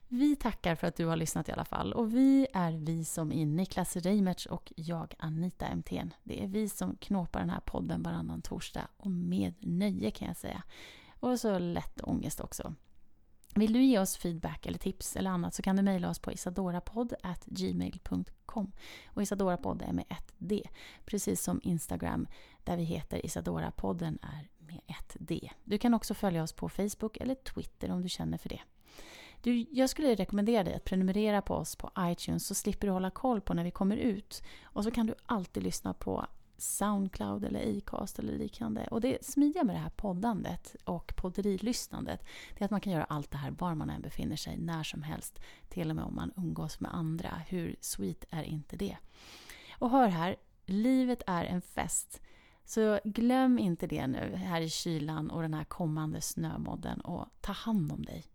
Vi 0.07 0.35
tackar 0.35 0.75
för 0.75 0.87
att 0.87 0.95
du 0.95 1.05
har 1.05 1.15
lyssnat 1.15 1.49
i 1.49 1.51
alla 1.51 1.65
fall 1.65 1.93
och 1.93 2.15
vi 2.15 2.47
är 2.53 2.71
vi 2.71 3.05
som 3.05 3.31
är 3.31 3.45
Niklas 3.45 3.95
Reimertz 3.95 4.45
och 4.45 4.73
jag 4.75 5.13
Anita 5.19 5.75
MTN. 5.75 6.13
Det 6.23 6.43
är 6.43 6.47
vi 6.47 6.69
som 6.69 6.95
knåpar 6.95 7.39
den 7.39 7.49
här 7.49 7.59
podden 7.59 8.03
varannan 8.03 8.41
torsdag 8.41 8.87
och 8.97 9.11
med 9.11 9.53
nöje 9.59 10.11
kan 10.11 10.27
jag 10.27 10.37
säga. 10.37 10.63
Och 11.19 11.39
så 11.39 11.59
lätt 11.59 12.01
ångest 12.03 12.39
också. 12.39 12.75
Vill 13.55 13.73
du 13.73 13.83
ge 13.83 13.99
oss 13.99 14.17
feedback 14.17 14.65
eller 14.65 14.77
tips 14.77 15.15
eller 15.15 15.29
annat 15.29 15.53
så 15.53 15.61
kan 15.61 15.75
du 15.75 15.81
mejla 15.81 16.09
oss 16.09 16.19
på 16.19 16.31
isadorapodd.gmail.com 16.31 18.71
och 19.05 19.21
Isadorapodd 19.21 19.81
är 19.81 19.93
med 19.93 20.05
ett 20.09 20.33
D, 20.37 20.63
precis 21.05 21.43
som 21.43 21.61
Instagram 21.63 22.27
där 22.63 22.77
vi 22.77 22.83
heter 22.83 23.25
Isadorapodden 23.25 24.19
är 24.21 24.47
med 24.71 24.81
ett 24.87 25.17
D. 25.19 25.51
Du 25.63 25.77
kan 25.77 25.93
också 25.93 26.13
följa 26.13 26.43
oss 26.43 26.53
på 26.53 26.69
Facebook 26.69 27.17
eller 27.17 27.35
Twitter 27.35 27.91
om 27.91 28.01
du 28.01 28.09
känner 28.09 28.37
för 28.37 28.49
det. 28.49 28.61
Du, 29.41 29.65
jag 29.71 29.89
skulle 29.89 30.15
rekommendera 30.15 30.63
dig 30.63 30.73
att 30.73 30.83
prenumerera 30.83 31.41
på 31.41 31.55
oss 31.55 31.75
på 31.75 31.91
iTunes 31.99 32.47
så 32.47 32.55
slipper 32.55 32.87
du 32.87 32.93
hålla 32.93 33.11
koll 33.11 33.41
på 33.41 33.53
när 33.53 33.63
vi 33.63 33.71
kommer 33.71 33.97
ut. 33.97 34.43
Och 34.63 34.83
så 34.83 34.91
kan 34.91 35.05
du 35.07 35.15
alltid 35.25 35.63
lyssna 35.63 35.93
på 35.93 36.25
Soundcloud 36.57 37.45
eller 37.45 37.77
Acast 37.77 38.19
eller 38.19 38.33
liknande. 38.33 38.87
Och 38.91 39.01
det 39.01 39.25
smidiga 39.25 39.63
med 39.63 39.75
det 39.75 39.79
här 39.79 39.89
poddandet 39.89 40.75
och 40.83 41.13
podderilyssnandet 41.15 42.25
det 42.57 42.63
är 42.63 42.65
att 42.65 42.71
man 42.71 42.81
kan 42.81 42.93
göra 42.93 43.03
allt 43.03 43.31
det 43.31 43.37
här 43.37 43.51
var 43.51 43.75
man 43.75 43.89
än 43.89 44.01
befinner 44.01 44.35
sig, 44.35 44.57
när 44.57 44.83
som 44.83 45.03
helst. 45.03 45.39
Till 45.69 45.89
och 45.89 45.95
med 45.95 46.05
om 46.05 46.15
man 46.15 46.33
umgås 46.37 46.79
med 46.79 46.93
andra. 46.93 47.41
Hur 47.47 47.75
sweet 47.79 48.25
är 48.29 48.43
inte 48.43 48.75
det? 48.75 48.97
Och 49.79 49.89
hör 49.89 50.07
här, 50.07 50.35
livet 50.65 51.23
är 51.27 51.45
en 51.45 51.61
fest. 51.61 52.21
Så 52.73 52.99
glöm 53.03 53.59
inte 53.59 53.87
det 53.87 54.07
nu 54.07 54.35
här 54.35 54.61
i 54.61 54.69
kylan 54.69 55.31
och 55.31 55.41
den 55.41 55.53
här 55.53 55.63
kommande 55.63 56.21
snömodden 56.21 57.01
och 57.01 57.25
ta 57.41 57.51
hand 57.51 57.91
om 57.91 58.05
dig. 58.05 58.25